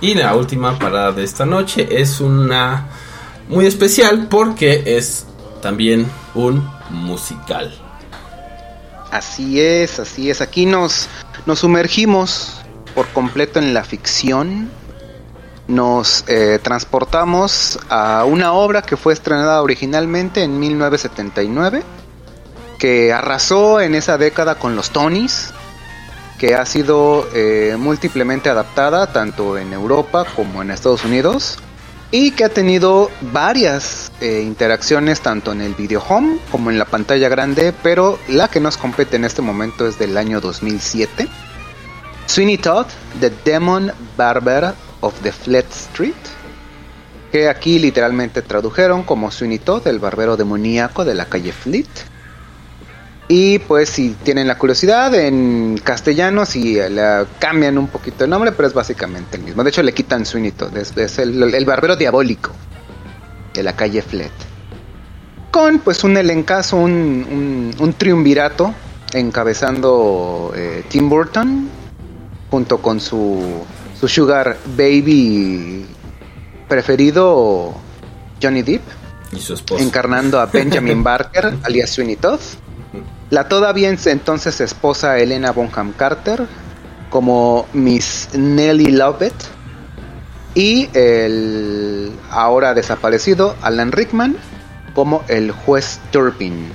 Y 0.01 0.15
la 0.15 0.35
última 0.35 0.77
parada 0.77 1.13
de 1.13 1.23
esta 1.23 1.47
noche 1.47 1.87
es 1.89 2.21
una 2.21 2.89
muy 3.49 3.67
especial 3.67 4.27
porque 4.29 4.83
es 4.85 5.27
también 5.63 6.11
un 6.35 6.69
musical. 6.91 7.73
Así 9.13 9.61
es, 9.61 10.01
así 10.01 10.29
es. 10.29 10.41
Aquí 10.41 10.67
nos, 10.67 11.07
nos 11.47 11.61
sumergimos 11.61 12.63
por 12.97 13.07
completo 13.11 13.61
en 13.61 13.73
la 13.73 13.85
ficción. 13.85 14.69
Nos 15.69 16.25
eh, 16.27 16.59
transportamos 16.61 17.79
a 17.89 18.25
una 18.25 18.55
obra 18.55 18.83
que 18.83 18.97
fue 18.97 19.13
estrenada 19.13 19.63
originalmente 19.63 20.43
en 20.43 20.59
1979, 20.59 21.85
que 22.81 23.13
arrasó 23.13 23.81
en 23.81 23.95
esa 23.95 24.19
década 24.19 24.57
con 24.57 24.75
los 24.75 24.91
Tonys, 24.91 25.51
que 26.39 26.55
ha 26.55 26.65
sido 26.65 27.29
eh, 27.35 27.77
múltiplemente 27.79 28.49
adaptada 28.49 29.13
tanto 29.13 29.59
en 29.59 29.75
Europa 29.75 30.25
como 30.35 30.63
en 30.63 30.71
Estados 30.71 31.05
Unidos 31.05 31.59
y 32.11 32.31
que 32.33 32.45
ha 32.45 32.49
tenido 32.49 33.11
varias 33.21 34.11
eh, 34.23 34.43
interacciones 34.45 35.21
tanto 35.21 35.53
en 35.53 35.61
el 35.61 35.75
video 35.75 36.03
home 36.09 36.39
como 36.51 36.71
en 36.71 36.79
la 36.79 36.87
pantalla 36.87 37.29
grande, 37.29 37.75
pero 37.83 38.19
la 38.29 38.49
que 38.49 38.61
nos 38.61 38.79
compete 38.79 39.17
en 39.17 39.27
este 39.27 39.43
momento 39.43 39.87
es 39.87 39.99
del 39.99 40.17
año 40.17 40.41
2007. 40.41 41.29
Sweeney 42.27 42.57
Todd, 42.57 42.87
The 43.21 43.31
Demon 43.45 43.93
Barber 44.17 44.73
of 45.03 45.15
the 45.23 45.33
Fleet 45.33 45.67
Street, 45.71 46.15
que 47.31 47.49
aquí 47.49 47.79
literalmente 47.79 48.41
tradujeron 48.41 49.03
como 49.03 49.31
Sweeney 49.31 49.59
Todd, 49.59 49.87
el 49.87 49.99
barbero 49.99 50.39
demoníaco 50.39 51.05
de 51.05 51.15
la 51.15 51.27
calle 51.27 51.53
Fleet. 51.53 52.10
Y 53.33 53.61
pues 53.61 53.91
si 53.91 54.17
tienen 54.25 54.49
la 54.49 54.59
curiosidad, 54.59 55.15
en 55.15 55.81
castellano 55.85 56.45
si 56.45 56.79
cambian 57.39 57.79
un 57.79 57.87
poquito 57.87 58.25
el 58.25 58.31
nombre, 58.31 58.51
pero 58.51 58.67
es 58.67 58.75
básicamente 58.75 59.37
el 59.37 59.45
mismo. 59.45 59.63
De 59.63 59.71
hecho 59.71 59.85
le 59.85 59.95
quitan 59.95 60.27
Sweeney 60.27 60.51
Todd, 60.51 60.77
es, 60.77 60.97
es 60.97 61.17
el, 61.21 61.41
el 61.55 61.65
barbero 61.65 61.95
diabólico 61.95 62.51
de 63.55 63.63
la 63.63 63.77
calle 63.77 64.03
Flet. 64.03 64.33
Con 65.53 65.79
pues 65.79 66.03
un 66.03 66.17
elencazo, 66.17 66.77
un, 66.79 66.91
un, 66.91 67.71
un 67.79 67.93
triunvirato 67.93 68.75
encabezando 69.13 70.53
eh, 70.57 70.83
Tim 70.89 71.09
Burton 71.09 71.69
junto 72.51 72.79
con 72.79 72.99
su, 72.99 73.63
su 73.99 74.09
sugar 74.09 74.59
baby 74.77 75.87
preferido 76.69 77.75
Johnny 78.43 78.63
Depp 78.63 78.83
Y 79.31 79.39
su 79.39 79.55
esposo. 79.55 79.81
encarnando 79.85 80.41
a 80.41 80.47
Benjamin 80.47 81.05
Barker, 81.05 81.55
alias 81.63 81.91
Sweeney 81.91 82.17
Todd. 82.17 82.41
La 83.31 83.49
todavía 83.49 83.89
en- 83.89 83.99
entonces 84.07 84.61
esposa 84.61 85.19
Elena 85.19 85.53
Bonham 85.53 85.93
Carter, 85.93 86.47
como 87.11 87.67
Miss 87.73 88.29
Nellie 88.35 88.93
Lovett. 88.93 89.35
Y 90.55 90.89
el 90.95 92.13
ahora 92.31 92.75
desaparecido 92.75 93.55
Alan 93.63 93.93
Rickman, 93.93 94.37
como 94.95 95.23
el 95.29 95.53
juez 95.53 96.01
Turpin. 96.11 96.73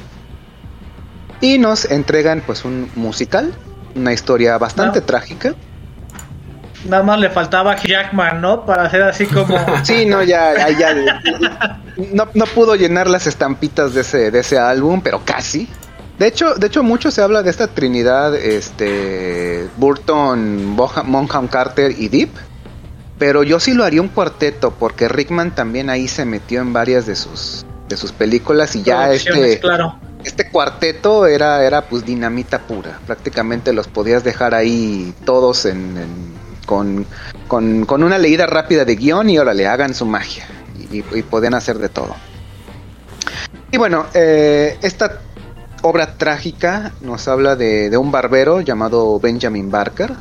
Y 1.41 1.57
nos 1.57 1.83
entregan 1.91 2.41
pues 2.45 2.63
un 2.63 2.89
musical, 2.95 3.53
una 3.93 4.13
historia 4.13 4.57
bastante 4.57 5.01
No. 5.01 5.05
trágica. 5.05 5.55
Nada 6.87 7.03
más 7.03 7.19
le 7.19 7.29
faltaba 7.29 7.75
Jackman, 7.75 8.39
¿no? 8.39 8.65
Para 8.65 8.83
hacer 8.85 9.01
así 9.03 9.25
como. 9.25 9.57
Sí, 9.83 10.05
no, 10.05 10.23
ya, 10.23 10.69
ya, 10.69 10.93
ya- 10.93 11.81
no, 12.13 12.27
no 12.33 12.45
pudo 12.45 12.75
llenar 12.75 13.09
las 13.09 13.27
estampitas 13.27 13.93
de 13.93 14.01
ese, 14.01 14.31
de 14.31 14.39
ese 14.39 14.57
álbum, 14.57 15.01
pero 15.01 15.21
casi. 15.25 15.67
De 16.19 16.27
hecho, 16.27 16.55
de 16.55 16.67
hecho, 16.67 16.81
mucho 16.83 17.11
se 17.11 17.21
habla 17.21 17.43
de 17.43 17.49
esta 17.49 17.67
trinidad, 17.67 18.33
este, 18.35 19.67
Burton, 19.77 20.75
Bonham 20.77 21.47
Carter 21.47 21.93
y 21.97 22.07
Deep. 22.07 22.29
Pero 23.17 23.43
yo 23.43 23.59
sí 23.59 23.73
lo 23.73 23.83
haría 23.85 24.01
un 24.01 24.09
cuarteto, 24.09 24.71
porque 24.71 25.07
Rickman 25.07 25.55
también 25.55 25.89
ahí 25.89 26.07
se 26.07 26.25
metió 26.25 26.61
en 26.61 26.73
varias 26.73 27.05
de 27.05 27.15
sus, 27.15 27.65
de 27.87 27.95
sus 27.97 28.11
películas 28.11 28.75
y 28.75 28.83
ya 28.83 29.11
este, 29.13 29.59
Claro. 29.61 29.97
este 30.25 30.49
cuarteto 30.49 31.25
era, 31.25 31.63
era 31.65 31.83
pues 31.87 32.05
dinamita 32.05 32.59
pura. 32.59 32.99
Prácticamente 33.05 33.71
los 33.71 33.87
podías 33.87 34.23
dejar 34.25 34.53
ahí 34.53 35.13
todos 35.25 35.65
en, 35.65 35.97
en- 35.97 36.35
con, 36.65 37.05
con, 37.47 37.85
con 37.85 38.03
una 38.03 38.17
leída 38.17 38.47
rápida 38.47 38.83
de 38.85 38.95
guion 38.95 39.29
y 39.29 39.37
órale, 39.37 39.65
hagan 39.67 39.93
su 39.93 40.05
magia. 40.05 40.45
Y, 40.91 40.97
y 40.97 41.21
podían 41.23 41.53
hacer 41.53 41.77
de 41.77 41.87
todo. 41.89 42.15
Y 43.71 43.77
bueno, 43.77 44.07
eh, 44.13 44.77
esta 44.81 45.21
obra 45.85 46.17
trágica 46.17 46.93
nos 47.01 47.27
habla 47.27 47.55
de, 47.55 47.95
un 47.95 48.11
barbero 48.11 48.59
llamado 48.61 49.19
Benjamin 49.19 49.69
Barker, 49.69 50.13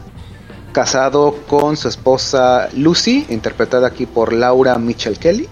casado 0.73 1.37
con 1.49 1.79
su 1.79 1.89
esposa 1.89 2.69
Lucy, 2.77 3.25
interpretada 3.31 3.87
aquí 3.87 4.05
por 4.05 4.35
Laura 4.35 4.77
Mitchell 4.77 5.19
Kelly, 5.19 5.49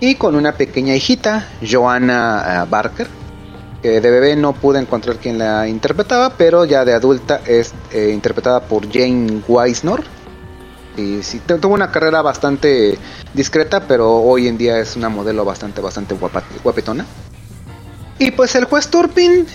y 0.00 0.14
con 0.14 0.34
una 0.34 0.52
pequeña 0.52 0.94
hijita, 0.94 1.46
Joanna 1.60 2.62
eh, 2.64 2.66
Barker, 2.70 3.06
que 3.82 4.00
de 4.00 4.10
bebé 4.10 4.34
no 4.34 4.54
pude 4.54 4.78
encontrar 4.80 5.16
quien 5.16 5.36
la 5.38 5.68
interpretaba, 5.68 6.30
pero 6.30 6.64
ya 6.64 6.86
de 6.86 6.94
adulta 6.94 7.42
es 7.46 7.74
eh, 7.92 8.10
interpretada 8.14 8.60
por 8.60 8.90
Jane 8.90 9.42
Weisnor. 9.46 10.04
Y 10.96 11.22
sí, 11.22 11.40
tu- 11.40 11.58
tuvo 11.58 11.74
una 11.74 11.90
carrera 11.92 12.22
bastante 12.22 12.96
discreta, 13.34 13.80
pero 13.86 14.16
hoy 14.16 14.48
en 14.48 14.56
día 14.56 14.78
es 14.78 14.96
una 14.96 15.10
modelo 15.10 15.44
bastante, 15.44 15.80
bastante 15.82 16.16
guapetona. 16.64 17.04
Y 18.18 18.30
pues 18.32 18.54
el 18.54 18.64
juez 18.64 18.88
Turpin 18.88 19.46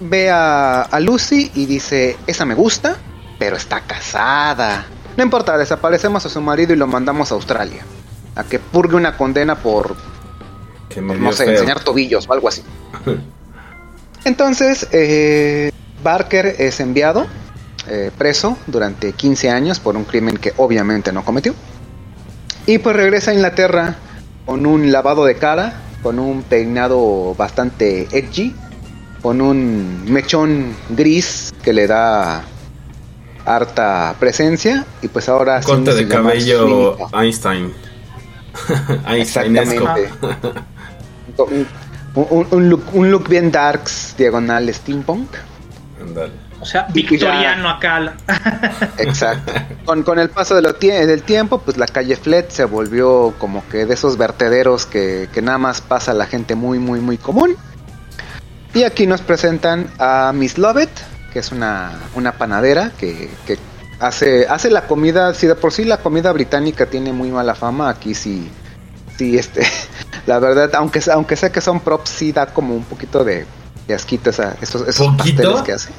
ve 0.00 0.30
a, 0.30 0.82
a 0.82 1.00
Lucy 1.00 1.50
y 1.54 1.66
dice, 1.66 2.16
esa 2.26 2.44
me 2.44 2.54
gusta, 2.54 2.96
pero 3.38 3.56
está 3.56 3.80
casada. 3.80 4.86
No 5.16 5.22
importa, 5.24 5.56
desaparecemos 5.58 6.24
a 6.26 6.28
su 6.28 6.40
marido 6.40 6.72
y 6.72 6.76
lo 6.76 6.86
mandamos 6.86 7.30
a 7.32 7.34
Australia. 7.34 7.84
A 8.34 8.44
que 8.44 8.58
purgue 8.58 8.96
una 8.96 9.16
condena 9.16 9.56
por, 9.56 9.96
Que 10.88 11.00
me 11.00 11.14
por, 11.14 11.22
no 11.22 11.32
sé, 11.32 11.44
feo. 11.44 11.54
enseñar 11.54 11.80
tobillos 11.80 12.28
o 12.28 12.32
algo 12.32 12.48
así. 12.48 12.62
Entonces, 14.24 14.86
eh, 14.92 15.70
Barker 16.02 16.56
es 16.58 16.80
enviado 16.80 17.26
eh, 17.88 18.10
preso 18.16 18.58
durante 18.66 19.12
15 19.12 19.50
años 19.50 19.80
por 19.80 19.96
un 19.96 20.04
crimen 20.04 20.36
que 20.36 20.52
obviamente 20.56 21.12
no 21.12 21.24
cometió. 21.24 21.54
Y 22.66 22.78
pues 22.78 22.94
regresa 22.94 23.30
a 23.30 23.34
Inglaterra 23.34 23.96
con 24.44 24.66
un 24.66 24.92
lavado 24.92 25.24
de 25.24 25.36
cara, 25.36 25.80
con 26.02 26.18
un 26.18 26.42
peinado 26.42 27.34
bastante 27.34 28.08
edgy, 28.12 28.54
con 29.22 29.40
un 29.40 30.04
mechón 30.10 30.74
gris 30.90 31.52
que 31.62 31.72
le 31.72 31.86
da 31.86 32.42
harta 33.44 34.14
presencia 34.20 34.84
y 35.02 35.08
pues 35.08 35.28
ahora 35.28 35.60
Corte 35.62 35.94
de 35.94 36.06
cabello 36.06 36.96
Todd. 36.96 37.14
Einstein. 37.22 37.72
Einsteinesco. 39.06 39.88
Exactamente. 39.96 40.60
un, 41.38 42.26
un- 42.30 42.46
un 42.50 42.68
look, 42.68 42.82
un 42.92 43.10
look 43.10 43.28
bien 43.28 43.50
darks, 43.50 44.14
diagonal 44.16 44.72
steampunk. 44.74 45.28
Ándale. 46.00 46.32
O 46.60 46.64
sea, 46.66 46.86
victoriano 46.92 47.68
acá. 47.68 48.14
Exacto. 48.98 49.52
con, 49.84 50.02
con 50.02 50.18
el 50.18 50.28
paso 50.30 50.54
de 50.56 50.62
lo 50.62 50.78
tie- 50.78 51.06
del 51.06 51.22
tiempo, 51.22 51.58
pues 51.60 51.76
la 51.76 51.86
calle 51.86 52.16
Flet 52.16 52.50
se 52.50 52.64
volvió 52.64 53.34
como 53.38 53.66
que 53.68 53.86
de 53.86 53.94
esos 53.94 54.16
vertederos 54.18 54.84
que, 54.86 55.28
que 55.32 55.40
nada 55.42 55.58
más 55.58 55.80
pasa 55.80 56.12
la 56.14 56.26
gente 56.26 56.54
muy, 56.54 56.78
muy, 56.78 57.00
muy 57.00 57.16
común. 57.16 57.56
Y 58.74 58.82
aquí 58.82 59.06
nos 59.06 59.20
presentan 59.22 59.88
a 59.98 60.32
Miss 60.34 60.58
Lovett, 60.58 60.90
que 61.32 61.38
es 61.38 61.52
una, 61.52 61.92
una 62.14 62.32
panadera 62.32 62.92
que, 62.98 63.30
que 63.46 63.58
hace, 64.00 64.46
hace 64.48 64.70
la 64.70 64.82
comida, 64.86 65.32
si 65.34 65.46
de 65.46 65.54
por 65.54 65.72
sí 65.72 65.84
la 65.84 65.98
comida 65.98 66.32
británica 66.32 66.86
tiene 66.86 67.12
muy 67.12 67.30
mala 67.30 67.54
fama, 67.54 67.88
aquí 67.88 68.14
sí, 68.14 68.50
sí, 69.16 69.38
este, 69.38 69.66
la 70.26 70.38
verdad, 70.38 70.70
aunque, 70.74 71.00
aunque 71.12 71.36
sé 71.36 71.50
que 71.50 71.60
son 71.60 71.80
props, 71.80 72.10
sí 72.10 72.32
da 72.32 72.46
como 72.46 72.74
un 72.74 72.84
poquito 72.84 73.24
de, 73.24 73.46
de 73.86 73.94
asquito 73.94 74.30
esa, 74.30 74.54
esos, 74.60 74.82
esos 74.82 75.06
pasteles 75.16 75.62
que 75.62 75.72
hace. 75.72 75.90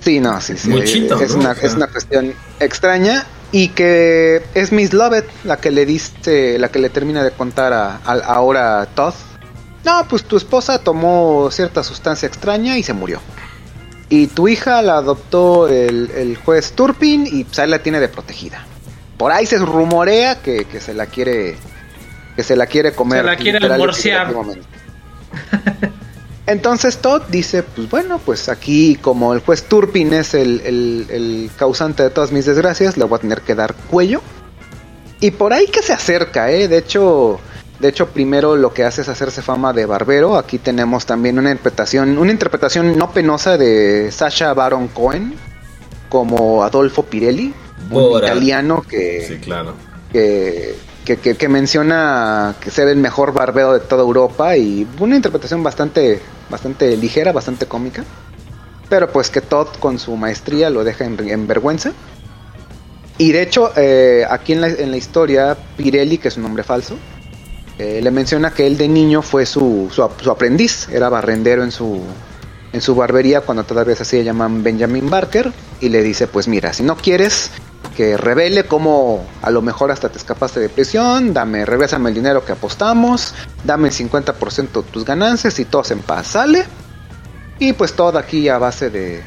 Sí, 0.00 0.20
no, 0.20 0.40
sí, 0.40 0.56
sí. 0.56 0.68
Muchito, 0.68 1.20
es, 1.20 1.32
¿no? 1.34 1.40
una, 1.40 1.52
O 1.52 1.54
sea. 1.54 1.68
es 1.68 1.74
una 1.74 1.86
cuestión 1.88 2.32
extraña 2.60 3.26
y 3.52 3.68
que 3.70 4.42
es 4.54 4.72
Miss 4.72 4.92
Lovett 4.92 5.28
la 5.44 5.56
que 5.56 5.70
le 5.70 5.84
dice, 5.86 6.58
la 6.58 6.68
que 6.70 6.78
le 6.78 6.88
termina 6.90 7.24
de 7.24 7.30
contar 7.32 7.72
a, 7.72 7.96
a- 8.04 8.12
ahora 8.24 8.82
a 8.82 8.86
Todd. 8.86 9.14
No, 9.84 10.06
pues 10.08 10.24
tu 10.24 10.36
esposa 10.36 10.78
tomó 10.78 11.48
cierta 11.50 11.82
sustancia 11.82 12.26
extraña 12.26 12.76
y 12.78 12.82
se 12.82 12.92
murió. 12.92 13.20
Y 14.10 14.26
tu 14.28 14.48
hija 14.48 14.80
la 14.82 14.94
adoptó 14.98 15.68
el, 15.68 16.10
el 16.14 16.36
juez 16.36 16.72
Turpin 16.72 17.26
y 17.30 17.44
pues 17.44 17.58
ahí 17.58 17.68
la 17.68 17.78
tiene 17.80 18.00
de 18.00 18.08
protegida. 18.08 18.64
Por 19.16 19.32
ahí 19.32 19.46
se 19.46 19.58
rumorea 19.58 20.40
que, 20.40 20.64
que 20.64 20.80
se 20.80 20.94
la 20.94 21.06
quiere 21.06 21.56
que 22.36 22.42
se 22.44 22.54
la 22.54 22.66
quiere 22.66 22.92
comer. 22.92 23.20
Se 23.20 23.26
la 23.26 23.36
quiere 23.36 23.58
almorciar. 23.66 24.32
Entonces 26.48 26.96
Todd 26.98 27.22
dice, 27.28 27.62
pues 27.62 27.90
bueno, 27.90 28.18
pues 28.24 28.48
aquí 28.48 28.96
como 28.96 29.34
el 29.34 29.40
juez 29.40 29.64
Turpin 29.64 30.14
es 30.14 30.32
el, 30.34 30.60
el- 30.64 31.06
el 31.10 31.50
causante 31.56 32.02
de 32.02 32.10
todas 32.10 32.32
mis 32.32 32.46
desgracias, 32.46 32.96
le 32.96 33.04
voy 33.04 33.18
a 33.18 33.20
tener 33.20 33.42
que 33.42 33.54
dar 33.54 33.74
cuello. 33.90 34.22
Y 35.20 35.30
por 35.32 35.52
ahí 35.52 35.66
que 35.66 35.82
se 35.82 35.92
acerca, 35.92 36.50
¿eh? 36.50 36.66
De 36.68 36.78
hecho, 36.78 37.38
de 37.80 37.88
hecho 37.88 38.06
primero 38.08 38.56
lo 38.56 38.72
que 38.72 38.84
hace 38.84 39.02
es 39.02 39.08
hacerse 39.10 39.42
fama 39.42 39.72
de 39.74 39.84
barbero. 39.84 40.36
Aquí 40.38 40.58
tenemos 40.58 41.04
también 41.04 41.38
una 41.38 41.50
interpretación, 41.50 42.16
una 42.16 42.32
interpretación 42.32 42.96
no 42.96 43.10
penosa 43.12 43.58
de 43.58 44.10
Sasha 44.10 44.54
Baron 44.54 44.88
Cohen 44.88 45.34
como 46.08 46.62
Adolfo 46.64 47.02
Pirelli, 47.02 47.52
un 47.90 48.18
italiano 48.24 48.82
que, 48.88 49.26
Sí, 49.28 49.36
claro. 49.38 49.74
que, 50.12 50.76
que, 51.04 51.18
que- 51.18 51.34
que 51.36 51.48
menciona 51.50 52.54
que 52.58 52.70
ser 52.70 52.88
el 52.88 52.96
mejor 52.96 53.34
barbero 53.34 53.74
de 53.74 53.80
toda 53.80 54.00
Europa 54.02 54.56
y 54.56 54.86
una 54.98 55.16
interpretación 55.16 55.62
bastante, 55.62 56.20
bastante 56.50 56.96
ligera, 56.96 57.32
bastante 57.32 57.66
cómica. 57.66 58.04
Pero 58.88 59.10
pues 59.12 59.30
que 59.30 59.40
Todd 59.40 59.68
con 59.80 59.98
su 59.98 60.16
maestría 60.16 60.70
lo 60.70 60.84
deja 60.84 61.04
en, 61.04 61.18
en 61.28 61.46
vergüenza. 61.46 61.92
Y 63.18 63.32
de 63.32 63.42
hecho, 63.42 63.72
eh, 63.76 64.24
aquí 64.28 64.52
en 64.52 64.60
la, 64.60 64.96
historia, 64.96 65.56
Pirelli, 65.76 66.18
que 66.18 66.28
es 66.28 66.36
un 66.36 66.44
nombre 66.44 66.62
falso, 66.62 66.96
eh, 67.78 68.00
le 68.02 68.10
menciona 68.10 68.52
que 68.52 68.66
él 68.66 68.78
de 68.78 68.88
niño 68.88 69.22
fue 69.22 69.44
su, 69.44 69.88
su 69.90 70.30
aprendiz, 70.30 70.88
era 70.88 71.08
barrendero 71.08 71.64
en 71.64 71.72
su, 71.72 72.00
en 72.72 72.80
su 72.80 72.94
barbería 72.94 73.40
cuando 73.40 73.64
todavía 73.64 73.96
se 73.96 74.02
hacía 74.02 74.22
llaman 74.22 74.62
Benjamin 74.62 75.08
Barker 75.08 75.52
y 75.80 75.88
le 75.88 76.02
dice 76.02 76.26
pues 76.26 76.48
mira 76.48 76.72
si 76.72 76.82
no 76.82 76.96
quieres 76.96 77.50
que 77.98 78.16
revele 78.16 78.62
cómo 78.62 79.26
a 79.42 79.50
lo 79.50 79.60
mejor 79.60 79.90
hasta 79.90 80.08
te 80.08 80.18
escapaste 80.18 80.60
de 80.60 80.68
prisión 80.68 81.34
dame 81.34 81.66
regrésame 81.66 82.10
el 82.10 82.14
dinero 82.14 82.44
que 82.44 82.52
apostamos 82.52 83.34
dame 83.64 83.88
el 83.88 83.94
50% 83.94 84.72
de 84.72 84.82
tus 84.84 85.04
ganancias 85.04 85.58
y 85.58 85.64
todos 85.64 85.90
en 85.90 85.98
paz 85.98 86.28
sale 86.28 86.64
y 87.58 87.72
pues 87.72 87.94
todo 87.94 88.16
aquí 88.16 88.48
a 88.48 88.58
base 88.58 88.88
de 88.88 89.22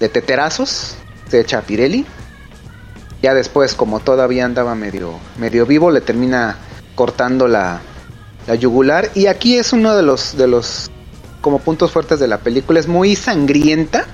de 0.00 0.08
teterazos 0.08 0.96
se 1.30 1.40
echa 1.40 1.58
a 1.58 1.62
Pirelli. 1.62 2.04
Ya 3.22 3.34
después 3.34 3.74
como 3.74 4.00
todavía 4.00 4.46
andaba 4.46 4.74
medio 4.74 5.20
medio 5.38 5.66
vivo 5.66 5.90
le 5.90 6.00
termina 6.00 6.56
cortando 6.96 7.46
la 7.46 7.80
la 8.46 8.54
yugular. 8.54 9.10
Y 9.14 9.26
aquí 9.26 9.56
es 9.56 9.72
uno 9.72 9.94
de 9.94 10.02
los 10.02 10.36
de 10.36 10.48
los 10.48 10.90
como 11.42 11.58
puntos 11.58 11.92
fuertes 11.92 12.18
de 12.18 12.26
la 12.26 12.38
película 12.38 12.80
es 12.80 12.88
muy 12.88 13.14
sangrienta 13.14 14.06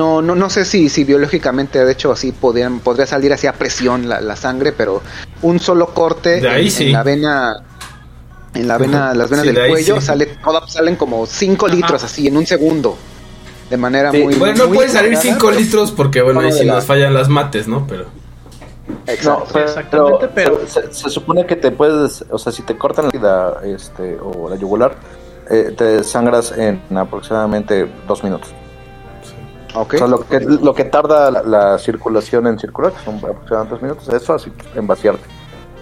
no 0.00 0.22
no 0.22 0.34
no 0.34 0.48
sé 0.50 0.64
si 0.64 0.88
si 0.88 1.04
biológicamente 1.04 1.84
de 1.84 1.92
hecho 1.92 2.12
así 2.12 2.32
podrían 2.32 2.80
podría 2.80 3.06
salir 3.06 3.32
así 3.32 3.46
a 3.46 3.52
presión 3.52 4.08
la, 4.08 4.20
la 4.20 4.36
sangre 4.36 4.72
pero 4.72 5.02
un 5.42 5.58
solo 5.60 5.86
corte 5.88 6.40
De 6.40 6.48
ahí 6.48 6.66
en, 6.66 6.70
sí. 6.70 6.86
en 6.86 6.92
la 6.92 7.02
vena 7.02 7.56
en 8.54 8.66
la 8.68 8.78
vena 8.78 9.14
las 9.14 9.28
venas 9.30 9.46
Sí, 9.46 9.52
del 9.52 9.68
cuello 9.70 10.00
sí. 10.00 10.06
sale 10.06 10.36
salen 10.68 10.96
como 10.96 11.26
5 11.26 11.66
Ajá. 11.66 11.74
litros 11.74 12.04
así 12.04 12.26
en 12.28 12.36
un 12.36 12.46
segundo 12.46 12.96
de 13.68 13.76
manera 13.76 14.10
Sí, 14.10 14.22
muy 14.24 14.34
Bueno, 14.34 14.56
no 14.56 14.66
muy 14.68 14.76
pueden 14.78 14.90
salir 14.92 15.12
exagerada, 15.12 15.38
5 15.38 15.46
pero- 15.50 15.60
litros 15.60 15.90
porque, 15.92 16.22
bueno, 16.22 16.40
ahí 16.40 16.50
sí 16.52 16.64
la- 16.64 16.74
nos 16.74 16.84
fallan 16.86 17.14
las 17.14 17.28
mates, 17.28 17.68
¿no? 17.68 17.86
Pero. 17.86 18.06
Exacto. 19.06 19.30
No, 19.38 19.52
pero, 19.52 19.64
exactamente, 19.64 20.28
pero- 20.34 20.60
se, 20.66 20.92
se 20.92 21.08
supone 21.08 21.46
que 21.46 21.54
te 21.54 21.70
puedes, 21.70 22.24
o 22.30 22.38
sea, 22.38 22.50
si 22.52 22.62
te 22.62 22.76
cortan 22.76 23.04
la 23.06 23.10
vida, 23.12 23.60
este, 23.64 24.18
o 24.20 24.48
la 24.48 24.56
yugular, 24.56 24.96
eh, 25.48 25.72
te 25.76 26.02
sangras 26.02 26.52
en 26.56 26.82
aproximadamente 26.96 27.88
dos 28.08 28.24
minutos. 28.24 28.48
Ok. 29.74 29.94
O 29.94 29.98
sea, 29.98 30.06
lo 30.06 30.26
que, 30.26 30.40
lo 30.40 30.74
que 30.74 30.84
tarda 30.84 31.30
la, 31.30 31.42
la 31.42 31.78
circulación 31.78 32.46
en 32.46 32.58
circular, 32.58 32.92
que 32.92 33.04
son 33.04 33.16
aproximadamente 33.16 33.70
dos 33.74 33.82
minutos, 33.82 34.08
eso 34.08 34.34
así 34.34 34.52
en 34.74 34.86
vaciarte. 34.86 35.24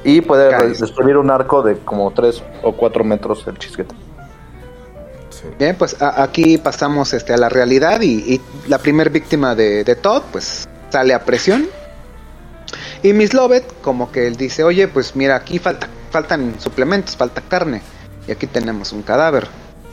Y 0.04 0.20
puede 0.20 0.68
destruir 0.68 1.16
un 1.16 1.30
arco 1.30 1.62
de 1.62 1.78
como 1.78 2.10
tres 2.12 2.42
o 2.62 2.72
cuatro 2.72 3.02
metros 3.04 3.44
el 3.46 3.58
chisguete. 3.58 3.94
Sí. 5.30 5.44
Bien, 5.58 5.76
pues 5.76 6.00
a- 6.00 6.22
aquí 6.22 6.58
pasamos 6.58 7.12
este, 7.12 7.32
a 7.32 7.36
la 7.36 7.48
realidad 7.48 8.00
y, 8.00 8.34
y 8.34 8.40
la 8.68 8.78
primer 8.78 9.10
víctima 9.10 9.54
de, 9.54 9.84
de 9.84 9.96
Todd 9.96 10.22
pues 10.32 10.68
sale 10.90 11.14
a 11.14 11.24
presión. 11.24 11.66
Y 13.02 13.12
Miss 13.12 13.32
Lovett 13.34 13.64
como 13.82 14.10
que 14.12 14.26
él 14.26 14.36
dice, 14.36 14.64
oye, 14.64 14.88
pues 14.88 15.14
mira, 15.16 15.36
aquí 15.36 15.58
falta, 15.58 15.88
faltan 16.10 16.54
suplementos, 16.60 17.16
falta 17.16 17.40
carne. 17.40 17.82
Y 18.26 18.32
aquí 18.32 18.46
tenemos 18.46 18.92
un 18.92 19.02
cadáver. 19.02 19.46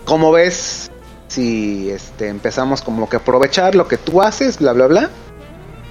¿Cómo 0.06 0.32
ves 0.32 0.91
si 1.28 1.90
este, 1.90 2.28
empezamos 2.30 2.82
como 2.82 3.10
que 3.10 3.18
aprovechar 3.18 3.76
lo 3.76 3.88
que 3.88 3.98
tú 3.98 4.22
haces, 4.22 4.60
bla, 4.60 4.74
bla, 4.74 4.88
bla? 4.88 5.10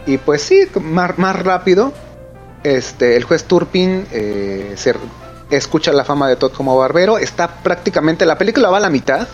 Y 0.06 0.18
pues 0.18 0.42
sí, 0.42 0.66
más, 0.80 1.18
más 1.18 1.36
rápido, 1.42 1.92
este, 2.62 3.16
el 3.16 3.24
juez 3.24 3.44
Turpin 3.44 4.06
eh, 4.12 4.74
escucha 5.50 5.92
la 5.92 6.04
fama 6.04 6.28
de 6.28 6.36
Todd 6.36 6.52
como 6.52 6.76
barbero. 6.76 7.18
Está 7.18 7.48
prácticamente, 7.62 8.24
la 8.26 8.36
película 8.38 8.70
va 8.70 8.76
a 8.78 8.80
la 8.80 8.90
mitad. 8.90 9.26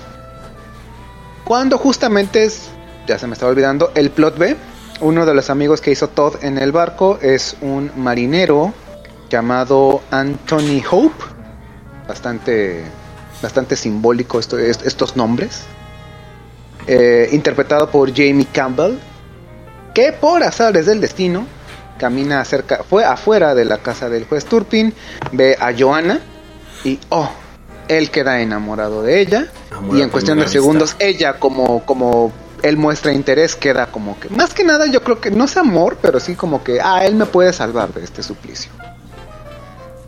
Cuando 1.44 1.78
justamente 1.78 2.44
es, 2.44 2.68
ya 3.06 3.18
se 3.18 3.26
me 3.26 3.32
estaba 3.34 3.50
olvidando, 3.50 3.90
el 3.94 4.10
plot 4.10 4.38
B. 4.38 4.56
Uno 5.00 5.24
de 5.26 5.34
los 5.34 5.48
amigos 5.50 5.80
que 5.80 5.90
hizo 5.90 6.08
Todd 6.08 6.36
en 6.42 6.58
el 6.58 6.72
barco 6.72 7.18
es 7.22 7.56
un 7.62 7.90
marinero 7.96 8.72
llamado 9.30 10.02
Anthony 10.10 10.82
Hope. 10.90 11.24
Bastante, 12.06 12.84
bastante 13.42 13.76
simbólico 13.76 14.38
esto- 14.38 14.58
est- 14.58 14.86
estos 14.86 15.16
nombres. 15.16 15.62
Eh, 16.92 17.28
interpretado 17.30 17.88
por 17.88 18.10
Jamie 18.12 18.48
Campbell. 18.52 18.98
Que 19.94 20.12
por 20.12 20.42
azares 20.42 20.86
del 20.86 21.00
destino 21.00 21.46
camina 21.98 22.44
cerca, 22.44 22.82
fue 22.82 23.04
afuera 23.04 23.54
de 23.54 23.64
la 23.64 23.78
casa 23.78 24.08
del 24.08 24.24
juez 24.24 24.44
Turpin, 24.44 24.92
ve 25.30 25.56
a 25.60 25.72
Joanna 25.72 26.20
y 26.82 26.98
oh, 27.10 27.30
él 27.86 28.10
queda 28.10 28.40
enamorado 28.40 29.02
de 29.02 29.20
ella 29.20 29.46
Amor 29.70 29.98
y 29.98 30.02
en 30.02 30.08
cuestión 30.08 30.38
de 30.40 30.48
segundos 30.48 30.90
vista. 30.90 31.04
ella 31.04 31.32
como 31.34 31.84
como 31.84 32.32
él 32.62 32.76
muestra 32.76 33.12
interés 33.12 33.54
queda 33.54 33.86
como 33.86 34.18
que 34.18 34.28
más 34.30 34.54
que 34.54 34.64
nada 34.64 34.86
yo 34.86 35.02
creo 35.02 35.20
que 35.20 35.30
no 35.30 35.44
es 35.44 35.56
amor 35.56 35.98
pero 36.00 36.20
sí 36.20 36.34
como 36.34 36.64
que 36.64 36.80
ah 36.80 37.04
él 37.04 37.16
me 37.16 37.26
puede 37.26 37.52
salvar 37.52 37.92
de 37.92 38.02
este 38.02 38.22
suplicio 38.22 38.70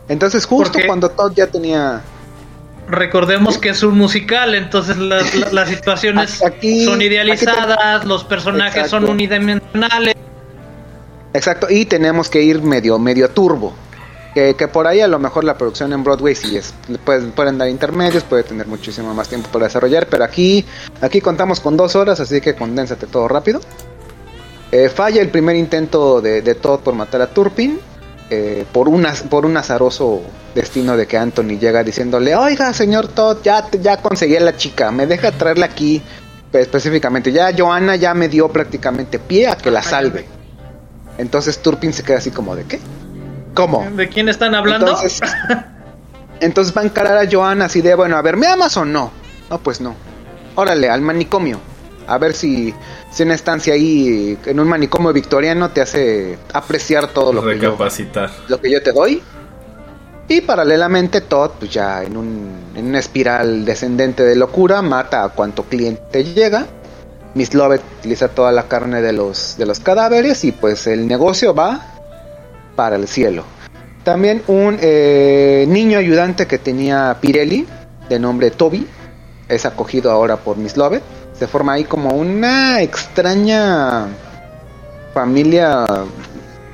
entonces 0.07 0.45
justo 0.45 0.79
cuando 0.87 1.09
Todd 1.09 1.33
ya 1.35 1.47
tenía 1.47 2.01
Recordemos 2.87 3.57
que 3.57 3.69
es 3.69 3.81
un 3.83 3.97
musical, 3.97 4.55
entonces 4.55 4.97
las, 4.97 5.33
las- 5.35 5.53
las 5.53 5.69
situaciones 5.69 6.43
Aquí- 6.45 6.85
son 6.85 7.01
idealizadas, 7.01 8.05
los 8.05 8.23
personajes 8.23 8.89
son 8.89 9.05
unidimensionales. 9.09 10.13
Exacto, 11.33 11.67
y 11.69 11.85
tenemos 11.85 12.29
que 12.29 12.41
ir 12.43 12.61
medio, 12.61 12.99
medio 12.99 13.29
turbo. 13.29 13.73
Que, 14.35 14.55
que 14.55 14.67
por 14.67 14.87
ahí 14.87 14.99
a 14.99 15.07
lo 15.07 15.19
mejor 15.19 15.43
la 15.43 15.55
producción 15.59 15.93
en 15.93 16.03
Broadway 16.03 16.33
sí 16.33 16.57
es, 16.57 16.73
pueden, 17.05 17.31
pueden 17.31 17.59
dar 17.59 17.69
intermedios, 17.69 18.23
puede 18.23 18.41
tener 18.43 18.65
muchísimo 18.65 19.13
más 19.13 19.29
tiempo 19.29 19.47
para 19.49 19.65
desarrollar, 19.65 20.07
pero 20.07 20.23
aquí, 20.23 20.65
aquí 21.01 21.21
contamos 21.21 21.59
con 21.59 21.77
dos 21.77 21.95
horas, 21.95 22.19
así 22.19 22.41
que 22.41 22.55
condénsate 22.55 23.05
todo 23.05 23.27
rápido. 23.27 23.61
Eh, 24.71 24.89
falla 24.89 25.21
el 25.21 25.29
primer 25.29 25.55
intento 25.55 26.19
de, 26.19 26.41
de 26.41 26.55
Todd 26.55 26.79
por 26.79 26.95
matar 26.95 27.21
a 27.21 27.27
Turpin, 27.27 27.79
eh, 28.33 28.65
por, 28.71 28.89
una, 28.89 29.13
por 29.29 29.45
un 29.45 29.55
azaroso 29.57 30.21
destino 30.55 30.97
de 30.97 31.05
que 31.07 31.17
Anthony 31.17 31.57
llega 31.59 31.83
diciéndole, 31.83 32.35
oiga 32.35 32.73
señor 32.73 33.07
Todd, 33.07 33.37
ya, 33.43 33.65
te- 33.67 33.79
ya 33.79 33.97
conseguí 33.97 34.35
a 34.35 34.39
la 34.41 34.55
chica, 34.57 34.91
me 34.91 35.05
deja 35.07 35.31
traerla 35.31 35.65
aquí 35.67 36.01
específicamente, 36.51 37.31
ya 37.31 37.51
Joanna 37.57 37.95
ya 37.95 38.13
me 38.13 38.27
dio 38.29 38.49
prácticamente 38.49 39.19
pie 39.19 39.47
a 39.47 39.55
que 39.57 39.71
la 39.71 39.81
salve. 39.81 40.25
Entonces 41.17 41.59
Turpin 41.61 41.93
se 41.93 42.03
queda 42.03 42.17
así 42.17 42.31
como 42.31 42.55
de 42.55 42.63
qué? 42.65 42.79
¿Cómo? 43.53 43.87
¿De 43.95 44.09
quién 44.09 44.29
están 44.29 44.55
hablando? 44.55 44.87
Entonces, 44.87 45.21
entonces 46.39 46.75
va 46.75 46.81
a 46.81 46.85
encarar 46.85 47.17
a 47.17 47.29
Joanna 47.31 47.65
así 47.65 47.81
de, 47.81 47.95
bueno, 47.95 48.17
a 48.17 48.21
ver, 48.21 48.37
¿me 48.37 48.47
amas 48.47 48.75
o 48.77 48.85
no? 48.85 49.11
No, 49.49 49.57
pues 49.59 49.79
no. 49.81 49.95
Órale, 50.55 50.89
al 50.89 51.01
manicomio. 51.01 51.59
A 52.07 52.17
ver 52.17 52.33
si, 52.33 52.73
si 53.11 53.23
una 53.23 53.33
estancia 53.33 53.73
ahí 53.73 54.37
en 54.45 54.59
un 54.59 54.67
manicomio 54.67 55.13
victoriano 55.13 55.69
te 55.71 55.81
hace 55.81 56.37
apreciar 56.53 57.07
todo 57.07 57.33
lo 57.33 57.41
que, 57.41 57.57
yo, 57.59 57.71
Recapacitar. 57.71 58.29
lo 58.47 58.59
que 58.59 58.71
yo 58.71 58.81
te 58.81 58.91
doy. 58.91 59.21
Y 60.27 60.41
paralelamente 60.41 61.21
Todd, 61.21 61.51
pues 61.59 61.71
ya 61.71 62.03
en, 62.03 62.15
un, 62.15 62.49
en 62.75 62.87
una 62.87 62.99
espiral 62.99 63.65
descendente 63.65 64.23
de 64.23 64.35
locura, 64.35 64.81
mata 64.81 65.23
a 65.23 65.29
cuanto 65.29 65.63
cliente 65.63 66.23
llega. 66.23 66.65
Miss 67.35 67.53
Lovett 67.53 67.81
utiliza 67.99 68.29
toda 68.29 68.51
la 68.51 68.67
carne 68.67 69.01
de 69.01 69.11
los, 69.11 69.57
de 69.57 69.65
los 69.65 69.79
cadáveres 69.79 70.43
y 70.43 70.51
pues 70.51 70.87
el 70.87 71.07
negocio 71.07 71.53
va 71.53 71.81
para 72.75 72.95
el 72.95 73.07
cielo. 73.07 73.43
También 74.03 74.43
un 74.47 74.77
eh, 74.81 75.65
niño 75.67 75.97
ayudante 75.97 76.45
que 76.45 76.57
tenía 76.57 77.17
Pirelli, 77.21 77.65
de 78.09 78.19
nombre 78.19 78.51
Toby, 78.51 78.87
es 79.47 79.65
acogido 79.65 80.11
ahora 80.11 80.37
por 80.37 80.57
Miss 80.57 80.77
Lovett. 80.77 81.03
Se 81.37 81.47
forma 81.47 81.73
ahí 81.73 81.83
como 81.83 82.11
una 82.11 82.81
extraña 82.81 84.07
familia 85.13 85.85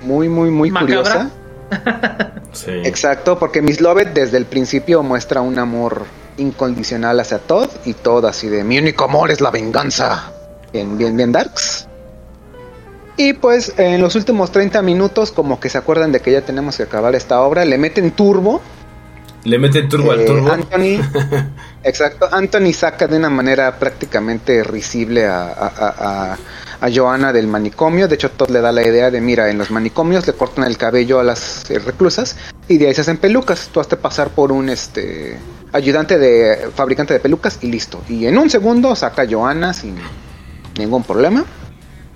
muy, 0.02 0.30
muy, 0.30 0.50
muy 0.50 0.72
Macabra. 0.72 0.96
curiosa. 0.96 1.30
Sí. 2.52 2.72
Exacto, 2.84 3.38
porque 3.38 3.62
Miss 3.62 3.80
Lovett 3.80 4.12
desde 4.12 4.38
el 4.38 4.46
principio 4.46 5.04
muestra 5.04 5.40
un 5.40 5.60
amor 5.60 6.06
incondicional 6.38 7.20
hacia 7.20 7.38
Todd 7.38 7.70
y 7.86 7.94
Todd 7.94 8.26
así 8.26 8.48
de 8.48 8.64
mi 8.64 8.80
único 8.80 9.06
amor 9.06 9.30
es 9.30 9.40
la 9.40 9.52
venganza. 9.52 10.32
Bien, 10.74 10.98
bien, 10.98 11.16
bien 11.16 11.32
darks. 11.32 11.88
Y 13.18 13.34
pues 13.34 13.74
en 13.78 14.02
los 14.02 14.16
últimos 14.16 14.52
30 14.52 14.82
minutos 14.82 15.32
como 15.32 15.60
que 15.60 15.70
se 15.70 15.78
acuerdan 15.78 16.12
de 16.12 16.22
que 16.22 16.32
ya 16.32 16.42
tenemos 16.42 16.78
que 16.78 16.84
acabar 16.84 17.14
esta 17.16 17.42
obra, 17.42 17.66
le 17.66 17.78
meten 17.78 18.12
turbo 18.12 18.62
Le 19.46 19.58
meten 19.58 19.88
turbo 19.88 20.12
al 20.12 20.20
Eh, 20.22 20.26
turbo. 20.26 20.52
Anthony, 20.52 21.00
exacto, 21.84 22.28
Anthony 22.32 22.74
saca 22.74 23.08
de 23.08 23.18
una 23.18 23.30
manera 23.30 23.78
prácticamente 23.80 24.64
risible 24.64 25.26
a, 25.28 25.44
a, 25.44 25.68
a- 25.78 26.38
a- 26.82 26.90
Joanna 26.90 27.32
del 27.34 27.48
manicomio. 27.48 28.08
De 28.08 28.16
hecho, 28.16 28.32
Todd 28.32 28.50
le 28.52 28.62
da 28.62 28.72
la 28.72 28.82
idea 28.86 29.12
de, 29.12 29.20
mira, 29.22 29.50
en 29.50 29.58
los 29.58 29.70
manicomios 29.72 30.26
le 30.28 30.34
cortan 30.34 30.64
el 30.66 30.78
cabello 30.78 31.20
a 31.20 31.24
las 31.24 31.70
eh, 31.72 31.80
reclusas 31.80 32.36
y 32.68 32.78
de 32.78 32.88
ahí 32.88 32.94
se 32.94 33.02
hacen 33.02 33.18
pelucas. 33.18 33.70
Tú 33.74 33.80
hazte 33.80 33.96
pasar 33.98 34.30
por 34.30 34.52
un 34.52 34.70
este 34.70 35.38
ayudante 35.74 36.18
de 36.18 36.70
fabricante 36.76 37.14
de 37.14 37.20
pelucas 37.20 37.60
y 37.62 37.68
listo. 37.68 38.02
Y 38.10 38.26
en 38.28 38.38
un 38.38 38.50
segundo 38.50 38.96
saca 38.96 39.22
a 39.24 39.28
Joanna 39.30 39.74
sin 39.74 39.96
ningún 40.78 41.04
problema. 41.04 41.44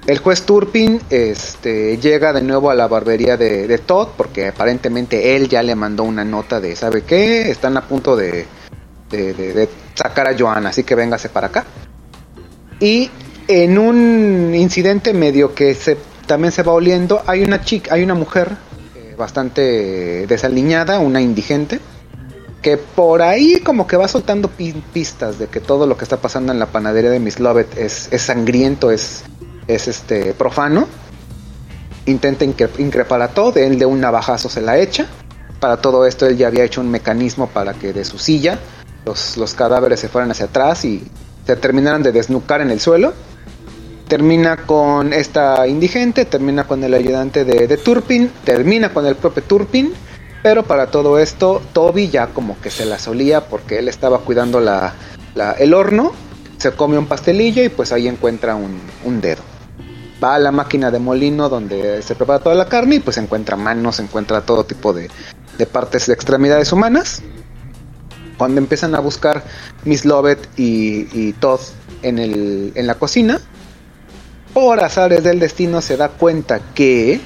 El 0.06 0.18
juez 0.18 0.44
Turpin 0.44 1.00
este, 1.10 1.98
llega 1.98 2.34
de 2.34 2.42
nuevo 2.42 2.70
a 2.70 2.76
la 2.76 2.88
barbería 2.88 3.38
de, 3.38 3.78
Todd 3.78 4.10
porque 4.18 4.48
aparentemente 4.48 5.36
él 5.36 5.48
ya 5.48 5.64
le 5.64 5.76
mandó 5.76 6.04
una 6.04 6.26
nota 6.26 6.60
de, 6.60 6.76
¿sabe 6.76 7.04
qué? 7.04 7.50
Están 7.50 7.78
a 7.78 7.88
punto 7.88 8.16
de, 8.18 8.46
sacar 9.96 10.28
a 10.28 10.38
Joanna, 10.38 10.70
así 10.70 10.84
que 10.84 10.96
véngase 10.96 11.30
para 11.30 11.48
acá. 11.48 11.66
Y 12.82 13.10
en 13.48 13.78
un 13.78 14.54
incidente 14.54 15.14
medio 15.14 15.56
que 15.56 15.74
se, 15.74 15.98
también 16.26 16.52
se 16.52 16.64
va 16.64 16.74
oliendo, 16.74 17.24
hay 17.26 17.44
una 17.44 17.64
chica, 17.64 17.94
hay 17.96 18.04
una 18.04 18.16
mujer 18.16 18.50
eh, 18.96 19.16
bastante 19.18 20.28
desaliñada, 20.28 21.00
una 21.00 21.22
indigente, 21.22 21.80
que 22.62 22.76
por 22.78 23.22
ahí 23.22 23.62
como 23.62 23.88
que 23.88 23.96
va 23.96 24.10
soltando 24.10 24.50
pi- 24.50 24.84
pistas 24.92 25.40
de 25.40 25.48
que 25.48 25.62
todo 25.62 25.86
lo 25.86 25.96
que 25.96 26.04
está 26.04 26.18
pasando 26.18 26.52
en 26.52 26.60
la 26.60 26.66
panadería 26.66 27.12
de 27.12 27.20
Miss 27.20 27.40
Lovett 27.40 27.78
es, 27.78 28.10
es 28.12 28.22
sangriento, 28.22 28.92
es, 28.92 29.24
es 29.68 29.88
este 29.88 30.34
profano. 30.34 30.88
Intenta 32.06 32.44
incre- 32.46 32.80
increpar 32.80 33.22
a 33.22 33.30
Todd, 33.30 33.58
él 33.58 33.80
de 33.80 33.86
un 33.86 34.02
navajazo 34.02 34.50
se 34.50 34.62
la 34.62 34.78
echa. 34.78 35.06
Para 35.60 35.78
todo 35.78 36.06
esto 36.06 36.26
él 36.28 36.38
ya 36.38 36.48
había 36.48 36.64
hecho 36.66 36.82
un 36.82 36.90
mecanismo 36.92 37.48
para 37.48 37.74
que 37.74 37.94
de 37.94 38.04
su 38.04 38.18
silla 38.20 38.60
los, 39.06 39.38
los 39.38 39.54
cadáveres 39.54 40.00
se 40.02 40.10
fueran 40.10 40.32
hacia 40.32 40.46
atrás 40.46 40.84
y 40.84 41.04
se 41.48 41.56
terminaran 41.56 42.04
de 42.04 42.12
desnucar 42.12 42.60
en 42.62 42.72
el 42.72 42.80
suelo. 42.82 43.14
Termina 44.08 44.58
con 44.58 45.14
esta 45.14 45.66
indigente, 45.66 46.26
termina 46.26 46.66
con 46.66 46.84
el 46.84 46.94
ayudante 46.94 47.46
de, 47.46 47.78
Turpin, 47.78 48.30
termina 48.44 48.90
con 48.94 49.06
el 49.06 49.16
propio 49.16 49.42
Turpin, 49.44 49.94
pero 50.44 50.64
para 50.64 50.88
todo 50.88 51.18
esto 51.18 51.62
Toby 51.72 52.10
ya 52.10 52.28
como 52.28 52.60
que 52.60 52.70
se 52.70 52.86
la 52.86 53.00
solía 53.00 53.48
porque 53.48 53.80
él 53.80 53.88
estaba 53.88 54.20
cuidando 54.20 54.60
la- 54.60 54.94
el 55.58 55.74
horno, 55.74 56.12
se 56.58 56.72
come 56.74 56.98
un 56.98 57.08
pastelillo 57.08 57.64
y 57.64 57.70
pues 57.70 57.92
ahí 57.94 58.08
encuentra 58.10 58.56
un, 58.56 58.80
un 59.06 59.22
dedo. 59.22 59.42
Va 60.24 60.36
a 60.36 60.40
la 60.40 60.52
máquina 60.52 60.90
de 60.90 61.00
molino 61.00 61.50
donde 61.50 62.02
se 62.02 62.16
prepara 62.16 62.40
toda 62.40 62.56
la 62.56 62.70
carne 62.70 62.96
y 62.96 63.00
pues 63.00 63.18
encuentra 63.18 63.58
manos, 63.58 64.00
encuentra 64.00 64.42
todo 64.42 64.64
tipo 64.64 64.94
de, 64.94 65.10
de 65.58 65.66
partes 65.66 66.06
de 66.06 66.14
extremidades 66.14 66.72
humanas. 66.72 67.22
Cuando 68.38 68.60
empiezan 68.60 68.96
a 68.96 69.00
buscar 69.00 69.44
Miss 69.84 70.06
Lovett 70.06 70.48
y, 70.58 71.08
y 71.12 71.34
Todd 71.34 71.60
en, 72.04 72.20
el, 72.20 72.72
en 72.76 72.88
la 72.88 72.96
cocina, 72.96 73.42
por 74.54 74.80
azares 74.84 75.24
del 75.24 75.40
destino 75.40 75.82
se 75.82 75.98
da 75.98 76.10
cuenta 76.10 76.60
que 76.74 77.20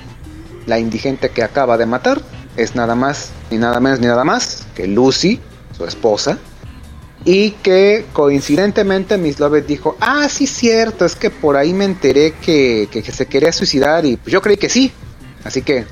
la 0.65 0.79
indigente 0.79 1.29
que 1.29 1.43
acaba 1.43 1.77
de 1.77 1.85
matar 1.85 2.21
es 2.55 2.75
nada 2.75 2.95
más, 2.95 3.29
ni 3.51 3.57
nada 3.57 3.79
menos, 3.79 3.99
ni 3.99 4.07
nada 4.07 4.23
más 4.23 4.65
que 4.75 4.87
Lucy, 4.87 5.39
su 5.77 5.85
esposa, 5.85 6.37
y 7.29 7.51
que 7.61 8.05
coincidentemente 8.13 9.17
Miss 9.17 9.37
Lovett 9.41 9.67
dijo, 9.67 9.97
ah, 9.99 10.29
sí 10.29 10.47
cierto, 10.47 11.03
es 11.03 11.13
que 11.15 11.29
por 11.29 11.57
ahí 11.57 11.73
me 11.73 11.83
enteré 11.83 12.31
que, 12.41 12.87
que- 12.89 13.03
que 13.03 13.11
se 13.11 13.25
quería 13.25 13.51
suicidar 13.51 14.05
y 14.05 14.15
pues 14.15 14.31
yo 14.31 14.41
creí 14.41 14.55
que 14.55 14.69
sí. 14.69 14.93
Así 15.43 15.61
que 15.61 15.85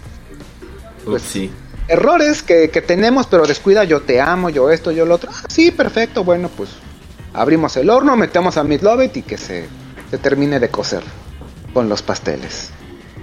Ups, 1.06 1.22
sí. 1.22 1.52
errores 1.90 2.42
que, 2.42 2.70
que 2.70 2.82
tenemos, 2.82 3.28
pero 3.28 3.46
descuida, 3.46 3.84
yo 3.84 4.02
te 4.02 4.22
amo, 4.22 4.50
yo 4.50 4.72
esto, 4.72 4.92
yo 4.94 5.06
lo 5.06 5.16
otro. 5.16 5.30
Ah, 5.34 5.44
sí, 5.50 5.72
perfecto, 5.72 6.24
bueno, 6.24 6.50
pues 6.56 6.70
abrimos 7.34 7.76
el 7.76 7.90
horno, 7.90 8.16
metemos 8.16 8.56
a 8.56 8.64
Miss 8.64 8.82
Lovett 8.82 9.18
y 9.18 9.22
que 9.22 9.38
se, 9.38 9.68
se 10.10 10.18
termine 10.18 10.62
de 10.62 10.70
cocer 10.70 11.04
con 11.74 11.90
los 11.90 12.02
pasteles. 12.02 12.70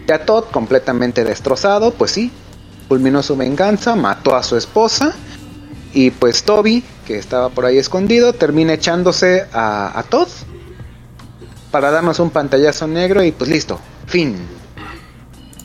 Ya 0.07 0.27
Todd 0.27 0.45
completamente 0.53 1.25
destrozado, 1.25 1.93
pues 1.95 2.11
sí, 2.11 2.31
culminó 2.89 3.23
su 3.23 3.37
venganza, 3.39 3.97
mató 3.97 4.37
a 4.37 4.43
su 4.43 4.57
esposa 4.59 5.15
y 5.93 6.11
pues 6.11 6.43
Toby, 6.45 6.83
que 7.07 7.19
estaba 7.19 7.49
por 7.51 7.67
ahí 7.67 7.79
escondido, 7.79 8.33
termina 8.33 8.75
echándose 8.75 9.47
a, 9.53 9.99
a 9.99 10.03
Todd 10.05 10.29
para 11.71 11.91
darnos 11.91 12.19
un 12.21 12.31
pantallazo 12.31 12.87
negro 12.87 13.23
y 13.23 13.33
pues 13.33 13.51
listo, 13.51 13.81
fin. 14.07 14.37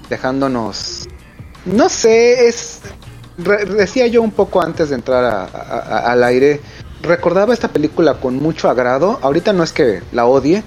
Dejándonos 0.10 1.08
no 1.66 1.90
sé, 1.90 2.48
es. 2.48 2.80
decía 3.38 4.08
yo 4.08 4.22
un 4.22 4.32
poco 4.32 4.62
antes 4.62 4.90
de 4.90 4.96
entrar 4.96 5.24
a- 5.26 6.12
al 6.12 6.24
aire. 6.24 6.62
Recordaba 7.02 7.54
esta 7.54 7.68
película 7.68 8.16
con 8.16 8.38
mucho 8.38 8.70
agrado. 8.70 9.20
Ahorita 9.22 9.52
no 9.54 9.64
es 9.64 9.74
que 9.74 10.02
la 10.14 10.26
odie, 10.26 10.64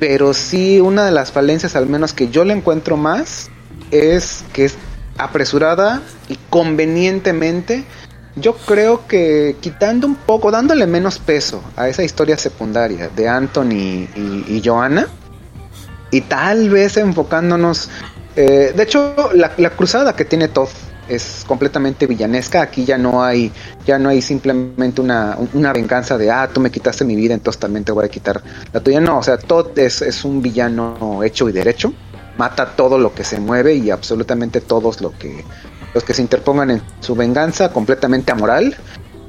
pero 0.00 0.32
sí 0.34 0.80
una 0.80 1.04
de 1.04 1.12
las 1.12 1.32
falencias, 1.32 1.76
al 1.76 1.86
menos 1.86 2.12
que 2.14 2.28
yo 2.30 2.44
le 2.44 2.54
encuentro 2.54 2.96
más, 2.96 3.50
es 3.90 4.42
que 4.54 4.64
es 4.64 4.76
apresurada 5.18 6.00
y 6.28 6.38
convenientemente. 6.48 7.84
Yo 8.40 8.54
creo 8.54 9.06
que 9.06 9.56
quitando 9.60 10.06
un 10.06 10.14
poco, 10.14 10.50
dándole 10.50 10.86
menos 10.86 11.18
peso 11.18 11.62
a 11.76 11.88
esa 11.88 12.02
historia 12.02 12.36
secundaria 12.36 13.08
de 13.08 13.28
Anthony 13.28 14.08
y, 14.16 14.44
y 14.48 14.62
Joanna, 14.64 15.06
y 16.10 16.22
tal 16.22 16.70
vez 16.70 16.96
enfocándonos 16.96 17.90
eh, 18.36 18.72
de 18.74 18.82
hecho 18.84 19.14
la, 19.34 19.52
la 19.56 19.70
cruzada 19.70 20.14
que 20.14 20.24
tiene 20.24 20.46
Todd 20.46 20.68
es 21.08 21.44
completamente 21.46 22.06
villanesca. 22.06 22.62
Aquí 22.62 22.84
ya 22.84 22.96
no 22.96 23.24
hay 23.24 23.50
ya 23.84 23.98
no 23.98 24.10
hay 24.10 24.22
simplemente 24.22 25.00
una, 25.00 25.36
una 25.54 25.72
venganza 25.72 26.16
de 26.16 26.30
ah 26.30 26.48
tú 26.52 26.60
me 26.60 26.70
quitaste 26.70 27.04
mi 27.04 27.16
vida 27.16 27.34
entonces 27.34 27.58
también 27.58 27.84
te 27.84 27.90
voy 27.90 28.04
a 28.04 28.08
quitar 28.08 28.40
la 28.72 28.78
tuya 28.78 29.00
no 29.00 29.18
o 29.18 29.22
sea 29.24 29.38
Todd 29.38 29.76
es, 29.78 30.02
es 30.02 30.24
un 30.24 30.40
villano 30.40 31.22
hecho 31.24 31.48
y 31.48 31.52
derecho. 31.52 31.92
Mata 32.36 32.76
todo 32.76 32.98
lo 32.98 33.12
que 33.12 33.24
se 33.24 33.40
mueve 33.40 33.74
y 33.74 33.90
absolutamente 33.90 34.60
todos 34.60 35.00
lo 35.00 35.10
que 35.18 35.44
los 35.94 36.04
que 36.04 36.14
se 36.14 36.22
interpongan 36.22 36.70
en 36.70 36.82
su 37.00 37.14
venganza 37.14 37.72
completamente 37.72 38.32
amoral 38.32 38.76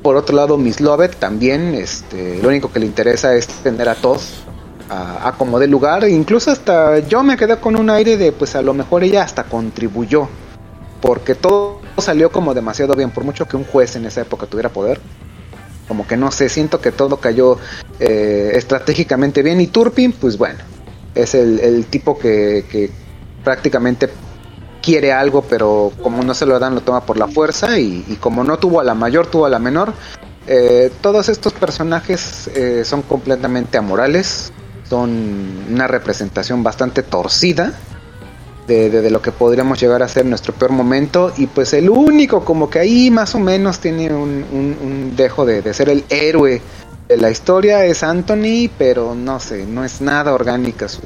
por 0.01 0.16
otro 0.16 0.36
lado 0.36 0.57
Miss 0.57 0.80
Lovett 0.80 1.16
también 1.16 1.76
este 1.76 2.41
lo 2.41 2.49
único 2.49 2.72
que 2.72 2.80
le 2.80 2.86
interesa 2.86 3.36
es 3.36 3.47
tener 3.47 3.89
a 3.89 3.95
Todd 3.95 4.20
a, 4.89 5.36
como 5.38 5.60
de 5.60 5.68
lugar. 5.68 6.07
Incluso 6.07 6.51
hasta 6.51 6.99
yo 6.99 7.24
me 7.24 7.38
quedé 7.38 7.57
con 7.57 7.76
un 7.76 7.89
aire 7.89 8.18
de, 8.18 8.32
pues 8.32 8.55
a 8.55 8.62
lo 8.62 8.74
mejor 8.74 9.03
ella 9.03 9.24
hasta 9.24 9.43
contribuyó. 9.43 10.28
Porque 11.01 11.36
todo 11.36 11.80
salió 11.97 12.32
como 12.32 12.53
demasiado 12.53 12.93
bien. 12.95 13.12
Por 13.12 13.24
mucho 13.24 13.47
que 13.47 13.55
un 13.55 13.64
juez 13.64 13.95
en 13.95 14.05
esa 14.05 14.22
época 14.22 14.47
tuviera 14.47 14.70
poder. 14.70 14.99
Como 15.88 16.05
que 16.05 16.18
no 16.18 16.32
sé, 16.32 16.49
siento 16.49 16.82
que 16.82 16.91
todo 16.91 17.18
cayó 17.18 17.57
eh, 17.99 18.51
estratégicamente 18.55 19.41
bien. 19.41 19.62
Y 19.62 19.68
Turpin, 19.68 20.12
pues 20.12 20.38
bueno, 20.38 20.60
es 21.16 21.34
el, 21.36 21.60
el 21.60 21.86
tipo 21.86 22.20
que 22.20 22.91
prácticamente 23.43 24.10
quiere 24.82 25.11
algo, 25.11 25.41
pero 25.41 25.91
como 26.01 26.23
no 26.23 26.34
se 26.34 26.45
lo 26.45 26.59
dan, 26.59 26.75
lo 26.75 26.82
toma 26.82 27.05
por 27.05 27.17
la 27.17 27.27
fuerza. 27.27 27.80
Y, 27.80 28.17
como 28.19 28.43
no 28.43 28.57
tuvo 28.57 28.80
a 28.80 28.84
la 28.84 28.93
mayor, 28.93 29.27
tuvo 29.27 29.45
a 29.45 29.49
la 29.49 29.59
menor. 29.59 29.93
Eh, 30.47 30.91
todos 31.01 31.30
estos 31.30 31.53
personajes 31.53 32.47
eh, 32.55 32.84
son 32.84 33.03
completamente 33.03 33.77
amorales, 33.77 34.51
son 34.89 35.65
una 35.69 35.88
representación 35.88 36.63
bastante 36.63 37.03
torcida 37.03 37.73
de, 38.65 39.09
lo 39.09 39.21
que 39.21 39.32
podríamos 39.32 39.80
llegar 39.80 40.03
a 40.03 40.07
ser 40.07 40.25
nuestro 40.25 40.53
peor 40.53 40.71
momento 40.71 41.34
y 41.38 41.47
pues 41.47 41.73
el 41.73 41.89
único 41.89 42.45
como 42.45 42.69
que 42.69 42.77
ahí 42.77 43.09
más 43.09 43.34
o 43.34 43.39
menos 43.39 43.80
tiene 43.80 44.13
un 44.13 45.13
dejo 45.15 45.43
de, 45.43 45.63
de 45.63 45.73
ser 45.73 45.89
el 45.89 46.03
héroe 46.09 46.61
de 47.09 47.17
la 47.17 47.32
historia 47.32 47.86
es 47.86 48.03
Anthony, 48.03 48.69
pero 48.77 49.15
no 49.15 49.39
sé, 49.39 49.65
no 49.65 49.84
es 49.84 49.99
nada 49.99 50.32
orgánica 50.32 50.88
su, 50.88 51.01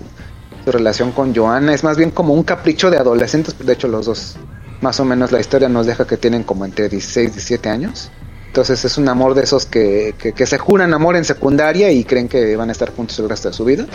su 0.64 0.72
relación 0.72 1.11
con 1.11 1.36
Joanna, 1.36 1.74
es 1.74 1.84
más 1.84 1.97
bien 1.97 2.11
como 2.11 2.34
un 2.34 2.43
capricho 2.43 2.89
de 2.89 2.97
adolescentes, 2.97 3.55
de 3.57 3.74
hecho 3.74 3.88
los 3.88 4.05
dos 4.05 4.38
más 4.82 4.99
o 4.99 5.05
menos 5.05 5.32
la 5.32 5.39
historia 5.39 5.70
nos 5.70 5.86
deja 5.86 6.05
que 6.05 6.18
tienen 6.18 6.43
como 6.43 6.66
entre 6.66 6.89
16 6.89 7.30
y 7.30 7.32
17 7.32 7.70
años. 7.70 8.11
Entonces 8.47 8.84
es 8.86 8.97
un 8.97 9.07
amor 9.09 9.34
de 9.34 9.43
esos 9.43 9.66
que, 9.66 10.14
que, 10.20 10.34
que 10.34 10.45
se 10.45 10.59
juran 10.59 10.93
amor 10.93 11.16
en 11.16 11.26
secundaria 11.26 11.91
y 11.91 12.03
creen 12.03 12.28
que 12.28 12.55
van 12.55 12.70
a 12.70 12.74
estar 12.74 12.93
juntos 12.93 13.18
el 13.20 13.30
resto 13.30 13.47
de 13.47 13.53
su 13.53 13.66
vida. 13.66 13.88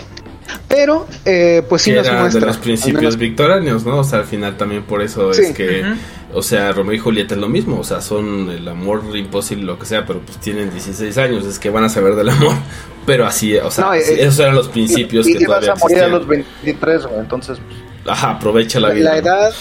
Pero, 0.68 1.06
eh, 1.24 1.62
pues 1.68 1.82
sí 1.82 1.90
que 1.90 1.96
nos 1.98 2.06
era 2.06 2.20
muestra. 2.20 2.40
de 2.40 2.46
los 2.46 2.56
principios 2.58 3.16
victorianos, 3.16 3.84
¿no? 3.84 3.98
O 3.98 4.04
sea, 4.04 4.20
al 4.20 4.24
final 4.24 4.56
también 4.56 4.82
por 4.84 5.02
eso 5.02 5.32
Sí. 5.32 5.42
es 5.42 5.52
que, 5.52 5.80
Ujú. 5.82 6.38
o 6.38 6.42
sea, 6.42 6.72
Romeo 6.72 6.94
y 6.94 6.98
Julieta 6.98 7.34
es 7.34 7.40
lo 7.40 7.48
mismo, 7.48 7.78
o 7.78 7.84
sea, 7.84 8.00
son 8.00 8.50
el 8.50 8.66
amor 8.68 9.02
imposible, 9.14 9.64
lo 9.64 9.78
que 9.78 9.86
sea, 9.86 10.06
pero 10.06 10.20
pues 10.20 10.38
tienen 10.38 10.70
16 10.70 11.16
años, 11.18 11.44
es 11.44 11.58
que 11.58 11.70
van 11.70 11.84
a 11.84 11.88
saber 11.88 12.14
del 12.14 12.28
amor. 12.30 12.54
Pero 13.06 13.24
así, 13.26 13.56
o 13.56 13.70
sea, 13.70 13.84
No, 13.86 13.90
así- 13.92 14.12
eh, 14.12 14.24
esos 14.26 14.38
eran 14.40 14.54
los 14.54 14.68
principios 14.68 15.26
y, 15.26 15.32
que 15.34 15.44
y 15.44 15.46
vas 15.46 15.60
todavía 15.60 15.72
a 15.72 15.76
morir 15.76 15.98
a 16.02 16.08
los 16.08 16.26
23, 16.26 17.06
güey, 17.06 17.20
entonces 17.20 17.58
pues, 17.58 17.78
Ajá, 18.06 18.32
aprovecha 18.32 18.78
la 18.80 18.88
la, 18.88 18.94
vida. 18.94 19.10
¿no? 19.12 19.16
edad 19.16 19.52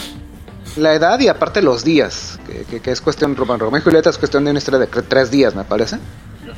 la 0.75 0.93
edad 0.93 1.17
y 1.21 1.27
aparte 1.29 1.61
los 1.61 1.83
días 1.85 2.37
que, 2.45 2.63
que- 2.65 2.81
que 2.81 2.91
es 2.91 2.99
cuestión 2.99 3.35
Romeo 3.37 3.57
Romeo 3.57 3.79
y 3.79 3.83
Julieta 3.83 4.09
es 4.09 4.17
cuestión 4.17 4.43
de 4.43 4.51
una 4.51 4.57
historia 4.59 4.79
de 4.81 4.87
tres 4.87 5.31
días 5.31 5.55
me 5.55 5.63
parece 5.63 5.97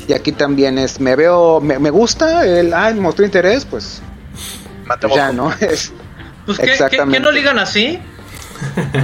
y 0.08 0.14
aquí 0.14 0.32
también 0.32 0.78
es 0.80 1.00
me 1.00 1.16
veo 1.16 1.62
me, 1.62 1.78
me 1.78 1.90
gusta 1.92 2.44
el 2.46 2.74
ah 2.74 2.92
mostró 2.96 3.24
interés 3.24 3.66
pues 3.66 4.02
matemos 4.90 5.16
ya 5.16 5.32
no 5.32 5.54
es 5.54 5.94
Pues 6.46 6.60
Exactamente. 6.60 7.18
que 7.18 7.24
no 7.24 7.32
ligan 7.32 7.60
así. 7.60 8.00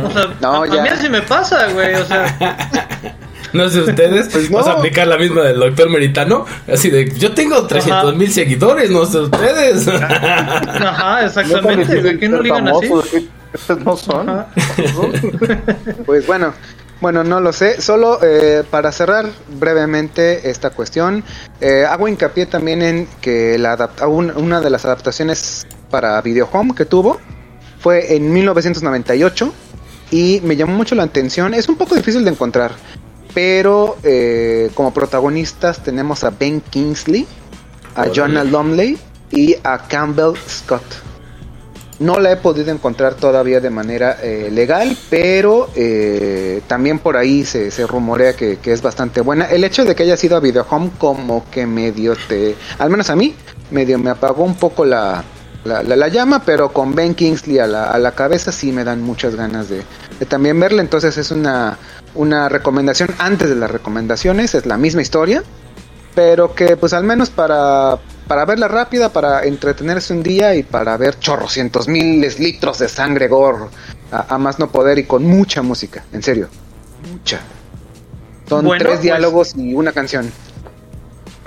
O 0.03 0.11
sea, 0.11 0.33
No, 0.41 0.63
a, 0.63 0.67
mí 0.67 0.77
así 0.89 1.07
me 1.09 1.21
pasa, 1.21 1.67
güey. 1.71 1.93
O 1.95 2.03
sea, 2.05 2.35
No 3.53 3.69
sé 3.69 3.81
ustedes, 3.81 4.27
Pues 4.29 4.49
no. 4.49 4.57
vas 4.57 4.67
a 4.67 4.71
aplicar 4.73 5.07
la 5.07 5.17
misma 5.17 5.43
del 5.43 5.59
doctor 5.59 5.89
Meritano. 5.89 6.45
Así 6.71 6.89
de, 6.89 7.09
yo 7.17 7.33
tengo 7.33 7.65
300 7.67 8.15
mil 8.15 8.31
seguidores, 8.31 8.89
no 8.89 9.05
sé 9.05 9.19
ustedes. 9.19 9.87
Ajá, 9.87 11.25
exactamente. 11.25 12.01
¿De 12.01 12.19
qué 12.19 12.27
no 12.27 12.41
ligan 12.41 12.67
así? 12.67 12.89
Estos 13.53 13.79
no 13.81 13.95
son. 13.95 14.29
Ajá. 14.29 14.47
Pues 16.05 16.25
bueno, 16.27 16.53
bueno, 16.99 17.23
no 17.23 17.39
lo 17.39 17.53
sé. 17.53 17.81
Solo 17.81 18.19
eh, 18.23 18.63
para 18.69 18.91
cerrar 18.91 19.27
brevemente 19.59 20.49
esta 20.49 20.71
cuestión, 20.71 21.23
eh, 21.61 21.85
hago 21.87 22.07
hincapié 22.07 22.45
también 22.47 22.81
en 22.81 23.07
que 23.21 23.57
la 23.57 23.73
adapta- 23.77 24.07
un- 24.07 24.31
una 24.35 24.59
de 24.61 24.69
las 24.69 24.83
adaptaciones 24.85 25.65
para 25.89 26.21
Video 26.21 26.49
Home 26.51 26.73
que 26.75 26.85
tuvo 26.85 27.19
fue 27.79 28.15
en 28.15 28.33
1998 28.33 29.53
y 30.11 30.41
me 30.43 30.55
llamó 30.55 30.73
mucho 30.73 30.95
la 30.95 31.03
atención. 31.03 31.53
Es 31.53 31.69
un 31.69 31.75
poco 31.75 31.95
difícil 31.95 32.23
de 32.23 32.31
encontrar, 32.31 32.71
pero 33.33 33.97
eh, 34.03 34.71
como 34.73 34.93
protagonistas 34.93 35.83
tenemos 35.83 36.23
a 36.23 36.31
Ben 36.31 36.61
Kingsley, 36.61 37.27
a. 37.95 38.07
Jonah 38.13 38.43
Lumley 38.43 38.97
y 39.29 39.55
a 39.63 39.87
Campbell 39.87 40.33
Scott. 40.47 40.83
No 41.99 42.19
la 42.19 42.31
he 42.31 42.37
podido 42.37 42.71
encontrar 42.71 43.13
todavía 43.13 43.61
de 43.61 43.69
manera 43.69 44.17
eh, 44.21 44.49
legal, 44.51 44.97
pero 45.09 45.69
eh, 45.75 46.61
también 46.67 46.99
por 46.99 47.15
ahí 47.15 47.45
se, 47.45 47.71
se 47.71 47.85
rumorea 47.87 48.35
que, 48.35 48.57
que 48.57 48.73
es 48.73 48.81
bastante 48.81 49.21
buena. 49.21 49.45
El 49.45 49.63
hecho 49.63 49.85
de 49.85 49.95
que 49.95 50.03
haya 50.03 50.17
sido 50.17 50.35
a 50.35 50.41
Video 50.41 50.65
Home 50.69 50.89
como 50.97 51.49
que 51.49 51.65
medio 51.65 52.15
te, 52.27 52.55
al 52.79 52.89
menos 52.89 53.09
a 53.09 53.15
mí, 53.15 53.33
medio 53.71 53.97
me 53.97 54.09
apagó 54.09 54.43
un 54.43 54.55
poco 54.55 54.83
la, 54.83 55.23
la, 55.65 55.83
la- 55.83 55.95
la 55.95 56.07
llama, 56.07 56.43
pero 56.45 56.71
con 56.71 56.95
Ben 56.95 57.13
Kingsley 57.15 57.59
a 57.59 57.67
la, 57.67 57.85
a 57.91 57.97
la 57.99 58.11
cabeza 58.13 58.51
sí 58.51 58.71
me 58.71 58.83
dan 58.83 59.01
muchas 59.01 59.35
ganas 59.35 59.67
de, 59.69 59.83
de 60.19 60.25
también 60.25 60.59
verla. 60.59 60.81
Entonces 60.81 61.17
es 61.17 61.31
una, 61.31 61.77
una 62.13 62.47
recomendación 62.49 63.09
antes 63.17 63.49
de 63.49 63.55
las 63.55 63.69
recomendaciones, 63.69 64.55
es 64.55 64.65
la 64.65 64.77
misma 64.77 65.01
historia, 65.01 65.43
pero 66.13 66.55
que 66.55 66.77
pues 66.77 66.93
al 66.93 67.03
menos 67.03 67.29
para, 67.29 67.97
para 68.27 68.45
verla 68.45 68.67
rápida, 68.67 69.09
para 69.09 69.43
entretenerse 69.43 70.13
un 70.13 70.23
día 70.23 70.55
y 70.55 70.63
para 70.63 70.95
ver 70.97 71.19
chorrocientos 71.19 71.87
miles 71.87 72.39
litros 72.39 72.79
de 72.79 72.87
sangre 72.87 73.27
gore 73.27 73.65
a, 74.11 74.33
a 74.35 74.37
más 74.37 74.59
no 74.59 74.69
poder 74.71 74.97
y 74.99 75.03
con 75.03 75.23
mucha 75.23 75.61
música, 75.61 76.03
en 76.13 76.23
serio, 76.23 76.47
mucha. 77.11 77.39
Son 78.47 78.63
Bueno, 78.63 78.79
tres 78.79 78.93
pues- 78.93 79.01
diálogos 79.01 79.55
y 79.57 79.73
una 79.73 79.91
canción. 79.91 80.31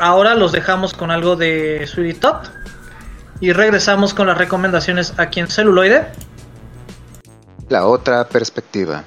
Ahora 0.01 0.35
los 0.35 0.53
dejamos 0.53 0.93
con 0.95 1.11
algo 1.11 1.35
de 1.37 1.85
Sweetie 1.87 2.15
Top. 2.21 2.37
Y 3.41 3.53
regresamos 3.53 4.15
con 4.15 4.27
las 4.27 4.39
recomendaciones 4.39 5.15
aquí 5.19 5.41
en 5.41 5.49
celuloide. 5.49 6.07
La 7.69 7.87
otra 7.87 8.27
perspectiva. 8.27 9.05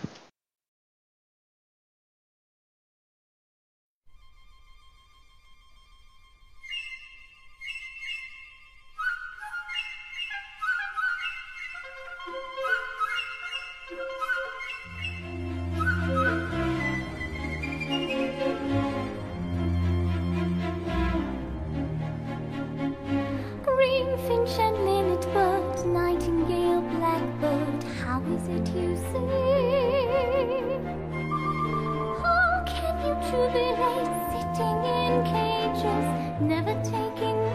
Never 36.39 36.75
taking 36.83 37.50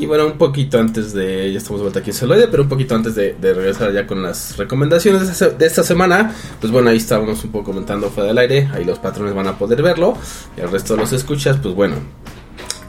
Y 0.00 0.06
bueno, 0.06 0.26
un 0.26 0.38
poquito 0.38 0.78
antes 0.78 1.12
de. 1.12 1.52
Ya 1.52 1.58
estamos 1.58 1.80
de 1.80 1.82
vuelta 1.82 1.98
aquí 1.98 2.10
en 2.10 2.16
Celoide, 2.16 2.46
pero 2.46 2.62
un 2.62 2.68
poquito 2.68 2.94
antes 2.94 3.16
de, 3.16 3.34
regresar 3.40 3.92
ya 3.92 4.06
con 4.06 4.22
las 4.22 4.56
recomendaciones 4.56 5.40
de 5.58 5.66
esta, 5.66 5.82
semana. 5.82 6.32
Pues 6.60 6.72
bueno, 6.72 6.90
ahí 6.90 6.98
estábamos 6.98 7.42
un 7.42 7.50
poco 7.50 7.72
comentando 7.72 8.08
fuera 8.08 8.28
del 8.28 8.38
aire. 8.38 8.68
Ahí 8.72 8.84
los 8.84 9.00
patrones 9.00 9.34
van 9.34 9.48
a 9.48 9.58
poder 9.58 9.82
verlo. 9.82 10.16
Y 10.56 10.60
el 10.60 10.70
resto 10.70 10.94
de 10.94 11.00
los 11.00 11.12
escuchas, 11.12 11.56
pues 11.60 11.74
bueno. 11.74 11.96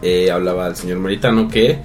eh, 0.04 0.30
hablaba 0.30 0.68
el 0.68 0.76
señor 0.76 1.00
Meritano 1.00 1.50
que 1.50 1.80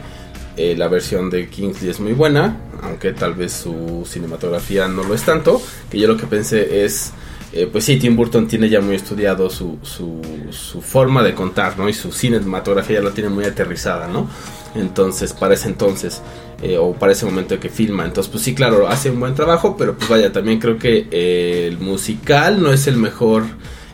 eh, 0.59 0.75
la 0.77 0.89
versión 0.89 1.31
de 1.31 1.49
Kingsley 1.49 1.91
es 1.91 2.01
muy 2.01 2.13
buena. 2.13 2.59
Aunque 2.83 3.13
tal 3.15 3.33
vez 3.33 3.53
su 3.55 4.07
cinematografía 4.07 4.89
no 4.89 5.05
lo 5.05 5.15
es 5.15 5.23
tanto. 5.23 5.63
Que 5.91 5.99
yo 5.99 6.07
lo 6.07 6.19
que 6.19 6.27
pensé 6.27 6.85
es. 6.85 7.15
eh, 7.55 7.67
pues 7.73 7.85
sí, 7.85 7.97
Tim 7.97 8.15
Burton 8.15 8.47
tiene 8.47 8.69
ya 8.69 8.83
muy 8.83 8.97
estudiado 8.97 9.49
su, 9.49 9.79
su, 9.81 10.21
su 10.51 10.83
forma 10.83 11.23
de 11.23 11.35
contar, 11.35 11.79
¿no? 11.79 11.89
Y 11.89 11.95
su 11.95 12.13
cinematografía 12.13 12.97
ya 12.99 13.03
lo 13.03 13.13
tiene 13.13 13.31
muy 13.31 13.47
aterrizada, 13.47 14.07
¿no? 14.07 14.29
Entonces, 14.75 15.33
para 15.33 15.55
ese 15.55 15.69
entonces, 15.69 16.21
eh, 16.63 16.77
o 16.79 16.93
para 16.95 17.13
ese 17.13 17.25
momento 17.27 17.59
que 17.61 17.69
filma. 17.69 18.05
Entonces, 18.05 18.31
pues 18.31 18.43
sí, 18.45 18.55
claro, 18.55 18.89
hace 18.89 19.11
un 19.11 19.21
buen 19.21 19.35
trabajo, 19.35 19.77
pero 19.77 19.97
pues 19.97 20.09
vaya, 20.09 20.33
también 20.33 20.59
creo 20.59 20.79
que 20.79 21.07
eh, 21.11 21.69
el 21.69 21.79
musical 21.79 22.63
no 22.63 22.73
es 22.73 22.87
el 22.87 22.97
mejor 22.97 23.45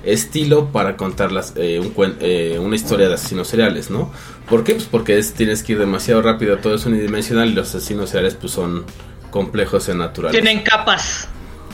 estilo 0.04 0.66
para 0.72 0.96
contar 0.96 1.30
las, 1.32 1.52
eh, 1.56 1.78
un 1.78 1.94
cuen- 1.94 2.16
eh, 2.20 2.58
una 2.58 2.74
historia 2.76 3.08
de 3.08 3.14
asesinos 3.14 3.48
seriales, 3.48 3.90
¿no? 3.90 4.10
¿Por 4.48 4.64
qué? 4.64 4.72
Pues 4.74 4.86
porque 4.90 5.18
es- 5.18 5.34
tienes 5.34 5.62
que 5.62 5.72
ir 5.72 5.78
demasiado 5.78 6.22
rápido, 6.22 6.56
todo 6.56 6.74
es 6.74 6.86
unidimensional 6.86 7.50
y 7.50 7.52
los 7.52 7.68
asesinos 7.74 8.08
seriales 8.10 8.34
pues 8.34 8.52
son 8.52 8.84
complejos 9.30 9.88
y 9.88 9.94
naturales. 9.94 10.40
Tienen 10.40 10.62
capas. 10.64 11.28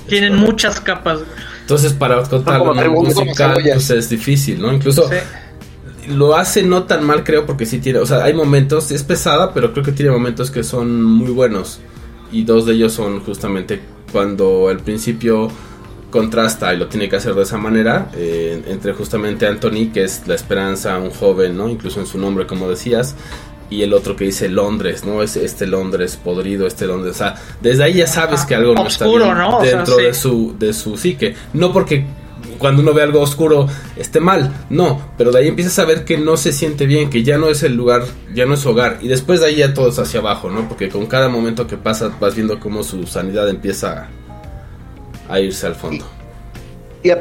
Tienen 0.09 0.31
correcto. 0.31 0.51
muchas 0.53 0.81
capas. 0.81 1.21
Entonces, 1.61 1.93
para 1.93 2.23
en 2.23 2.89
un 2.91 3.05
musical, 3.07 3.59
pues 3.63 3.91
es 3.91 4.09
difícil, 4.09 4.61
¿no? 4.61 4.73
Incluso 4.73 5.09
Sí. 5.09 5.17
Lo 6.09 6.37
hace 6.37 6.63
no 6.63 6.85
tan 6.85 7.05
mal, 7.05 7.25
creo, 7.25 7.47
porque 7.47 7.67
sí 7.67 7.79
tiene, 7.79 7.99
o 7.99 8.07
sea, 8.07 8.25
hay 8.25 8.35
momentos, 8.35 8.91
es 8.91 9.03
pesada, 9.03 9.53
pero 9.53 9.73
creo 9.73 9.85
que 9.85 9.93
tiene 9.93 10.11
momentos 10.11 10.51
que 10.51 10.63
son 10.63 11.03
muy 11.03 11.31
buenos. 11.31 11.81
Y 12.33 12.45
dos 12.45 12.67
de 12.67 12.75
ellos 12.75 12.93
son 12.93 13.21
justamente 13.21 13.81
cuando 14.11 14.69
al 14.69 14.79
principio 14.81 15.49
contrasta 16.11 16.73
y 16.73 16.79
lo 16.79 16.87
tiene 16.89 17.09
que 17.09 17.17
hacer 17.17 17.35
de 17.35 17.43
esa 17.43 17.59
manera 17.59 18.11
eh, 18.15 18.63
entre 18.69 18.93
justamente 18.93 19.47
Anthony, 19.47 19.91
que 19.93 20.05
es 20.05 20.27
la 20.27 20.35
esperanza, 20.35 20.99
un 20.99 21.11
joven, 21.11 21.57
¿no? 21.57 21.69
Incluso 21.69 22.01
en 22.01 22.07
su 22.07 22.19
nombre, 22.19 22.47
como 22.47 22.69
decías, 22.69 23.15
y 23.69 23.83
el 23.83 23.93
otro 23.93 24.17
que 24.17 24.25
dice 24.25 24.49
Londres, 24.49 25.05
¿no? 25.05 25.23
Es 25.23 25.37
este 25.37 25.67
Londres 25.67 26.19
podrido, 26.23 26.67
este 26.67 26.87
Londres, 26.87 27.17
o 27.17 27.19
sea, 27.19 27.35
desde 27.61 27.85
ahí 27.85 27.95
ya 27.95 28.07
sabes 28.07 28.45
que 28.45 28.55
algo 28.55 28.75
no 28.75 28.87
está 28.87 29.07
bien 29.07 29.21
¿no? 29.21 29.59
O 29.59 29.65
sea, 29.65 29.77
dentro 29.77 29.97
sí. 29.97 30.03
de 30.05 30.15
su 30.15 30.55
de 30.59 30.73
su 30.73 30.97
psique, 30.97 31.35
no 31.53 31.73
porque 31.73 32.07
cuando 32.59 32.83
uno 32.83 32.93
ve 32.95 33.03
algo 33.03 33.21
oscuro 33.21 33.67
esté 33.97 34.21
mal, 34.21 34.53
no, 34.71 35.01
pero 35.17 35.33
de 35.33 35.41
ahí 35.41 35.49
empiezas 35.49 35.79
a 35.79 35.85
ver 35.85 36.05
que 36.05 36.19
no 36.19 36.37
se 36.37 36.53
siente 36.53 36.87
bien, 36.87 37.11
que 37.11 37.23
ya 37.23 37.39
no 37.39 37.49
es 37.49 37.63
el 37.63 37.75
lugar, 37.75 38.05
ya 38.35 38.47
no 38.47 38.55
es 38.55 38.67
hogar, 38.67 38.99
y 39.01 39.09
después 39.09 39.41
de 39.41 39.47
ahí 39.47 39.57
ya 39.57 39.75
todo 39.75 39.89
es 39.89 39.99
hacia 39.99 40.21
abajo, 40.21 40.51
¿no? 40.51 40.69
Porque 40.69 40.89
con 40.89 41.07
cada 41.07 41.29
momento 41.29 41.67
que 41.67 41.77
pasa 41.77 42.11
vas 42.21 42.35
viendo 42.35 42.61
cómo 42.61 42.83
su 42.83 43.07
sanidad 43.07 43.49
empieza 43.49 44.09
a 45.29 45.41
irse 45.41 45.67
al 45.67 45.75
fondo. 45.75 46.05
Y, 47.03 47.13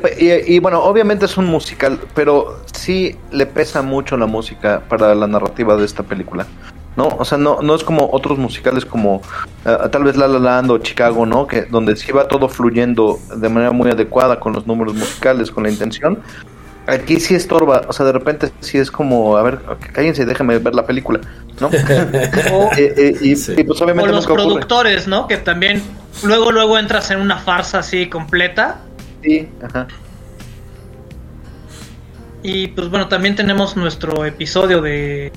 y, 0.55 0.59
bueno, 0.59 0.83
obviamente 0.83 1.25
es 1.25 1.37
un 1.37 1.45
musical, 1.45 1.99
pero 2.15 2.61
sí 2.73 3.15
le 3.31 3.45
pesa 3.45 3.83
mucho 3.83 4.17
la 4.17 4.25
música 4.25 4.81
para 4.89 5.13
la 5.13 5.27
narrativa 5.27 5.77
de 5.77 5.85
esta 5.85 6.01
película. 6.01 6.47
¿No? 6.95 7.07
O 7.19 7.25
sea, 7.25 7.37
no, 7.37 7.61
no 7.61 7.75
es 7.75 7.83
como 7.83 8.09
otros 8.13 8.37
musicales 8.37 8.85
como 8.85 9.21
eh, 9.65 9.77
tal 9.91 10.05
vez 10.05 10.15
La 10.15 10.27
La 10.29 10.39
Land 10.39 10.71
o 10.71 10.77
Chicago, 10.77 11.25
¿no? 11.25 11.45
Que 11.45 11.63
donde 11.63 11.95
sí 11.97 12.11
va 12.13 12.27
todo 12.27 12.47
fluyendo 12.47 13.19
de 13.35 13.49
manera 13.49 13.71
muy 13.71 13.91
adecuada 13.91 14.39
con 14.39 14.53
los 14.53 14.65
números 14.65 14.93
musicales, 14.95 15.51
con 15.51 15.63
la 15.63 15.69
intención. 15.69 16.19
Aquí 16.87 17.19
sí 17.19 17.33
estorba, 17.35 17.81
o 17.87 17.93
sea, 17.93 18.05
de 18.05 18.11
repente 18.11 18.51
sí 18.59 18.77
es 18.77 18.91
como, 18.91 19.35
a 19.37 19.41
ver, 19.43 19.59
cállense 19.91 20.21
y 20.21 20.25
déjenme 20.25 20.59
ver 20.59 20.75
la 20.75 20.85
película, 20.85 21.19
¿no? 21.59 21.67
O, 22.53 22.69
Eh, 22.77 22.93
eh, 22.95 23.15
y, 23.21 23.35
Sí. 23.35 23.55
y, 23.57 23.63
pues 23.63 23.81
o 23.81 23.85
los 23.87 24.25
ocurre. 24.25 24.43
productores, 24.43 25.07
¿no? 25.07 25.27
Que 25.27 25.37
también 25.37 25.81
luego, 26.23 26.51
luego 26.51 26.77
entras 26.77 27.09
en 27.11 27.19
una 27.19 27.37
farsa 27.39 27.79
así 27.79 28.07
completa. 28.07 28.77
Sí, 29.23 29.49
ajá. 29.63 29.87
Y 32.43 32.67
pues 32.67 32.89
bueno, 32.89 33.07
también 33.07 33.35
tenemos 33.35 33.75
nuestro 33.75 34.23
episodio 34.23 34.79
de, 34.79 35.31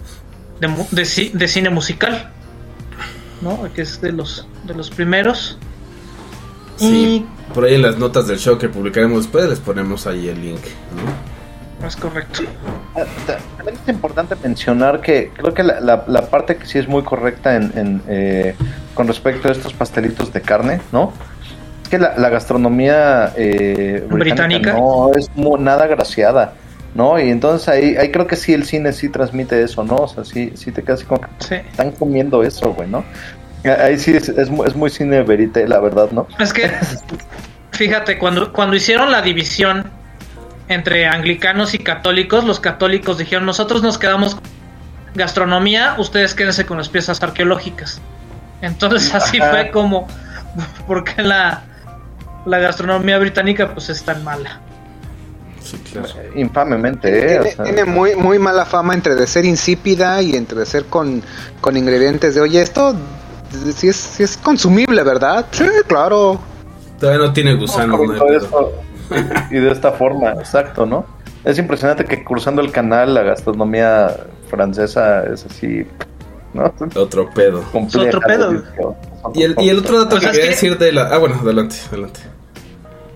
de, 0.60 0.68
de 0.68 1.02
ci- 1.02 1.32
de 1.32 1.48
cine 1.48 1.70
musical, 1.70 2.30
¿no? 3.42 3.68
Que 3.74 3.82
es 3.82 4.00
de 4.00 4.12
los, 4.12 4.46
de 4.64 4.74
los 4.74 4.90
primeros. 4.90 5.58
Sí, 6.76 7.26
por 7.54 7.64
ahí 7.64 7.74
en 7.74 7.82
las 7.82 7.98
notas 7.98 8.28
del 8.28 8.38
show 8.38 8.56
que 8.58 8.68
publicaremos 8.68 9.24
después 9.24 9.48
les 9.48 9.58
ponemos 9.58 10.06
ahí 10.06 10.28
el 10.28 10.40
link, 10.40 10.60
¿no? 10.94 11.86
Es 11.86 11.96
correcto. 11.96 12.42
Ah, 12.96 13.02
ta- 13.26 13.38
También 13.56 13.78
es 13.82 13.88
importante 13.88 14.34
mencionar 14.42 15.00
que 15.00 15.30
creo 15.36 15.54
que 15.54 15.62
la, 15.62 15.80
la- 15.80 16.04
la 16.08 16.22
parte 16.28 16.56
que 16.56 16.66
sí 16.66 16.78
es 16.78 16.88
muy 16.88 17.02
correcta 17.02 17.54
en, 17.56 17.72
en, 17.76 18.02
eh, 18.08 18.54
con 18.94 19.06
respecto 19.06 19.48
a 19.48 19.52
estos 19.52 19.72
pastelitos 19.72 20.32
de 20.32 20.40
carne, 20.40 20.80
¿no? 20.92 21.12
Es 21.84 21.88
que 21.88 21.98
la, 21.98 22.16
la 22.18 22.28
gastronomía 22.28 23.32
eh, 23.36 24.04
Británica. 24.10 24.72
no 24.74 25.10
es 25.16 25.30
nada 25.36 25.86
graciada, 25.86 26.54
¿no? 26.98 27.18
Y 27.18 27.30
entonces 27.30 27.68
ahí, 27.68 27.96
ahí 27.96 28.10
creo 28.10 28.26
que 28.26 28.34
sí 28.34 28.52
el 28.52 28.64
cine 28.66 28.92
sí 28.92 29.08
transmite 29.08 29.62
eso, 29.62 29.84
¿no? 29.84 29.94
O 29.94 30.08
sea, 30.08 30.24
sí, 30.24 30.52
sí 30.56 30.72
te 30.72 30.82
quedas 30.82 31.04
como 31.04 31.20
que 31.20 31.28
Sí. 31.38 31.54
están 31.54 31.92
comiendo 31.92 32.42
eso, 32.42 32.74
güey, 32.74 32.88
¿no? 32.88 33.04
Ahí 33.64 33.98
sí 33.98 34.14
es, 34.16 34.28
es, 34.28 34.50
es 34.50 34.74
muy 34.76 34.90
cine 34.90 35.22
verite, 35.22 35.66
la 35.68 35.78
verdad, 35.78 36.10
¿no? 36.10 36.26
Es 36.40 36.52
que, 36.52 36.70
fíjate, 37.70 38.18
cuando, 38.18 38.52
cuando 38.52 38.74
hicieron 38.74 39.12
la 39.12 39.22
división 39.22 39.84
entre 40.68 41.06
anglicanos 41.06 41.72
y 41.72 41.78
católicos, 41.78 42.42
los 42.44 42.58
católicos 42.58 43.16
dijeron, 43.16 43.46
nosotros 43.46 43.80
nos 43.82 43.96
quedamos 43.96 44.34
con 44.34 44.44
gastronomía, 45.14 45.94
ustedes 45.98 46.34
quédense 46.34 46.66
con 46.66 46.78
las 46.78 46.88
piezas 46.88 47.22
arqueológicas. 47.22 48.00
Entonces 48.60 49.14
así 49.14 49.40
Ajá. 49.40 49.50
fue 49.50 49.70
como, 49.70 50.08
porque 50.88 51.22
la, 51.22 51.62
la 52.44 52.58
gastronomía 52.58 53.18
británica 53.18 53.72
pues 53.72 53.88
es 53.88 54.02
tan 54.02 54.24
mala. 54.24 54.60
Sí, 55.70 55.76
claro. 55.92 56.08
Infamemente, 56.34 57.08
¿eh? 57.08 57.38
O 57.38 57.42
Tiene, 57.42 57.56
sea, 57.56 57.64
tiene 57.64 57.84
muy, 57.84 58.14
muy 58.16 58.38
mala 58.38 58.64
fama 58.64 58.94
entre 58.94 59.14
de 59.14 59.26
ser 59.26 59.44
insípida 59.44 60.22
y 60.22 60.34
entre 60.34 60.58
de 60.60 60.66
ser 60.66 60.84
con, 60.86 61.22
con 61.60 61.76
ingredientes 61.76 62.34
de, 62.34 62.40
oye, 62.40 62.62
esto 62.62 62.94
sí 63.74 63.88
es, 63.88 63.96
sí 63.96 64.22
es 64.22 64.36
consumible, 64.38 65.02
¿verdad? 65.02 65.46
Sí, 65.50 65.64
claro. 65.86 66.40
Todavía 66.98 67.26
no 67.26 67.32
tiene 67.32 67.54
gusano, 67.54 67.98
¿no? 67.98 68.26
esto, 68.28 68.72
y 69.50 69.54
de 69.56 69.70
esta 69.70 69.92
forma, 69.92 70.32
exacto, 70.32 70.86
¿no? 70.86 71.04
Es 71.44 71.58
impresionante 71.58 72.04
que 72.04 72.24
cruzando 72.24 72.60
el 72.62 72.72
canal 72.72 73.14
la 73.14 73.22
gastronomía 73.22 74.16
francesa 74.48 75.24
es 75.24 75.46
así, 75.46 75.86
¿no? 76.54 76.72
Otro 76.96 77.30
pedo. 77.30 77.62
Compleja, 77.72 78.08
otro 78.08 78.20
pedo. 78.20 78.64
Y 79.34 79.42
el, 79.42 79.54
y 79.58 79.68
el 79.68 79.78
otro 79.78 79.98
dato 80.02 80.16
O 80.16 80.18
que 80.20 80.26
quería 80.26 80.42
que- 80.42 80.48
decir 80.48 80.78
de 80.78 80.92
la... 80.92 81.02
Ah, 81.08 81.18
bueno, 81.18 81.36
adelante, 81.42 81.76
adelante. 81.88 82.20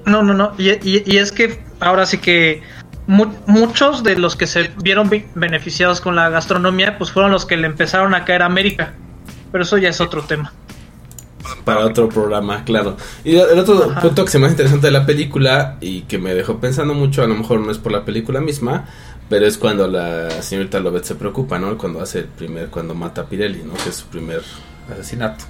No, 0.06 0.22
no, 0.22 0.34
no. 0.34 0.52
Y, 0.58 0.70
y- 0.70 1.02
y 1.06 1.18
es 1.18 1.32
que 1.32 1.62
ahora 1.80 2.06
sí 2.06 2.18
que 2.18 2.62
mu- 3.06 3.32
muchos 3.46 4.02
de 4.02 4.16
los 4.18 4.36
que 4.36 4.46
se 4.46 4.70
vieron 4.82 5.08
be- 5.08 5.28
beneficiados 5.34 6.00
con 6.00 6.16
la 6.16 6.28
gastronomía, 6.28 6.98
pues 6.98 7.10
fueron 7.12 7.30
los 7.30 7.46
que 7.46 7.56
le 7.56 7.66
empezaron 7.66 8.14
a 8.14 8.24
caer 8.24 8.42
a 8.42 8.46
América. 8.46 8.94
Pero 9.52 9.64
eso 9.64 9.78
ya 9.78 9.90
es 9.90 10.00
otro 10.00 10.22
tema. 10.22 10.52
Para 11.64 11.84
otro 11.86 12.08
programa, 12.08 12.64
claro. 12.64 12.96
Y 13.24 13.36
el 13.36 13.58
otro 13.58 13.90
Ajá. 13.90 14.00
punto 14.00 14.24
que 14.24 14.30
se 14.30 14.38
me 14.38 14.46
hace 14.46 14.52
interesante 14.54 14.86
de 14.86 14.92
la 14.92 15.04
película 15.06 15.76
y 15.80 16.02
que 16.02 16.18
me 16.18 16.34
dejó 16.34 16.58
pensando 16.58 16.94
mucho, 16.94 17.22
a 17.22 17.26
lo 17.26 17.34
mejor 17.34 17.60
no 17.60 17.70
es 17.70 17.78
por 17.78 17.92
la 17.92 18.04
película 18.04 18.40
misma, 18.40 18.86
pero 19.28 19.46
es 19.46 19.58
cuando 19.58 19.86
la 19.88 20.30
señorita 20.42 20.78
Lovett 20.80 21.04
se 21.04 21.14
preocupa, 21.16 21.58
¿no? 21.58 21.76
Cuando 21.78 22.00
hace 22.00 22.20
el 22.20 22.24
primer, 22.26 22.68
cuando 22.68 22.94
mata 22.94 23.22
a 23.22 23.26
Pirelli, 23.26 23.62
¿no? 23.64 23.74
Que 23.74 23.88
es 23.90 23.96
su 23.96 24.06
primer 24.06 24.42
asesinato. 24.92 25.44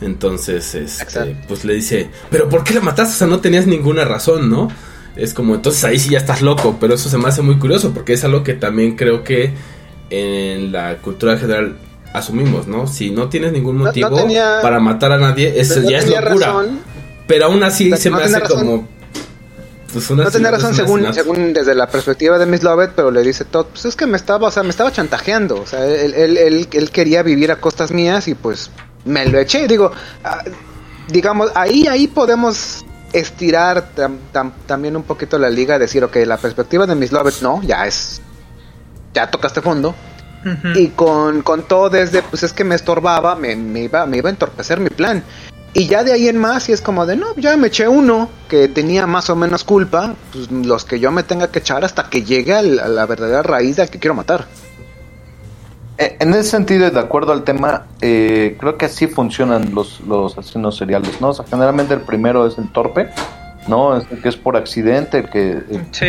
Entonces, 0.00 0.74
este, 0.74 1.36
pues 1.46 1.64
le 1.64 1.74
dice, 1.74 2.08
pero 2.30 2.48
¿por 2.48 2.64
qué 2.64 2.74
la 2.74 2.80
mataste? 2.80 3.14
O 3.14 3.18
sea, 3.18 3.26
no 3.26 3.40
tenías 3.40 3.66
ninguna 3.66 4.04
razón, 4.04 4.48
¿no? 4.50 4.68
Es 5.16 5.34
como, 5.34 5.54
entonces 5.54 5.84
ahí 5.84 5.98
sí 5.98 6.10
ya 6.10 6.18
estás 6.18 6.40
loco, 6.40 6.78
pero 6.80 6.94
eso 6.94 7.08
se 7.10 7.18
me 7.18 7.28
hace 7.28 7.42
muy 7.42 7.58
curioso 7.58 7.92
porque 7.92 8.14
es 8.14 8.24
algo 8.24 8.42
que 8.42 8.54
también 8.54 8.96
creo 8.96 9.24
que 9.24 9.52
en 10.08 10.72
la 10.72 10.96
cultura 10.98 11.36
general 11.36 11.76
asumimos, 12.14 12.66
¿no? 12.66 12.86
Si 12.86 13.10
no 13.10 13.28
tienes 13.28 13.52
ningún 13.52 13.76
No- 13.76 13.84
no 13.84 13.86
motivo 13.90 14.16
tenía- 14.16 14.58
para 14.62 14.80
matar 14.80 15.12
a 15.12 15.18
nadie, 15.18 15.60
eso 15.60 15.80
No 15.80 15.90
ya 15.90 15.98
es 15.98 16.06
locura. 16.08 16.46
razón. 16.46 16.78
Pero 17.26 17.44
aún 17.46 17.62
así 17.62 17.94
se 17.96 18.10
no 18.10 18.16
me 18.16 18.24
hace 18.24 18.38
razón. 18.40 18.58
como... 18.58 18.88
Pues 19.92 20.08
una 20.08 20.22
No 20.24 20.30
tenía 20.30 20.52
razón 20.52 20.72
según, 20.74 21.12
según 21.12 21.52
desde 21.52 21.74
la 21.74 21.88
perspectiva 21.88 22.38
de 22.38 22.46
Miss 22.46 22.62
Lovett, 22.62 22.92
pero 22.94 23.10
le 23.10 23.22
dice 23.22 23.44
Todd, 23.44 23.66
pues 23.72 23.84
es 23.86 23.96
que 23.96 24.06
me 24.06 24.16
estaba, 24.16 24.46
o 24.46 24.50
sea, 24.52 24.62
me 24.62 24.70
estaba 24.70 24.92
chantajeando, 24.92 25.60
o 25.60 25.66
sea, 25.66 25.84
él, 25.84 26.14
él, 26.14 26.36
él, 26.36 26.68
él 26.72 26.90
quería 26.92 27.24
vivir 27.24 27.50
a 27.50 27.56
costas 27.56 27.90
mías 27.90 28.28
y 28.28 28.34
pues 28.36 28.70
me 29.04 29.26
lo 29.26 29.38
eché, 29.38 29.66
digo, 29.66 29.90
ah, 30.24 30.42
digamos, 31.08 31.50
ahí, 31.54 31.86
ahí 31.86 32.06
podemos 32.06 32.84
estirar 33.12 33.90
tam- 33.96 34.18
tam- 34.32 34.52
también 34.66 34.96
un 34.96 35.02
poquito 35.02 35.38
la 35.38 35.50
liga, 35.50 35.78
decir, 35.78 36.04
ok, 36.04 36.16
la 36.26 36.36
perspectiva 36.36 36.86
de 36.86 36.94
Miss 36.94 37.10
Lovett 37.12 37.40
no, 37.42 37.60
ya 37.62 37.86
es, 37.86 38.20
ya 39.14 39.30
tocaste 39.30 39.60
fondo, 39.60 39.94
y 40.74 40.88
con, 40.88 41.42
con 41.42 41.64
todo 41.64 41.90
desde, 41.90 42.22
pues 42.22 42.42
es 42.44 42.52
que 42.54 42.64
me 42.64 42.74
estorbaba, 42.74 43.34
me, 43.36 43.56
me 43.56 43.80
iba, 43.82 44.06
me 44.06 44.16
iba 44.18 44.28
a 44.28 44.32
entorpecer 44.32 44.80
mi 44.80 44.88
plan. 44.88 45.22
Y 45.74 45.86
ya 45.86 46.02
de 46.02 46.12
ahí 46.12 46.28
en 46.28 46.36
más, 46.38 46.68
y 46.68 46.72
es 46.72 46.80
como 46.80 47.04
de, 47.06 47.14
no, 47.16 47.34
ya 47.36 47.56
me 47.56 47.68
eché 47.68 47.86
uno 47.86 48.28
que 48.48 48.66
tenía 48.66 49.06
más 49.06 49.28
o 49.30 49.36
menos 49.36 49.62
culpa, 49.64 50.14
pues 50.32 50.50
los 50.50 50.84
que 50.84 50.98
yo 50.98 51.12
me 51.12 51.22
tenga 51.22 51.48
que 51.48 51.58
echar 51.60 51.84
hasta 51.84 52.08
que 52.08 52.22
llegue 52.24 52.54
al- 52.54 52.78
a 52.80 52.88
la 52.88 53.06
verdadera 53.06 53.42
raíz 53.42 53.76
del 53.76 53.88
que 53.90 53.98
quiero 53.98 54.14
matar. 54.14 54.46
Eh, 56.00 56.16
En 56.18 56.30
ese 56.34 56.44
sentido, 56.44 56.86
y 56.86 56.90
de 56.90 56.98
acuerdo 56.98 57.32
al 57.32 57.44
tema, 57.44 57.86
eh, 58.00 58.56
creo 58.58 58.76
que 58.78 58.86
así 58.86 59.06
funcionan 59.06 59.74
los, 59.74 60.00
los 60.00 60.36
asesinos 60.38 60.76
seriales, 60.76 61.20
¿no? 61.20 61.28
O 61.28 61.34
sea, 61.34 61.44
generalmente 61.48 61.94
el 61.94 62.00
primero 62.00 62.46
es 62.46 62.56
el 62.58 62.72
torpe, 62.72 63.10
¿no? 63.68 63.96
Es 63.98 64.04
el 64.10 64.20
que 64.22 64.30
es 64.30 64.36
por 64.36 64.56
accidente, 64.56 65.18
el 65.18 65.28
que, 65.30 65.50
el, 65.50 65.86
Sí. 65.92 66.06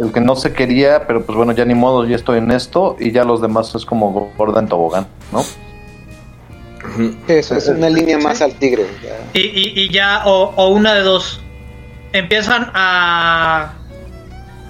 el 0.00 0.12
que 0.12 0.20
no 0.20 0.36
se 0.36 0.52
quería, 0.52 1.06
pero 1.06 1.22
pues 1.26 1.36
bueno, 1.36 1.50
ya 1.52 1.64
ni 1.64 1.74
modo, 1.74 2.06
ya 2.06 2.14
estoy 2.16 2.38
en 2.38 2.50
esto, 2.52 2.96
y 3.00 3.10
ya 3.10 3.24
los 3.24 3.42
demás 3.42 3.74
es 3.74 3.84
como 3.84 4.30
gorda 4.38 4.60
en 4.60 4.68
tobogán, 4.68 5.06
¿no? 5.32 5.42
Eso 7.26 7.56
es 7.56 7.66
una 7.68 7.88
línea 7.88 8.18
más 8.18 8.40
al 8.42 8.52
tigre. 8.54 8.86
ya. 9.02 9.16
Y, 9.32 9.40
y- 9.40 9.72
y 9.80 9.88
ya, 9.92 10.22
o, 10.26 10.52
o 10.54 10.68
una 10.68 10.94
de 10.94 11.00
dos, 11.00 11.40
empiezan 12.12 12.70
a, 12.74 13.72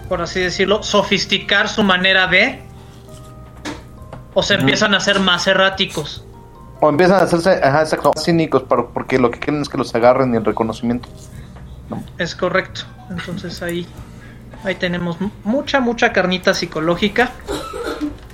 por 0.09 0.23
así 0.23 0.41
decirlo, 0.41 0.83
sofisticar 0.83 1.69
su 1.69 1.83
manera 1.83 2.27
de, 2.29 2.62
o 4.35 4.43
se 4.43 4.55
empiezan 4.55 4.95
a 4.95 5.01
ser 5.01 5.20
más 5.20 5.47
erráticos. 5.47 6.24
O 6.80 6.89
empiezan 6.91 7.20
a 7.20 7.22
hacerse, 7.22 7.61
ajá, 7.62 7.82
exacto, 7.82 8.11
más 8.14 8.24
cínicos, 8.24 8.62
para- 8.64 8.87
porque 8.87 9.18
lo 9.18 9.30
que 9.30 9.39
quieren 9.39 9.62
es 9.62 9.68
que 9.68 9.78
los 9.78 9.95
agarren 9.95 10.35
y 10.35 10.37
el 10.37 10.45
reconocimiento. 10.45 11.09
Es 12.18 12.35
correcto. 12.35 12.82
Entonces 13.11 13.62
ahí, 13.62 13.87
ahí 14.64 14.74
tenemos 14.74 15.20
mu- 15.20 15.30
mucha, 15.45 15.80
mucha 15.80 16.12
carnita 16.12 16.53
psicológica. 16.55 17.30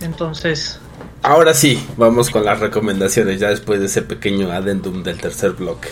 Entonces, 0.00 0.80
Ahora 1.22 1.52
sí, 1.52 1.86
vamos 1.98 2.30
con 2.30 2.46
las 2.46 2.60
recomendaciones, 2.60 3.38
ya 3.38 3.48
después 3.50 3.78
de 3.78 3.86
ese 3.86 4.00
pequeño 4.00 4.50
adendum 4.50 5.02
del 5.02 5.20
tercer 5.20 5.50
bloque. 5.52 5.90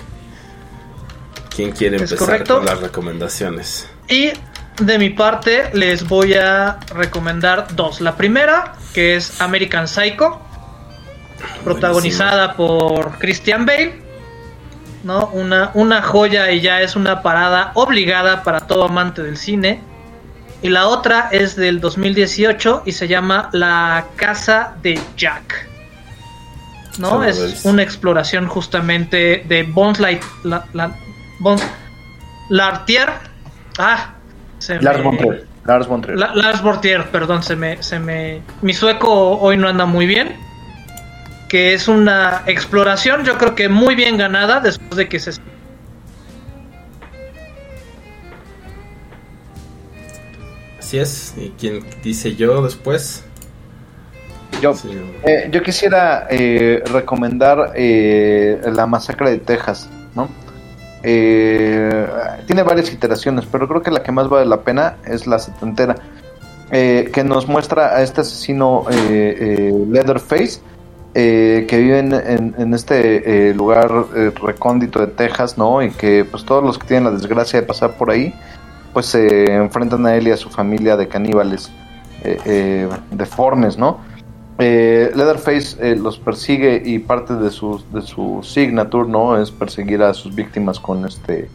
¿Quién 1.54 1.72
quiere 1.72 1.98
empezar 1.98 2.44
con 2.46 2.64
las 2.64 2.80
recomendaciones? 2.80 3.86
Y 4.09 4.32
de 4.81 4.99
mi 4.99 5.11
parte 5.11 5.70
les 5.74 6.07
voy 6.07 6.35
a 6.35 6.79
recomendar 6.95 7.66
dos. 7.74 8.01
La 8.01 8.16
primera, 8.16 8.74
que 8.95 9.16
es 9.16 9.41
American 9.41 9.89
Psycho, 9.89 10.41
protagonizada 11.64 12.55
por 12.55 13.18
Christian 13.18 13.66
Bale. 13.66 14.03
¿no? 15.05 15.26
Una, 15.33 15.70
una 15.74 16.03
joya 16.03 16.51
y 16.51 16.61
ya 16.61 16.83
es 16.83 16.97
una 16.97 17.22
parada 17.22 17.70
obligada 17.74 18.43
para 18.43 18.61
todo 18.61 18.85
amante 18.85 19.22
del 19.22 19.37
cine. 19.37 19.81
Y 20.61 20.68
la 20.70 20.89
otra 20.89 21.29
es 21.31 21.55
del 21.55 21.81
2018 21.81 22.83
y 22.85 22.93
se 22.93 23.07
llama 23.07 23.49
La 23.53 24.07
Casa 24.16 24.74
de 24.83 25.01
Jack. 25.16 25.66
¿No? 26.99 27.22
Es 27.22 27.41
ves. 27.41 27.64
una 27.64 27.83
exploración 27.85 28.49
justamente 28.49 29.45
de 29.47 29.62
Bones 29.62 30.01
Light, 30.01 30.22
la, 30.43 30.64
la- 30.72 30.97
Bones 31.39 31.62
Lartier. 32.49 33.09
Ah, 33.79 34.14
se 34.76 34.82
Lars 34.82 35.02
von 35.02 35.16
Trier. 35.16 35.46
Lars 35.64 35.86
von 35.88 36.00
Trier. 36.02 36.18
La- 36.18 36.34
Lars 36.34 36.62
Bortier, 36.62 37.04
perdón, 37.10 37.42
se 37.42 37.56
me, 37.56 37.82
se 37.82 37.98
me. 37.98 38.42
Mi 38.62 38.72
sueco 38.74 39.38
hoy 39.38 39.56
no 39.56 39.66
anda 39.68 39.86
muy 39.86 40.06
bien. 40.06 40.36
Que 41.48 41.72
es 41.72 41.88
una 41.88 42.42
exploración, 42.46 43.24
yo 43.24 43.38
creo 43.38 43.54
que 43.54 43.70
muy 43.70 43.94
bien 43.94 44.18
ganada 44.18 44.60
después 44.60 44.96
de 44.96 45.08
que 45.08 45.18
se. 45.18 45.32
Así 50.78 50.98
es. 50.98 51.34
¿Y 51.36 51.50
quién 51.58 51.80
dice 52.02 52.34
yo 52.34 52.62
después? 52.62 53.24
Yo, 54.62 54.74
Sí. 54.74 54.88
eh, 55.24 55.48
yo 55.52 55.62
quisiera 55.62 56.26
eh, 56.30 56.82
recomendar 56.92 57.72
eh, 57.76 58.60
La 58.74 58.86
Masacre 58.86 59.30
de 59.30 59.38
Texas, 59.38 59.88
¿no? 60.14 60.28
Eh, 61.11 62.06
tiene 62.46 62.62
varias 62.62 62.92
iteraciones, 62.92 63.46
pero 63.50 63.66
creo 63.66 63.80
que 63.82 63.90
la 63.90 64.02
que 64.02 64.12
más 64.12 64.28
vale 64.28 64.44
la 64.44 64.61
pena 64.61 64.96
es 65.06 65.26
la 65.26 65.38
setentera, 65.38 65.94
eh, 66.70 67.09
que 67.11 67.24
nos 67.24 67.48
muestra 67.48 67.96
a 67.96 68.02
este 68.02 68.20
asesino 68.20 68.84
eh, 68.90 69.36
eh, 69.40 69.86
Leatherface, 69.88 70.61
eh, 71.14 71.64
que 71.66 71.78
vive 71.78 71.98
en, 72.00 72.12
en- 72.59 72.74
este 72.74 73.54
lugar 73.54 73.90
recóndito 74.42 75.00
de 75.00 75.06
Texas, 75.06 75.56
¿no? 75.56 75.82
Y 75.82 75.90
que 75.92 76.26
pues 76.30 76.44
todos 76.44 76.62
los 76.62 76.78
que 76.78 76.86
tienen 76.86 77.04
la 77.04 77.12
desgracia 77.18 77.59
de 77.62 77.66
pasar 77.66 77.92
por 77.92 78.11
ahí, 78.11 78.34
pues 78.92 79.06
se 79.06 79.50
enfrentan 79.54 80.04
a 80.04 80.14
él 80.14 80.28
y 80.28 80.32
a 80.32 80.36
su 80.36 80.50
familia 80.50 80.94
de 80.98 81.09
caníbales 81.09 81.70
deformes, 83.11 83.78
¿no? 83.78 83.98
Eh, 84.61 85.12
Leatherface 85.14 85.76
eh, 85.80 85.94
los 85.96 86.18
persigue 86.18 86.82
y 86.84 86.98
parte 86.98 87.34
de 87.34 87.50
su, 87.50 87.80
de 87.92 88.02
su 88.02 88.40
signature 88.42 89.09
no 89.09 89.40
es 89.40 89.52
perseguir 89.52 90.02
a 90.02 90.12
sus 90.14 90.34
víctimas 90.34 90.80
con 90.80 91.04
este 91.06 91.48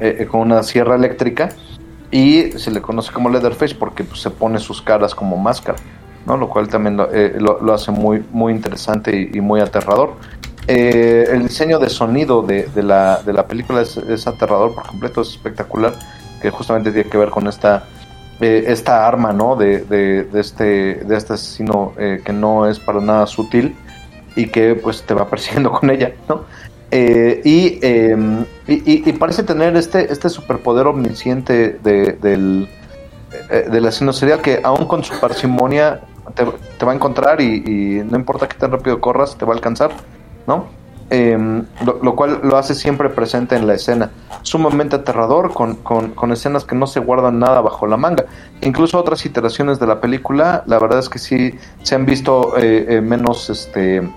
eh, 0.00 0.16
eh, 0.20 0.26
con 0.26 0.40
una 0.40 0.62
sierra 0.62 0.94
eléctrica 0.96 1.50
y 2.10 2.52
se 2.52 2.70
le 2.70 2.80
conoce 2.80 3.12
como 3.12 3.28
Leatherface 3.28 3.74
porque 3.74 4.02
pues, 4.04 4.20
se 4.22 4.30
pone 4.30 4.58
sus 4.60 4.80
caras 4.80 5.14
como 5.14 5.36
máscara 5.36 5.78
no 6.24 6.38
lo 6.38 6.48
cual 6.48 6.68
también 6.68 6.96
lo, 6.96 7.12
eh, 7.12 7.34
lo- 7.38 7.60
lo 7.60 7.74
hace 7.74 7.90
muy 7.90 8.24
muy 8.32 8.52
interesante 8.54 9.14
y, 9.32 9.36
y 9.36 9.40
muy 9.40 9.60
aterrador. 9.60 10.14
Eh, 10.68 11.26
el 11.32 11.42
diseño 11.42 11.80
de 11.80 11.88
sonido 11.90 12.40
de, 12.42 12.68
de 12.74 12.82
la, 12.84 13.20
de 13.26 13.32
la 13.32 13.46
película 13.46 13.80
es, 13.82 13.96
es 13.96 14.26
aterrador 14.28 14.74
por 14.74 14.86
completo 14.86 15.20
es 15.22 15.30
espectacular 15.30 15.92
que 16.40 16.50
justamente 16.50 16.92
tiene 16.92 17.10
que 17.10 17.18
ver 17.18 17.30
con 17.30 17.46
esta 17.48 17.84
eh, 18.42 18.64
esta 18.68 19.06
arma, 19.06 19.32
¿no? 19.32 19.56
De, 19.56 19.78
de, 19.84 20.28
este, 20.40 20.64
de 21.04 21.16
este 21.16 21.34
asesino 21.34 21.92
eh, 21.98 22.20
que 22.24 22.32
no 22.32 22.68
es 22.68 22.78
para 22.80 23.00
nada 23.00 23.26
sutil 23.26 23.74
y 24.36 24.46
que 24.48 24.74
pues 24.74 25.02
te 25.02 25.14
va 25.14 25.26
persiguiendo 25.30 25.70
con 25.72 25.90
ella, 25.90 26.12
¿no? 26.28 26.44
Eh, 26.90 27.40
y, 27.44 27.78
eh, 27.82 28.16
y, 28.66 28.74
y- 28.74 29.02
y 29.08 29.12
parece 29.14 29.42
tener 29.44 29.74
este, 29.76 30.12
este 30.12 30.28
superpoder 30.28 30.86
omnisciente 30.86 31.78
de, 31.82 32.12
del, 32.20 32.68
del 33.70 33.86
asesino 33.86 34.12
serial 34.12 34.42
que 34.42 34.60
aún 34.62 34.86
con 34.86 35.02
su 35.02 35.18
parsimonia 35.18 36.00
te, 36.34 36.44
va 36.84 36.92
a 36.92 36.94
encontrar 36.94 37.40
y, 37.40 38.02
no 38.08 38.16
importa 38.16 38.48
que 38.48 38.56
tan 38.56 38.72
rápido 38.72 39.00
corras, 39.00 39.36
te 39.36 39.44
va 39.44 39.52
a 39.52 39.56
alcanzar, 39.56 39.90
¿no? 40.46 40.66
Eh, 41.14 41.62
lo, 41.84 42.16
cual 42.16 42.40
lo 42.42 42.56
hace 42.56 42.74
siempre 42.74 43.10
presente 43.10 43.54
en 43.54 43.66
la 43.66 43.74
escena. 43.74 44.10
Sumamente 44.40 44.96
aterrador, 44.96 45.52
con, 45.52 45.74
con- 45.76 46.32
escenas 46.32 46.64
que 46.64 46.74
no 46.74 46.86
se 46.86 47.00
guardan 47.00 47.38
nada 47.38 47.60
bajo 47.60 47.86
la 47.86 47.98
manga. 47.98 48.24
Incluso 48.62 48.98
otras 48.98 49.26
iteraciones 49.26 49.78
de 49.78 49.86
la 49.86 50.00
película, 50.00 50.64
la 50.66 50.78
verdad 50.78 51.00
es 51.00 51.10
que 51.10 51.18
sí 51.18 51.54
se 51.82 51.96
han 51.96 52.06
visto 52.06 52.56
eh, 52.56 52.86
eh, 52.88 53.00
menos, 53.02 53.50
este, 53.50 54.08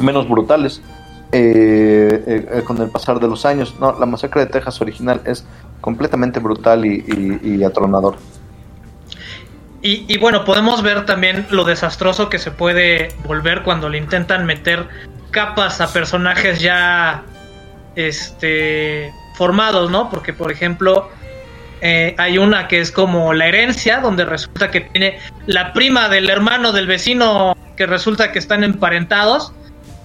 menos 0.00 0.26
brutales 0.26 0.80
eh, 1.30 2.46
eh, 2.50 2.62
con 2.64 2.80
el 2.80 2.88
pasar 2.88 3.20
de 3.20 3.28
los 3.28 3.44
años. 3.44 3.76
No, 3.78 3.92
la 4.00 4.06
masacre 4.06 4.46
de 4.46 4.50
Texas 4.50 4.80
original 4.80 5.20
es 5.26 5.44
completamente 5.82 6.40
brutal 6.40 6.86
y, 6.86 7.62
atronador. 7.64 8.16
Y 9.82 10.16
bueno, 10.16 10.46
podemos 10.46 10.82
ver 10.82 11.04
también 11.04 11.46
lo 11.50 11.64
desastroso 11.64 12.30
que 12.30 12.38
se 12.38 12.50
puede 12.50 13.08
volver 13.26 13.62
cuando 13.62 13.90
le 13.90 13.98
intentan 13.98 14.46
meter 14.46 14.88
capas 15.34 15.82
a 15.82 15.92
personajes 15.92 16.60
ya 16.60 17.22
este 17.96 19.12
formados, 19.36 19.90
¿no? 19.90 20.08
Porque 20.08 20.32
por 20.32 20.50
ejemplo 20.50 21.10
eh, 21.82 22.14
hay 22.16 22.38
una 22.38 22.68
que 22.68 22.80
es 22.80 22.90
como 22.90 23.34
la 23.34 23.48
herencia, 23.48 23.98
donde 23.98 24.24
resulta 24.24 24.70
que 24.70 24.80
tiene 24.80 25.18
la 25.46 25.74
prima 25.74 26.08
del 26.08 26.30
hermano 26.30 26.72
del 26.72 26.86
vecino 26.86 27.54
que 27.76 27.84
resulta 27.86 28.32
que 28.32 28.38
están 28.38 28.64
emparentados 28.64 29.52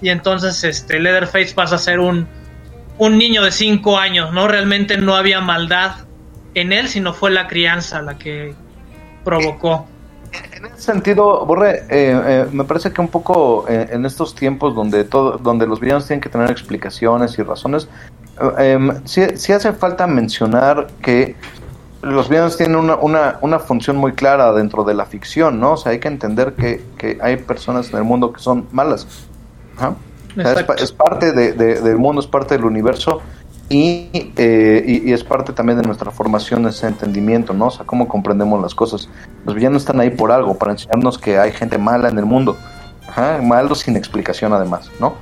y 0.02 0.08
entonces 0.08 0.64
este 0.64 0.98
Leatherface 0.98 1.54
pasa 1.54 1.76
a 1.76 1.78
ser 1.78 2.00
un 2.00 2.28
un 2.98 3.16
niño 3.16 3.42
de 3.42 3.50
5 3.50 3.98
años, 3.98 4.30
¿no? 4.32 4.46
Realmente 4.46 4.98
no 4.98 5.16
había 5.16 5.40
maldad 5.40 5.92
en 6.54 6.70
él, 6.70 6.86
sino 6.88 7.14
fue 7.14 7.30
la 7.30 7.46
crianza 7.46 8.02
la 8.02 8.18
que 8.18 8.54
provocó. 9.24 9.88
En 10.32 10.64
ese 10.66 10.76
sentido, 10.80 11.44
Borre, 11.44 11.84
eh, 11.88 12.20
eh, 12.24 12.46
me 12.52 12.64
parece 12.64 12.92
que 12.92 13.00
un 13.00 13.08
poco 13.08 13.64
eh, 13.68 13.88
en 13.90 14.04
estos 14.06 14.34
tiempos 14.34 14.74
donde 14.74 15.04
todo, 15.04 15.38
donde 15.38 15.66
los 15.66 15.80
villanos 15.80 16.06
tienen 16.06 16.20
que 16.20 16.28
tener 16.28 16.50
explicaciones 16.50 17.38
y 17.38 17.42
razones, 17.42 17.88
eh, 18.58 18.72
em, 18.72 19.00
sí, 19.04 19.22
sí 19.34 19.52
hace 19.52 19.72
falta 19.72 20.06
mencionar 20.06 20.86
que 21.02 21.34
los 22.02 22.28
villanos 22.28 22.56
tienen 22.56 22.76
una, 22.76 22.96
una, 22.96 23.38
una 23.42 23.58
función 23.58 23.96
muy 23.96 24.12
clara 24.12 24.52
dentro 24.52 24.84
de 24.84 24.94
la 24.94 25.04
ficción, 25.04 25.58
¿no? 25.60 25.72
O 25.72 25.76
sea, 25.76 25.92
hay 25.92 25.98
que 25.98 26.08
entender 26.08 26.54
que, 26.54 26.82
que 26.96 27.18
hay 27.20 27.36
personas 27.36 27.90
en 27.90 27.98
el 27.98 28.04
mundo 28.04 28.32
que 28.32 28.40
son 28.40 28.66
malas. 28.72 29.06
Ajá. 29.76 29.94
O 30.38 30.40
sea, 30.42 30.64
es, 30.78 30.92
parte 30.92 31.32
de- 31.32 31.52
de- 31.54 31.80
del 31.80 31.96
mundo, 31.98 32.20
es 32.20 32.26
parte 32.28 32.56
del 32.56 32.64
universo 32.64 33.20
y, 33.70 34.08
eh, 34.36 34.84
y, 34.84 35.08
y 35.08 35.12
es 35.12 35.22
parte 35.24 35.52
también 35.52 35.80
de 35.80 35.86
nuestra 35.86 36.10
formación, 36.10 36.66
ese 36.66 36.88
entendimiento, 36.88 37.54
¿no? 37.54 37.68
O 37.68 37.70
sea, 37.70 37.86
cómo 37.86 38.08
comprendemos 38.08 38.60
las 38.60 38.74
cosas. 38.74 39.08
Los 39.46 39.54
villanos 39.54 39.82
están 39.82 40.00
ahí 40.00 40.10
por 40.10 40.32
algo, 40.32 40.58
para 40.58 40.72
enseñarnos 40.72 41.16
que 41.18 41.38
hay 41.38 41.52
gente 41.52 41.78
mala 41.78 42.08
en 42.08 42.18
el 42.18 42.26
mundo. 42.26 42.56
Ajá, 43.08 43.40
malos 43.42 43.78
sin 43.78 43.96
explicación 43.96 44.52
además, 44.52 44.90
¿no? 44.98 45.14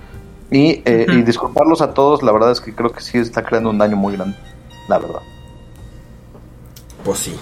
Y, 0.51 0.83
eh, 0.87 1.07
y 1.11 1.23
disculparlos 1.23 1.83
a 1.83 1.93
todos, 1.93 2.23
la 2.23 2.33
verdad 2.33 2.51
es 2.53 2.61
que 2.61 2.75
creo 2.75 2.91
que 2.91 3.03
sí 3.03 3.19
está 3.19 3.43
creando 3.45 3.69
un 3.69 3.77
daño 3.77 3.97
muy 3.97 4.15
grande, 4.17 4.37
la 4.89 4.99
verdad. 4.99 5.21
Pues 7.05 7.19
sí. 7.19 7.37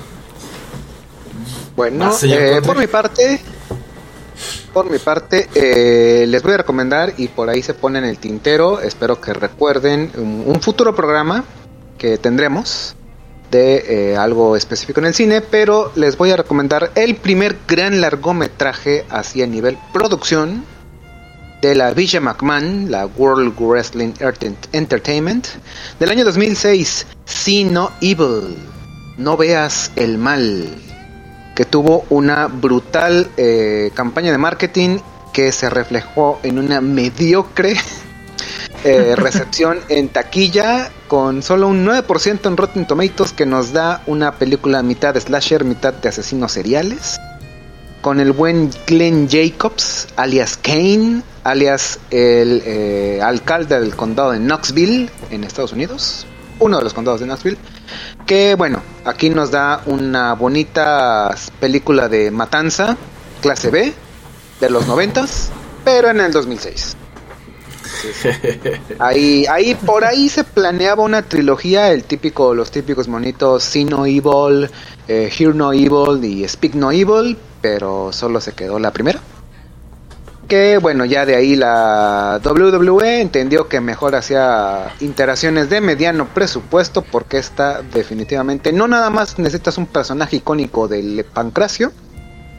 Bueno, 1.77 2.07
Ah, 2.07 2.17
eh, 2.25 2.61
por 2.65 2.77
mi 2.77 2.87
parte, 2.89 3.41
por 4.73 4.91
mi 4.91 4.99
parte, 4.99 5.49
eh, 5.55 6.27
les 6.27 6.43
voy 6.43 6.53
a 6.55 6.59
recomendar 6.59 7.15
y 7.17 7.29
por 7.29 7.49
ahí 7.49 7.63
se 7.63 7.75
pone 7.75 7.99
en 7.99 8.05
el 8.05 8.19
tintero. 8.19 8.81
Espero 8.81 9.21
que 9.21 9.33
recuerden 9.33 10.11
un, 10.17 10.61
futuro 10.61 10.95
programa 10.95 11.45
que 11.99 12.19
tendremos 12.19 12.95
de 13.51 14.13
eh, 14.13 14.17
algo 14.17 14.57
específico 14.57 15.01
en 15.01 15.07
el 15.07 15.15
cine, 15.15 15.41
pero 15.41 15.93
les 15.95 16.17
voy 16.17 16.31
a 16.31 16.37
recomendar 16.37 16.91
el 16.95 17.17
primer 17.17 17.57
gran 17.69 18.01
largometraje 18.01 19.05
así 19.09 19.43
a 19.43 19.47
nivel 19.47 19.79
producción 19.93 20.65
de 21.63 21.75
la 21.75 21.93
Villa 21.93 22.21
McMahon, 22.21 22.91
la 22.91 23.07
World 23.07 23.55
Wrestling 23.59 24.13
Ent- 24.19 24.69
Entertainment, 24.73 25.47
del 25.99 26.11
año 26.11 26.25
2006, 26.25 27.07
See 27.25 27.65
No 27.65 27.93
Evil, 28.01 28.57
No 29.17 29.37
Veas 29.37 29.91
el 29.97 30.19
Mal, 30.19 30.69
que 31.57 31.65
tuvo 31.65 32.05
una 32.11 32.47
brutal 32.47 33.31
eh, 33.37 33.91
campaña 33.95 34.31
de 34.31 34.39
marketing 34.39 34.99
que 35.33 35.51
se 35.51 35.71
reflejó 35.71 36.39
en 36.43 36.59
una 36.59 36.81
mediocre 36.81 37.75
eh, 38.85 39.15
recepción 39.17 39.81
en 39.89 40.11
taquilla 40.11 40.91
con 41.09 41.43
solo 41.43 41.69
un 41.69 41.85
9% 41.85 42.47
en 42.47 42.57
Rotten 42.57 42.87
Tomatoes 42.87 43.33
que 43.33 43.47
nos 43.47 43.73
da 43.73 44.03
una 44.07 44.33
película 44.33 44.83
mitad 44.83 45.15
de 45.15 45.21
slasher, 45.21 45.65
mitad 45.65 45.95
de 45.95 46.11
asesinos 46.11 46.53
seriales. 46.53 47.19
Con 48.03 48.21
el 48.21 48.33
buen 48.33 48.71
Glenn 48.87 49.27
Jacobs, 49.29 50.09
alias 50.15 50.59
Kane, 50.59 51.23
alias 51.43 51.99
el 52.11 52.63
eh, 52.65 53.21
alcalde 53.23 53.81
del 53.81 53.97
condado 53.97 54.33
de 54.33 54.39
Knoxville, 54.39 55.11
en 55.31 55.43
Estados 55.43 55.73
Unidos. 55.73 56.27
Uno 56.59 56.79
de 56.79 56.85
los 56.85 56.95
condados 56.95 57.21
de 57.21 57.27
Knoxville. 57.27 57.59
Que 58.27 58.55
bueno, 58.55 58.83
aquí 59.05 59.31
nos 59.31 59.51
da 59.51 59.83
una 59.87 60.35
bonita 60.35 61.35
película 61.61 62.09
de 62.09 62.31
matanza, 62.31 62.97
clase 63.41 63.71
B, 63.71 63.93
de 64.61 64.71
los 64.71 64.87
noventas, 64.87 65.51
pero 65.85 66.09
en 66.11 66.21
el 66.21 66.33
2006. 66.33 66.97
Ahí, 68.99 69.47
ahí, 69.47 69.75
por 69.75 70.05
ahí 70.05 70.29
se 70.29 70.45
planeaba 70.45 71.03
una 71.03 71.23
trilogía, 71.23 71.93
el 71.93 72.05
típico, 72.05 72.55
los 72.55 72.71
típicos 72.71 73.09
monitos 73.09 73.63
See 73.65 73.85
No 73.85 74.05
Evil, 74.07 74.69
eh, 75.09 75.31
Hear 75.37 75.55
No 75.55 75.73
Evil 75.73 76.25
y 76.25 76.47
Speak 76.47 76.75
No 76.75 76.91
Evil, 76.91 77.37
pero 77.61 78.13
solo 78.13 78.41
se 78.41 78.53
quedó 78.53 78.79
la 78.79 78.93
primera. 78.93 79.21
Que 80.49 80.79
bueno, 80.79 81.05
ya 81.05 81.27
de 81.27 81.35
ahí 81.35 81.57
la 81.57 82.41
WWE 82.45 83.21
entendió 83.21 83.67
que 83.69 83.81
mejor 83.81 84.15
hacía 84.15 84.93
interacciones 85.01 85.69
de 85.71 85.81
mediano 85.81 86.29
presupuesto 86.29 87.03
porque 87.03 87.39
esta 87.39 87.83
definitivamente 87.83 88.73
no 88.73 88.87
nada 88.87 89.11
más 89.11 89.41
necesitas 89.41 89.77
un 89.77 89.87
personaje 89.87 90.37
icónico 90.37 90.87
del 90.87 91.25
pancracio 91.25 91.91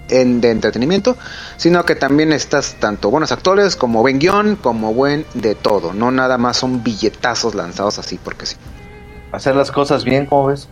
en, 0.10 0.42
de 0.42 0.52
entretenimiento, 0.52 1.16
sino 1.56 1.86
que 1.86 1.96
también 1.96 2.34
estás 2.34 2.76
tanto 2.80 3.10
buenos 3.10 3.32
actores 3.32 3.78
como 3.78 4.02
buen 4.02 4.20
guion, 4.20 4.58
como 4.58 4.94
buen 4.94 5.26
de 5.34 5.56
todo. 5.56 5.94
No 5.94 6.12
nada 6.12 6.38
más 6.38 6.58
son 6.58 6.84
billetazos 6.84 7.56
lanzados 7.56 8.00
así 8.00 8.20
porque 8.22 8.48
sí. 8.48 8.58
Hacer 9.32 9.56
las 9.56 9.72
cosas 9.72 10.04
bien, 10.04 10.26
¿cómo 10.26 10.48
ves? 10.48 10.68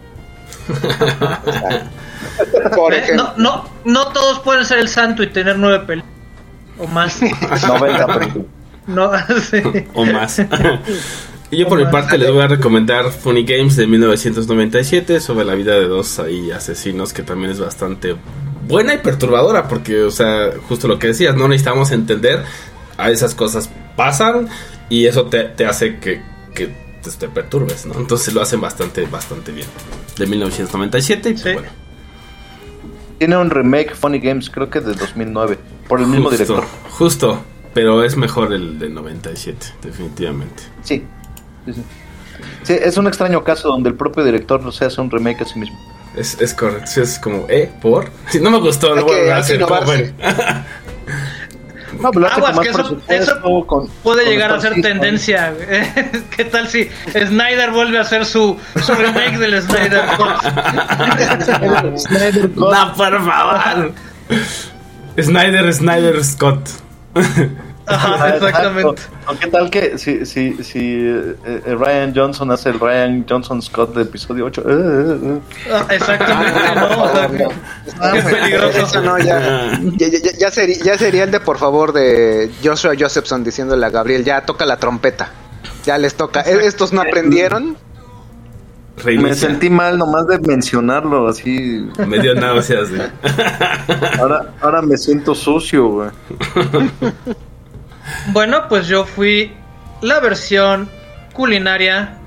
Por 2.75 2.93
Eh, 2.93 2.97
ejemplo, 2.99 3.31
no, 3.37 3.37
no, 3.37 3.63
no 3.85 4.07
todos 4.11 4.39
pueden 4.39 4.65
ser 4.65 4.79
el 4.79 4.89
santo 4.89 5.23
y 5.23 5.27
tener 5.31 5.57
nueve 5.57 5.85
películas 5.85 6.14
o 6.77 6.87
más. 6.87 7.21
90 7.67 8.07
películas. 8.19 8.47
No, 8.87 9.11
sí. 9.41 9.57
o 9.93 10.05
más. 10.05 10.39
y 11.51 11.57
yo 11.57 11.67
por 11.67 11.77
mi 11.79 11.85
parte 11.91 12.17
les 12.17 12.31
voy 12.31 12.41
a 12.41 12.47
recomendar 12.47 13.11
Funny 13.11 13.43
Games 13.43 13.75
de 13.75 13.87
1997 13.87 15.19
sobre 15.19 15.45
la 15.45 15.55
vida 15.55 15.73
de 15.73 15.87
dos 15.87 16.19
ahí 16.19 16.51
asesinos 16.51 17.13
que 17.13 17.23
también 17.23 17.51
es 17.51 17.59
bastante 17.59 18.15
buena 18.67 18.93
y 18.93 18.97
perturbadora 18.99 19.67
porque, 19.67 20.03
o 20.03 20.11
sea, 20.11 20.51
justo 20.67 20.87
lo 20.87 20.99
que 20.99 21.07
decías, 21.07 21.35
no 21.35 21.47
necesitamos 21.47 21.91
entender 21.91 22.43
a 22.97 23.09
esas 23.11 23.35
cosas 23.35 23.69
pasan 23.95 24.47
y 24.89 25.05
eso 25.05 25.25
te, 25.25 25.43
te 25.45 25.65
hace 25.65 25.97
que, 25.99 26.21
que 26.53 26.67
te, 27.01 27.09
te 27.11 27.27
perturbes, 27.27 27.85
¿no? 27.85 27.95
Entonces 27.99 28.33
lo 28.33 28.41
hacen 28.41 28.61
bastante, 28.61 29.05
bastante 29.05 29.51
bien. 29.51 29.67
De 30.17 30.27
1997 30.27 31.29
y 31.29 31.31
pues 31.33 31.43
Sí. 31.43 31.53
bueno. 31.53 31.69
Tiene 33.17 33.37
un 33.37 33.49
remake 33.49 33.95
Funny 33.95 34.19
Games, 34.19 34.49
creo 34.49 34.69
que 34.69 34.81
de 34.81 34.93
2009, 34.93 35.57
por 35.87 35.99
el 36.01 36.07
mismo 36.07 36.29
justo, 36.29 36.43
director. 36.43 36.63
Justo, 36.91 37.43
pero 37.73 38.03
es 38.03 38.15
mejor 38.17 38.53
el 38.53 38.79
de 38.79 38.89
97, 38.89 39.67
definitivamente. 39.81 40.63
Sí. 40.83 41.05
Sí, 41.65 41.73
sí. 41.73 41.83
Sí, 42.63 42.73
es 42.73 42.97
un 42.97 43.07
extraño 43.07 43.43
caso 43.43 43.69
donde 43.69 43.89
el 43.89 43.95
propio 43.95 44.23
director 44.23 44.71
se 44.73 44.85
hace 44.85 44.99
un 45.01 45.09
remake 45.11 45.41
a 45.41 45.45
sí 45.45 45.59
mismo. 45.59 45.77
Es, 46.15 46.39
es 46.41 46.53
correcto, 46.53 46.87
sí, 46.87 47.01
es 47.01 47.19
como, 47.19 47.45
¿eh? 47.49 47.71
¿Por? 47.81 48.09
Si 48.29 48.39
no 48.39 48.49
me 48.51 48.59
gustó, 48.59 48.95
lo 48.95 49.03
voy 49.05 49.29
a 49.29 49.37
hacer. 49.37 49.59
No, 52.01 52.11
pero 52.11 52.21
lo 52.21 52.27
hace 52.27 52.35
Aguas, 52.35 52.51
con 52.51 52.55
más 52.57 52.63
que 52.65 52.69
eso- 52.71 52.77
presupuesto, 52.89 53.31
eso 53.33 53.65
con- 53.67 53.87
Puede 54.03 54.23
con 54.23 54.31
llegar 54.33 54.51
a 54.51 54.59
ser 54.59 54.81
tendencia. 54.81 55.53
¿Qué 56.35 56.43
tal 56.43 56.67
si 56.67 56.89
Snyder 57.13 57.71
vuelve 57.71 57.97
a 57.97 58.01
hacer 58.01 58.25
su, 58.25 58.57
su 58.83 58.93
remake 58.95 59.37
del 59.37 59.61
Snyder 59.61 60.03
Cut? 60.17 60.41
Snyder 61.97 62.49
Cut. 62.49 62.55
No, 62.57 62.93
por 62.95 63.23
favor. 63.25 63.93
Snyder, 65.21 65.73
Snyder, 65.73 66.23
Scott. 66.23 66.69
Ajá, 67.87 68.17
Ah, 68.19 68.29
exactamente. 68.35 69.01
¿O 69.27 69.37
qué 69.39 69.47
tal 69.47 69.69
que 69.69 69.97
si, 69.99 70.25
si, 70.25 70.55
si 70.63 70.79
eh, 71.05 71.35
eh, 71.45 71.75
Ryan 71.77 72.13
Johnson 72.15 72.49
hace 72.51 72.69
el 72.69 72.79
Ryan 72.79 73.23
Johnson 73.29 73.61
Scott 73.61 73.93
de 73.93 74.01
episodio 74.01 74.45
8? 74.45 74.61
eh, 74.61 74.65
eh, 74.71 75.19
eh. 75.23 75.39
Ah, 75.71 75.85
Exactamente, 75.91 76.59
¿no? 76.75 77.03
O 77.03 77.11
sea, 77.11 77.29
qué 78.13 78.21
peligroso. 78.23 78.77
Eso 78.79 79.01
no, 79.01 79.19
ya, 79.19 79.79
ya, 79.97 80.07
ya- 80.07 80.31
ya 80.39 80.49
sería, 80.51 80.77
ya 80.83 80.97
sería 80.97 81.23
el 81.25 81.31
de 81.31 81.39
por 81.39 81.59
favor 81.59 81.93
de 81.93 82.49
Joshua 82.63 82.93
Josephson 82.99 83.43
diciéndole 83.43 83.85
a 83.85 83.89
Gabriel, 83.91 84.23
ya 84.25 84.41
toca 84.41 84.65
la 84.65 84.77
trompeta. 84.77 85.29
Ya 85.85 85.99
les 85.99 86.15
toca. 86.15 86.41
E- 86.41 86.65
Estos 86.65 86.91
no 86.91 87.01
aprendieron. 87.01 87.77
Me 89.03 89.33
sentí 89.33 89.69
mal 89.69 89.97
nomás 89.97 90.25
de 90.27 90.39
mencionarlo 90.39 91.27
así. 91.27 91.87
Me 92.07 92.19
dio 92.19 92.33
náuseas. 92.33 92.89
güey. 92.89 93.01
Ahora, 94.19 94.53
ahora 94.61 94.81
me 94.81 94.97
siento 94.97 95.35
sucio, 95.35 95.87
güey. 95.87 96.09
Bueno, 98.31 98.67
pues 98.69 98.87
yo 98.87 99.05
fui 99.05 99.51
la 100.01 100.19
versión 100.19 100.89
culinaria 101.33 102.17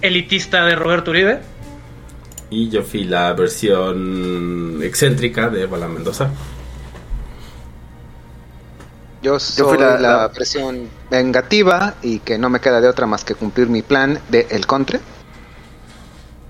elitista 0.00 0.64
de 0.64 0.76
Roberto 0.76 1.10
Uribe. 1.10 1.40
Y 2.50 2.68
yo 2.70 2.82
fui 2.82 3.04
la 3.04 3.32
versión 3.32 4.80
excéntrica 4.82 5.48
de 5.48 5.66
Bala 5.66 5.88
Mendoza. 5.88 6.30
Yo 9.24 9.38
soy 9.40 9.64
fui 9.76 9.78
la- 9.78 9.98
la, 9.98 10.16
la- 10.16 10.28
versión 10.28 10.88
vengativa 11.10 11.94
y 12.02 12.18
que 12.18 12.36
no 12.38 12.50
me 12.50 12.60
queda 12.60 12.80
de 12.80 12.88
otra 12.88 13.06
más 13.06 13.24
que 13.24 13.34
cumplir 13.34 13.68
mi 13.68 13.80
plan 13.82 14.18
de 14.28 14.46
El 14.50 14.66
Contre. 14.66 15.00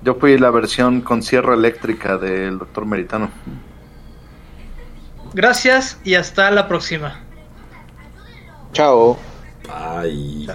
Yo 0.02 0.16
fui 0.16 0.36
la 0.38 0.50
versión 0.50 1.00
con 1.00 1.22
sierra 1.22 1.54
eléctrica 1.54 2.18
del 2.18 2.58
doctor 2.58 2.84
Meritano. 2.84 3.30
Gracias 5.32 5.98
y 6.04 6.14
hasta 6.16 6.50
la 6.50 6.68
próxima. 6.68 7.20
Chao. 8.72 9.16
Ay. 9.72 10.46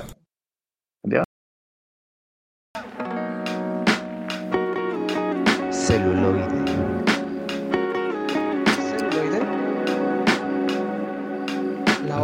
Celuloide. 5.71 6.59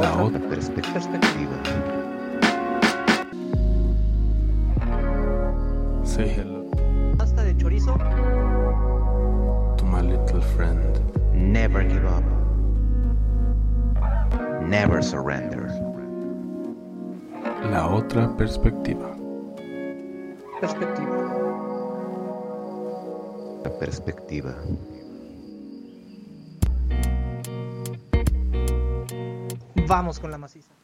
La 0.02 0.22
otra 0.22 0.40
perspectiva. 0.40 1.56
Say 6.04 6.30
hello 6.30 6.66
Pasta 7.18 7.44
de 7.44 7.56
chorizo. 7.58 7.96
to 9.78 9.86
my 9.86 10.02
little 10.02 10.42
friend. 10.56 11.00
Never 11.34 11.84
give 11.84 12.06
up. 12.06 12.24
Never 14.62 15.02
surrender. 15.02 15.68
La 17.72 17.88
otra 17.88 18.36
perspectiva. 18.38 19.16
Perspectiva. 20.60 21.18
La 23.64 23.80
perspectiva. 23.80 24.56
Vamos 29.88 30.20
con 30.20 30.32
la 30.32 30.38
maciza. 30.38 30.75